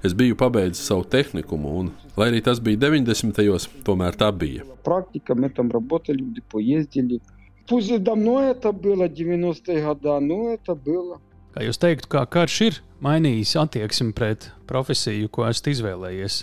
Es 0.04 0.14
biju 0.14 0.36
pabeidzis 0.38 0.84
savu 0.86 1.06
tehnikumu, 1.08 1.72
un, 1.80 1.92
lai 2.20 2.28
arī 2.30 2.42
tas 2.44 2.60
bija 2.62 2.82
90. 2.84 3.32
gados, 3.32 3.68
tomēr 3.86 4.18
tā 4.20 4.30
bija. 4.30 4.66
Практика, 4.84 5.34
мы 5.34 5.48
там 5.48 5.70
работали, 5.70 6.22
в 6.22 6.34
депо 6.34 6.58
ездили. 6.58 7.20
Пусть 7.66 7.90
и 7.90 7.98
давно 7.98 8.42
это 8.42 8.72
было, 8.72 9.08
90-е 9.08 9.82
годы, 9.82 10.20
но 10.20 10.50
это 10.52 10.74
было. 10.74 11.20
Kā 11.54 11.62
jūs 11.62 11.78
teiktu, 11.78 12.08
kā 12.10 12.24
karš 12.26 12.60
ir 12.66 12.78
mainījis 12.98 13.54
attieksmi 13.62 14.12
pret 14.12 14.50
profesiju, 14.66 15.30
ko 15.30 15.46
esat 15.46 15.70
izvēlējies, 15.70 16.40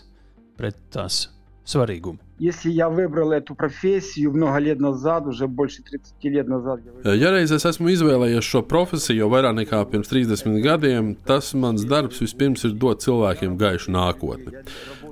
pret 0.56 0.78
tās 0.90 1.26
svarīgumu? 1.68 2.25
Если 2.42 2.72
я 2.72 2.90
выбрал 2.90 3.34
эту 3.34 3.54
профессию 3.54 4.32
много 4.32 4.58
лет 4.58 4.80
назад, 4.80 5.28
уже 5.28 5.48
больше 5.48 5.84
30 5.84 6.24
лет 6.24 6.48
назад. 6.48 6.80
Ja 7.06 7.30
reiz 7.30 7.52
es 7.54 7.66
esmu 7.70 7.92
izvēlējies 7.94 8.48
šo 8.48 8.64
profesiju 8.66 9.20
jau 9.20 9.28
vairāk 9.30 9.54
nekā 9.60 9.82
pirms 9.92 10.10
30 10.10 10.58
gadiem, 10.64 11.12
tas 11.28 11.54
mans 11.54 11.86
darbs 11.86 12.18
vispirms 12.24 12.66
ir 12.66 12.74
dot 12.82 13.04
cilvēkiem 13.06 13.60
gaišu 13.62 13.94
nākotni. 13.94 14.64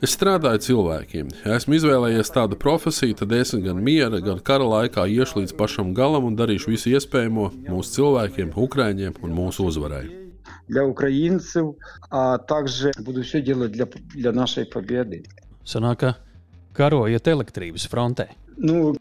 Es 0.02 0.16
strādāju 0.18 0.64
cilvēkiem. 0.66 1.30
Ja 1.45 1.60
esmu 1.60 1.78
izvēlējies 1.78 2.34
tādu 2.34 2.58
profesiju, 2.58 3.20
tad 3.20 3.36
es 3.38 3.54
gan 3.54 3.78
miera, 3.78 4.24
gan 4.26 4.41
kara 4.41 4.66
laikā 4.66 5.06
iešu 5.06 5.43
līdz 5.43 5.54
pašam 5.60 5.93
galam 5.93 6.26
un 6.26 6.39
darīšu 6.39 6.74
visu 6.74 6.95
iespējamo 6.95 7.52
mūsu 7.68 8.00
cilvēkiem, 8.00 8.56
Ukraiņiem 8.58 9.22
un 9.22 9.38
mūsu 9.38 9.70
uzvarai. 9.70 10.08
Для 10.68 10.86
украинцев, 10.86 11.76
а 12.10 12.38
также 12.38 12.91
буду 13.00 13.22
все 13.22 13.41
делать 13.41 13.72
для, 13.72 13.88
для 14.16 14.32
нашей 14.32 14.66
победы. 14.66 15.26
Sanāk, 15.66 16.00
ka 16.00 16.16
karojat 16.78 17.28
elektrības 17.28 17.88
frontē. 17.91 18.30
Nu, 18.60 18.91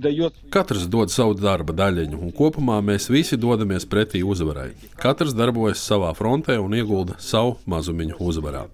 dает... 0.00 0.38
Katrs 0.48 0.86
dod 0.88 1.12
savu 1.12 1.34
darba 1.36 1.74
daļiņu, 1.76 2.16
un 2.16 2.32
kopumā 2.32 2.78
mēs 2.80 3.10
visi 3.12 3.36
dodamies 3.36 3.84
pretī 3.84 4.22
uzvarai. 4.24 4.70
Katrs 4.96 5.36
darbojas 5.36 5.82
savā 5.84 6.14
frontē 6.16 6.56
un 6.62 6.72
iegulda 6.78 7.18
savu 7.20 7.58
mazumiņu 7.68 8.16
uzvarā. 8.16 8.64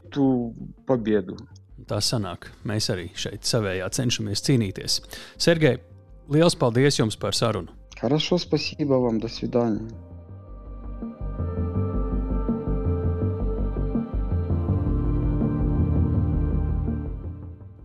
Tā 1.90 1.98
sanāk, 1.98 2.52
mēs 2.62 2.86
arī 2.94 3.08
šeit 3.18 3.42
savējā 3.50 3.90
cenšamies 3.98 4.46
cīnīties. 4.46 5.00
Sergei, 5.34 5.80
liels 6.30 6.54
paldies 6.54 7.02
jums 7.02 7.18
par 7.18 7.34
sarunu! 7.34 7.74
Хорошо, 8.02 8.38
спасибо 8.38 8.94
вам, 8.94 9.20
до 9.20 9.28
свидания. 9.28 9.88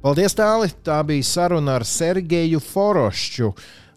Paldies, 0.03 0.34
Tāli! 0.34 0.66
Tā 0.82 0.96
bija 1.07 1.22
saruna 1.22 1.76
ar 1.78 1.84
Sergeju 1.86 2.59
Forošķu, 2.59 3.53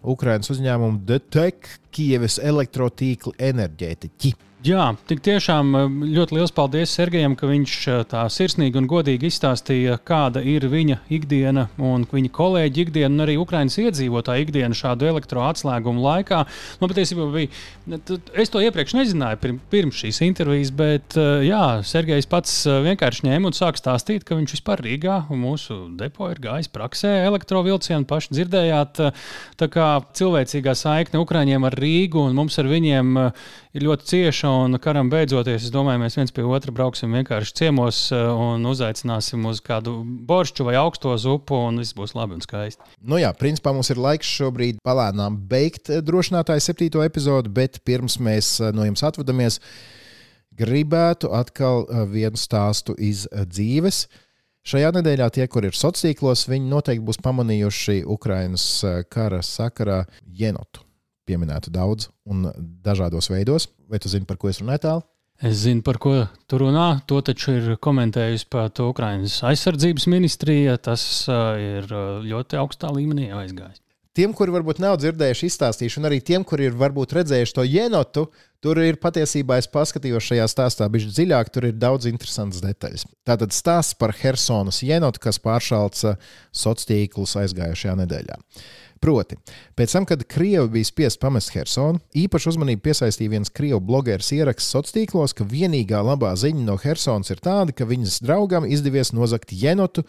Ukraiņas 0.06 0.52
uzņēmumu 0.54 1.00
DTEK, 1.02 1.66
Kievas 1.90 2.36
elektrotīkla 2.38 3.34
enerģētiķi. 3.48 4.30
Jā, 4.66 4.86
tik 5.06 5.20
tiešām 5.22 5.68
eh, 5.78 5.90
ļoti 6.16 6.34
liels 6.34 6.52
paldies 6.54 6.90
Sergejam, 6.96 7.36
ka 7.38 7.46
viņš 7.46 7.72
eh, 7.92 8.00
tā 8.10 8.24
sirsnīgi 8.32 8.80
un 8.80 8.88
godīgi 8.90 9.28
izstāstīja, 9.30 9.98
kāda 10.02 10.40
ir 10.42 10.64
viņa 10.72 10.96
ikdiena 11.12 11.68
un 11.78 12.02
viņa 12.10 12.30
kolēģi 12.34 12.82
ikdiena, 12.86 13.12
un 13.12 13.22
arī 13.22 13.36
Ukraiņas 13.38 13.76
iedzīvotāja 13.84 14.42
ikdiena 14.42 14.74
šādu 14.74 15.06
elektroatslēgumu 15.12 16.02
laikā. 16.02 16.40
Man 16.80 16.90
patiesībā 16.90 17.26
bija, 17.36 18.00
es 18.34 18.50
to 18.50 18.62
iepriekš 18.64 18.96
nezināju 18.98 19.52
pirms 19.70 20.00
šīs 20.00 20.18
intervijas, 20.26 20.72
bet 20.74 21.14
eh, 21.20 21.46
jā, 21.46 21.62
Sergejs 21.86 22.26
pats 22.32 22.56
vienkārši 22.88 23.28
ņēma 23.28 23.52
un 23.52 23.54
sāka 23.54 23.78
stāstīt, 23.78 24.26
ka 24.26 24.40
viņš 24.40 24.56
vispār 24.56 24.82
Rīgā 24.88 25.20
mūsu 25.30 25.78
depo 26.00 26.32
ir 26.32 26.42
gājis 26.42 26.72
praksē 26.74 27.12
elektrovilcienu, 27.28 28.08
paši 28.10 28.34
dzirdējāt, 28.40 29.04
tā 29.62 29.70
kā 29.70 29.92
cilvēcīgā 30.16 30.74
saikne 30.74 31.22
Ukraiņiem 31.22 31.70
ar 31.70 31.78
Rīgu 31.86 32.26
un 32.26 32.34
mums 32.40 32.58
ar 32.58 32.72
viņiem 32.72 33.14
ir 33.76 33.84
ļoti 33.84 34.08
cieša 34.08 34.50
un 34.64 34.78
karam 34.82 35.10
beidzoties, 35.12 35.66
es 35.66 35.72
domāju, 35.74 36.00
mēs 36.00 36.16
viens 36.16 36.32
pie 36.34 36.44
otra 36.48 36.72
brauksim 36.74 37.12
vienkārši 37.16 37.54
ciemos 37.60 37.98
eh, 38.14 38.22
un 38.24 38.64
uzaicināsim 38.68 39.44
uz 39.50 39.60
kādu 39.64 39.98
boršķu 40.28 40.68
vai 40.68 40.76
augsto 40.80 41.12
zupu, 41.20 41.58
un 41.68 41.82
viss 41.82 41.96
būs 41.96 42.16
labi 42.16 42.38
un 42.38 42.44
skaisti. 42.44 42.86
Nu 43.04 43.20
jā, 43.20 43.32
principā 43.36 43.74
mums 43.76 43.90
ir 43.92 44.00
laiks 44.00 44.30
šobrīd 44.38 44.80
palēnām 44.86 45.38
beigt 45.50 45.92
eh, 45.92 46.00
drošinātāju 46.04 46.64
septīto 46.64 47.04
epizodu, 47.04 47.52
bet 47.52 47.82
pirms 47.86 48.18
mēs 48.22 48.54
eh, 48.62 48.72
no 48.76 48.86
jums 48.88 49.04
atvadamies, 49.06 49.60
gribētu 50.56 51.28
atkal 51.36 51.84
vienu 52.08 52.40
stāstu 52.40 52.94
iz 52.96 53.26
dzīves. 53.28 54.06
Šajā 54.66 54.94
nedēļā 54.96 55.28
tie, 55.36 55.44
kur 55.52 55.68
ir 55.68 55.76
sociālos 55.76 56.06
tīklos, 56.06 56.46
viņi 56.48 56.72
noteikti 56.72 57.04
būs 57.06 57.20
pamanījuši 57.22 58.00
Ukraiņas 58.16 58.66
kara 59.12 59.44
sakarā 59.44 60.00
jenotu 60.24 60.85
pieminētu 61.26 61.72
daudz 61.74 62.10
un 62.26 62.48
dažādos 62.86 63.30
veidos. 63.32 63.68
Vai 63.90 64.00
tu 64.02 64.10
zini, 64.12 64.28
par 64.28 64.38
ko 64.40 64.50
es 64.50 64.62
runāju 64.62 64.84
tālu? 64.86 65.06
Es 65.36 65.58
zinu, 65.66 65.82
par 65.84 65.98
ko 66.00 66.14
tu 66.48 66.60
runā. 66.62 67.02
To 67.10 67.20
taču 67.20 67.58
ir 67.58 67.74
komentējusi 67.82 68.46
pat 68.52 68.80
Ukraiņas 68.80 69.42
aizsardzības 69.50 70.06
ministrija. 70.08 70.78
Tas 70.80 71.02
uh, 71.28 71.58
ir 71.60 71.90
ļoti 72.24 72.62
augstā 72.62 72.92
līmenī 72.94 73.28
aizgājis. 73.36 73.82
Tiem, 74.16 74.32
kuri 74.32 74.54
varbūt 74.54 74.78
nav 74.80 74.94
dzirdējuši 74.96 75.50
izstāstīšu, 75.50 75.98
un 76.00 76.08
arī 76.08 76.22
tiem, 76.24 76.44
kuri 76.48 76.70
ir 76.70 76.76
varbūt 76.80 77.10
redzējuši 77.18 77.52
to 77.58 77.64
jenotu, 77.68 78.22
tur 78.64 78.80
ir 78.80 78.96
patiesībā 78.96 79.58
es 79.60 79.68
paskatījos 79.68 80.24
šajā 80.30 80.46
stāstā 80.48 80.88
bišķi 80.88 81.12
dziļāk, 81.18 81.50
tur 81.52 81.66
ir 81.68 81.76
daudz 81.76 82.08
interesantas 82.08 82.64
detaļas. 82.64 83.04
Tātad 83.28 83.52
stāsts 83.52 83.98
par 84.00 84.16
Helsonas 84.16 84.80
jenotu, 84.80 85.20
kas 85.26 85.36
pāršalca 85.44 86.14
sociālos 86.48 86.88
tīklus 86.88 87.36
aizgājušajā 87.42 87.98
nedēļā. 88.00 88.40
Proti, 89.02 89.36
pēc 89.76 89.92
tam, 89.92 90.06
kad 90.08 90.22
Krievi 90.24 90.68
bija 90.78 90.88
spiest 90.88 91.20
pamest 91.20 91.52
Hersonu, 91.52 92.00
īpaši 92.16 92.48
uzmanību 92.52 92.80
piesaistīja 92.86 93.34
viens 93.34 93.52
krievu 93.52 93.80
blogeris 93.84 94.32
ieraksts 94.32 94.72
sociālos 94.72 94.94
tīklos, 94.96 95.34
ka 95.36 95.44
vienīgā 95.48 96.00
labā 96.04 96.32
ziņa 96.38 96.64
no 96.64 96.76
Hersonas 96.80 97.30
ir 97.34 97.42
tāda, 97.44 97.74
ka 97.76 97.84
viņas 97.88 98.22
draugam 98.24 98.64
izdevies 98.64 99.12
nozagt 99.16 99.52
jenotu 99.52 100.06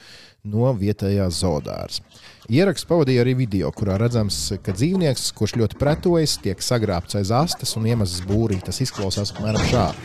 no 0.47 0.71
vietējās 0.77 1.41
zoodāras. 1.41 2.01
Ieraksts 2.47 2.87
pavadīja 2.87 3.25
arī 3.25 3.33
video, 3.41 3.73
kurā 3.75 3.97
redzams, 3.99 4.37
ka 4.63 4.71
dzīvnieks, 4.71 5.33
kurš 5.35 5.57
ļoti 5.59 5.79
pretojas, 5.81 6.37
tiek 6.39 6.63
sagrābts 6.63 7.19
aiz 7.19 7.33
astes 7.35 7.75
un 7.75 7.89
iemestas 7.91 8.23
būrī. 8.29 8.61
Tas 8.63 8.79
izklausās 8.85 9.35
apmēram 9.35 9.67
šādi 9.67 9.99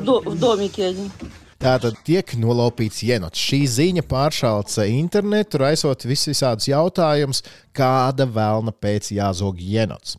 Два 0.00 0.04
do, 0.06 0.20
v 0.24 0.36
domīkie 0.40 0.88
один. 0.90 1.10
Tātad 1.56 1.96
tiek 2.04 2.34
nolaupīts 2.36 3.00
jenots. 3.06 3.40
Šī 3.40 3.62
ziņa 3.70 4.04
pāršāca 4.06 4.84
internetu, 4.92 5.60
raisot 5.62 6.04
visādus 6.04 6.68
jautājumus, 6.68 7.40
kāda 7.76 8.26
vēlna 8.28 8.74
pēc 8.76 9.08
jāzog 9.16 9.62
jenots. 9.64 10.18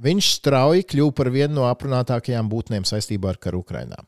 Viņš 0.00 0.30
strauji 0.38 0.86
kļuva 0.88 1.12
par 1.18 1.28
vienu 1.34 1.58
no 1.58 1.66
aprunātākajām 1.68 2.48
būtnēm 2.48 2.88
saistībā 2.88 3.34
ar 3.34 3.40
karu 3.42 3.60
Ukrajinā. 3.60 4.00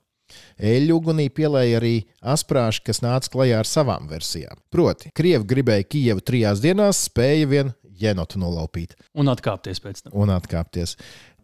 Eļļu 0.56 0.96
ugunī 0.96 1.26
pielēja 1.28 1.76
arī 1.76 1.94
asprāši, 2.34 2.80
kas 2.86 3.02
nāca 3.04 3.28
klajā 3.34 3.58
ar 3.60 3.68
savām 3.68 4.08
versijām. 4.08 4.56
Proti, 4.72 5.12
Krievi 5.12 5.44
gribēja 5.48 5.84
Kijevu 5.84 6.24
trijās 6.24 6.62
dienās, 6.64 7.04
spēja 7.10 7.50
vien 7.50 7.74
jenotu 8.01 8.39
nolaupīt. 8.41 8.95
Un 9.17 9.31
atkāpties 9.31 9.81
pēc 9.83 10.03
tam. 10.05 10.15
Un 10.17 10.31
atkāpties. 10.33 10.95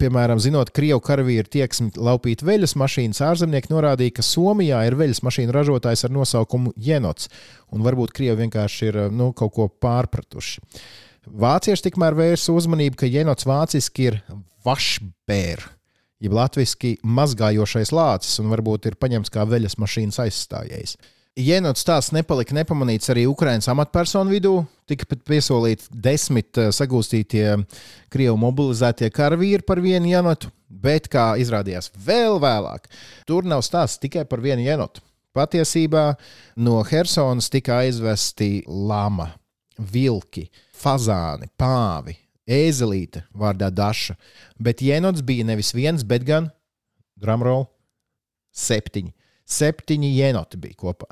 Piemēram, 0.02 0.42
zinot, 0.42 0.72
ka 0.72 0.82
Krievijas 0.82 1.06
karavīri 1.06 1.52
tieksmi 1.54 1.94
laupīt 1.96 2.44
veļas 2.46 2.76
mašīnas, 2.80 3.22
ārzemnieki 3.24 3.72
norādīja, 3.72 4.18
ka 4.18 4.26
Somijā 4.26 4.82
ir 4.88 4.98
veļas 5.00 5.24
mašīnu 5.26 5.56
ražotājs 5.56 6.06
ar 6.08 6.14
nosaukumu 6.16 6.74
Jenots, 6.76 7.30
un 7.74 7.86
varbūt 7.86 8.16
Krievi 8.16 8.44
vienkārši 8.44 8.90
ir 8.90 9.00
nu, 9.14 9.32
kaut 9.38 9.54
ko 9.56 9.70
pārpratuši. 9.84 10.64
Vācieši 11.24 11.88
tikmēr 11.88 12.18
vērsa 12.18 12.52
uzmanību, 12.56 13.00
ka 13.00 13.08
Jenots 13.08 13.48
vāciski 13.48 14.10
ir 14.10 14.20
vašbēr, 14.66 15.64
jeb 16.24 16.36
latviešu 16.36 16.98
mazgājošais 17.04 17.94
lācis, 17.96 18.40
un 18.44 18.52
varbūt 18.52 18.90
ir 18.90 19.00
paņemts 19.00 19.32
kā 19.32 19.46
veļas 19.48 19.80
mašīnas 19.80 20.20
aizstājējs. 20.26 20.98
Jenots 21.34 21.82
stāsts 21.82 22.14
nepalika 22.14 22.54
nepamanīts 22.54 23.10
arī 23.10 23.24
Ukraiņas 23.26 23.72
amatpersonu 23.74 24.36
vidū. 24.36 24.52
Tika 24.86 25.08
piesolīti 25.26 25.88
desmit 25.90 26.60
eh, 26.62 26.68
sagūstītie 26.70 27.56
krievu 28.14 28.36
mobilizētie 28.38 29.10
karavīri 29.10 29.66
par 29.66 29.82
vienu 29.82 30.12
jenotu, 30.12 30.52
bet, 30.70 31.10
kā 31.10 31.32
izrādījās 31.42 31.90
vēl 32.06 32.38
vēlāk, 32.44 32.86
tur 33.26 33.50
nav 33.50 33.64
stāsts 33.66 33.98
tikai 34.04 34.28
par 34.30 34.44
vienu 34.46 34.62
jenotu. 34.62 35.02
Patiesībā 35.34 36.12
no 36.62 36.84
Helsonas 36.86 37.50
tika 37.50 37.80
aizvesti 37.82 38.68
lama, 38.70 39.32
vilki, 39.82 40.46
fazāni, 40.78 41.50
pāvi, 41.58 42.14
ēzelīte 42.46 43.24
vārdā 43.34 43.72
Daša. 43.74 44.20
Bet 44.62 44.86
jenots 44.86 45.26
bija 45.26 45.50
nevis 45.50 45.74
viens, 45.74 46.06
bet 46.06 46.30
gan 46.30 46.52
drumroll 47.18 47.66
septiņi. 48.54 49.16
Septiņi 49.54 50.12
jenoti 50.18 50.60
bija 50.62 50.80
kopā. 50.86 51.10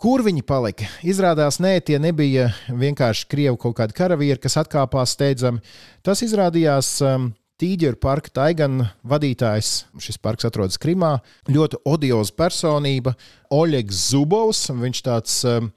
Kur 0.00 0.24
viņi 0.26 0.42
palika? 0.44 0.88
Izrādās, 1.06 1.60
nē, 1.62 1.78
tie 1.86 2.00
nebija 2.02 2.50
vienkārši 2.68 3.28
krievu 3.30 3.56
kaut 3.60 3.78
kādi 3.78 3.96
karavīri, 3.96 4.40
kas 4.42 4.58
atkāpās 4.60 5.14
steidzami. 5.14 5.62
Tas 6.04 6.20
izrādījās 6.26 6.96
um, 7.06 7.30
Tīģeru 7.62 8.00
parka 8.02 8.32
taigana 8.34 8.88
vadītājs. 9.06 9.84
Šis 10.02 10.18
parks 10.18 10.48
atrodas 10.48 10.80
Krimā. 10.82 11.12
Ļoti 11.46 11.78
odioza 11.86 12.34
personība, 12.34 13.14
Oļegs 13.54 14.00
Zubovs. 14.10 14.64
Viņš 14.74 15.02
tāds 15.06 15.36
um, 15.46 15.68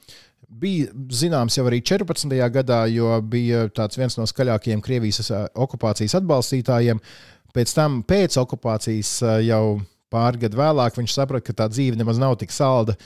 bija 0.49 0.89
zināms 1.13 1.59
jau 1.59 1.67
arī 1.69 1.83
14. 1.85 2.33
gadā, 2.55 2.81
jo 2.89 3.13
bija 3.21 3.67
viens 3.95 4.17
no 4.17 4.25
skaļākajiem 4.25 4.81
Krievijas 4.81 5.29
uh, 5.29 5.45
okupācijas 5.53 6.17
atbalstītājiem. 6.17 7.03
Pēc 7.53 7.77
tam, 7.77 8.01
pēc 8.09 8.39
okupācijas, 8.41 9.13
uh, 9.21 9.37
jau 9.45 9.77
pāris 10.13 10.41
gadu 10.41 10.59
vēlāk 10.59 10.97
viņš 10.97 11.13
saprata, 11.17 11.45
ka 11.47 11.59
tā 11.63 11.69
dzīve 11.71 11.99
nemaz 11.99 12.19
nav 12.21 12.37
tik 12.41 12.53
salda 12.55 12.97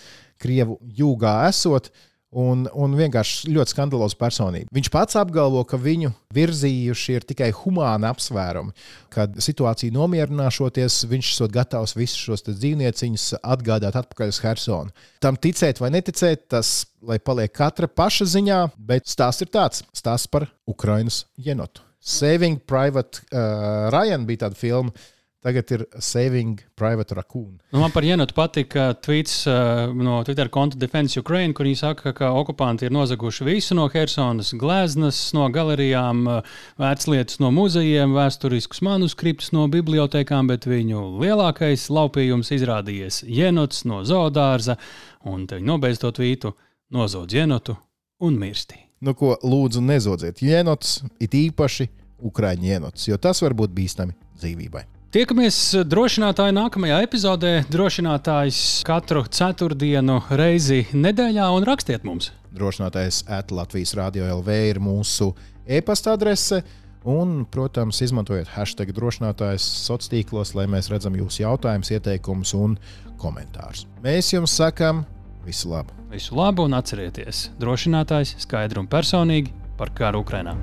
Krievu 0.42 0.80
jūgā 0.98 1.42
esot. 1.50 1.92
Un, 2.32 2.62
un 2.72 2.94
vienkārši 2.96 3.50
ļoti 3.52 3.74
skandaloza 3.74 4.16
personība. 4.16 4.72
Viņš 4.72 4.88
pats 4.94 5.18
apgalvo, 5.20 5.66
ka 5.68 5.76
viņu 5.76 6.14
virzījuši 6.32 7.18
ir 7.18 7.26
tikai 7.28 7.50
humāni 7.52 8.08
apsvērumi. 8.08 8.72
Kad 9.12 9.36
situācija 9.44 9.92
nomierināšoties, 9.92 11.02
viņš 11.12 11.34
ir 11.44 11.52
gatavs 11.52 11.98
visus 12.00 12.24
šos 12.24 12.48
dzīvnieciņus 12.48 13.28
atgādāt 13.44 14.00
atpakaļ 14.00 14.32
uz 14.32 14.40
Hersonu. 14.46 14.96
Tam 15.20 15.36
ticēt 15.36 15.84
vai 15.84 15.92
neticēt, 15.92 16.48
tas 16.56 16.72
lai 17.04 17.20
paliek 17.20 17.52
katra 17.52 17.92
paša 17.92 18.30
ziņā, 18.38 18.64
bet 18.80 19.12
stāsts 19.12 19.44
ir 19.44 19.52
tāds: 19.52 19.84
stāsts 19.92 20.32
par 20.32 20.48
Ukraiņas 20.72 21.26
jenotu. 21.36 21.84
Saving 22.00 22.64
Private 22.64 23.26
uh, 23.28 23.92
Ryan 23.92 24.24
bija 24.26 24.48
tāda 24.48 24.58
filma 24.58 24.96
Tagad 25.42 25.72
ir 25.74 25.84
Saving 25.98 26.60
Private 26.78 27.16
Raccoon. 27.18 27.56
Nu, 27.72 27.80
man 27.80 27.90
par 27.92 28.06
Jenotu 28.06 28.36
patika 28.38 28.92
tweets 28.94 29.48
uh, 29.50 29.90
no 29.90 30.20
Twitter 30.24 30.52
konta 30.54 30.78
Defense 30.78 31.18
Ukraine, 31.20 31.56
kur 31.58 31.66
viņi 31.66 31.80
saka, 31.80 32.14
ka 32.14 32.30
okupanti 32.38 32.86
ir 32.86 32.94
nozaguši 32.94 33.48
visu 33.48 33.78
no 33.78 33.88
Helsonas, 33.90 34.52
gleznas 34.54 35.24
no 35.34 35.48
galerijām, 35.50 36.22
uh, 36.30 36.52
vērtslietas 36.78 37.42
no 37.42 37.50
muzejiem, 37.58 38.14
vēsturiskus 38.14 38.84
manuskriptus 38.86 39.50
no 39.58 39.66
bibliotekām, 39.72 40.52
bet 40.54 40.70
viņu 40.70 41.08
lielākais 41.24 41.88
laupījums 41.90 42.54
izrādījies 42.54 43.24
Jenots 43.26 43.82
no 43.90 44.04
zoodārza, 44.06 44.78
un 45.26 45.50
viņi 45.50 45.66
nobeidz 45.74 46.06
to 46.06 46.14
tvītu, 46.22 46.54
nozodz 46.94 47.34
Jenotu 47.34 47.80
un 48.22 48.38
mirsti. 48.38 48.78
Nu, 49.02 49.18
ko 49.18 49.34
lūdzu, 49.42 49.82
nezodziet 49.82 50.46
Jenots, 50.46 51.00
it 51.18 51.34
īpaši 51.34 51.90
Ukrāņu 52.22 52.74
Jenots, 52.76 53.10
jo 53.10 53.18
tas 53.18 53.42
var 53.42 53.58
būt 53.58 53.74
bīstami 53.74 54.14
dzīvībai. 54.38 55.01
Tiekamies 55.12 55.58
drošinātāji 55.92 56.54
nākamajā 56.56 57.02
epizodē. 57.04 57.50
Drošinātājs 57.68 58.80
katru 58.88 59.26
ceturtdienu 59.28 60.22
reizi 60.40 60.86
nedēļā 60.96 61.50
un 61.52 61.66
rakstiet 61.68 62.06
mums. 62.08 62.30
Drošinātājs 62.56 63.26
at 63.28 63.52
Latvijas 63.52 63.92
Rādio 64.00 64.30
LV 64.38 64.56
ir 64.70 64.80
mūsu 64.80 65.34
e-pasta 65.68 66.14
adrese. 66.16 66.62
Un, 67.04 67.42
protams, 67.44 68.00
izmantojiet 68.06 68.54
hashtag 68.54 68.94
drošinātājs 68.96 69.68
sociālos 69.82 70.14
tīklos, 70.14 70.56
lai 70.56 70.70
mēs 70.72 70.88
redzam 70.94 71.20
jūsu 71.20 71.44
jautājumus, 71.44 71.92
ieteikumus 71.92 72.56
un 72.56 72.80
komentārus. 73.20 73.84
Mēs 74.08 74.32
jums 74.32 74.56
sakām 74.62 75.04
visu 75.44 75.74
labu! 75.74 75.92
Visu 76.14 76.40
labu 76.40 76.70
un 76.70 76.80
atcerieties, 76.80 77.50
drošinātājs 77.60 78.38
skaidri 78.48 78.80
un 78.80 78.88
personīgi 78.88 79.52
par 79.76 79.92
karu 79.92 80.24
Ukrajinā. 80.24 80.56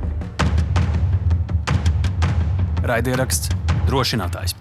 Raidieraksts 2.88 3.57
drošinātājs. 3.88 4.56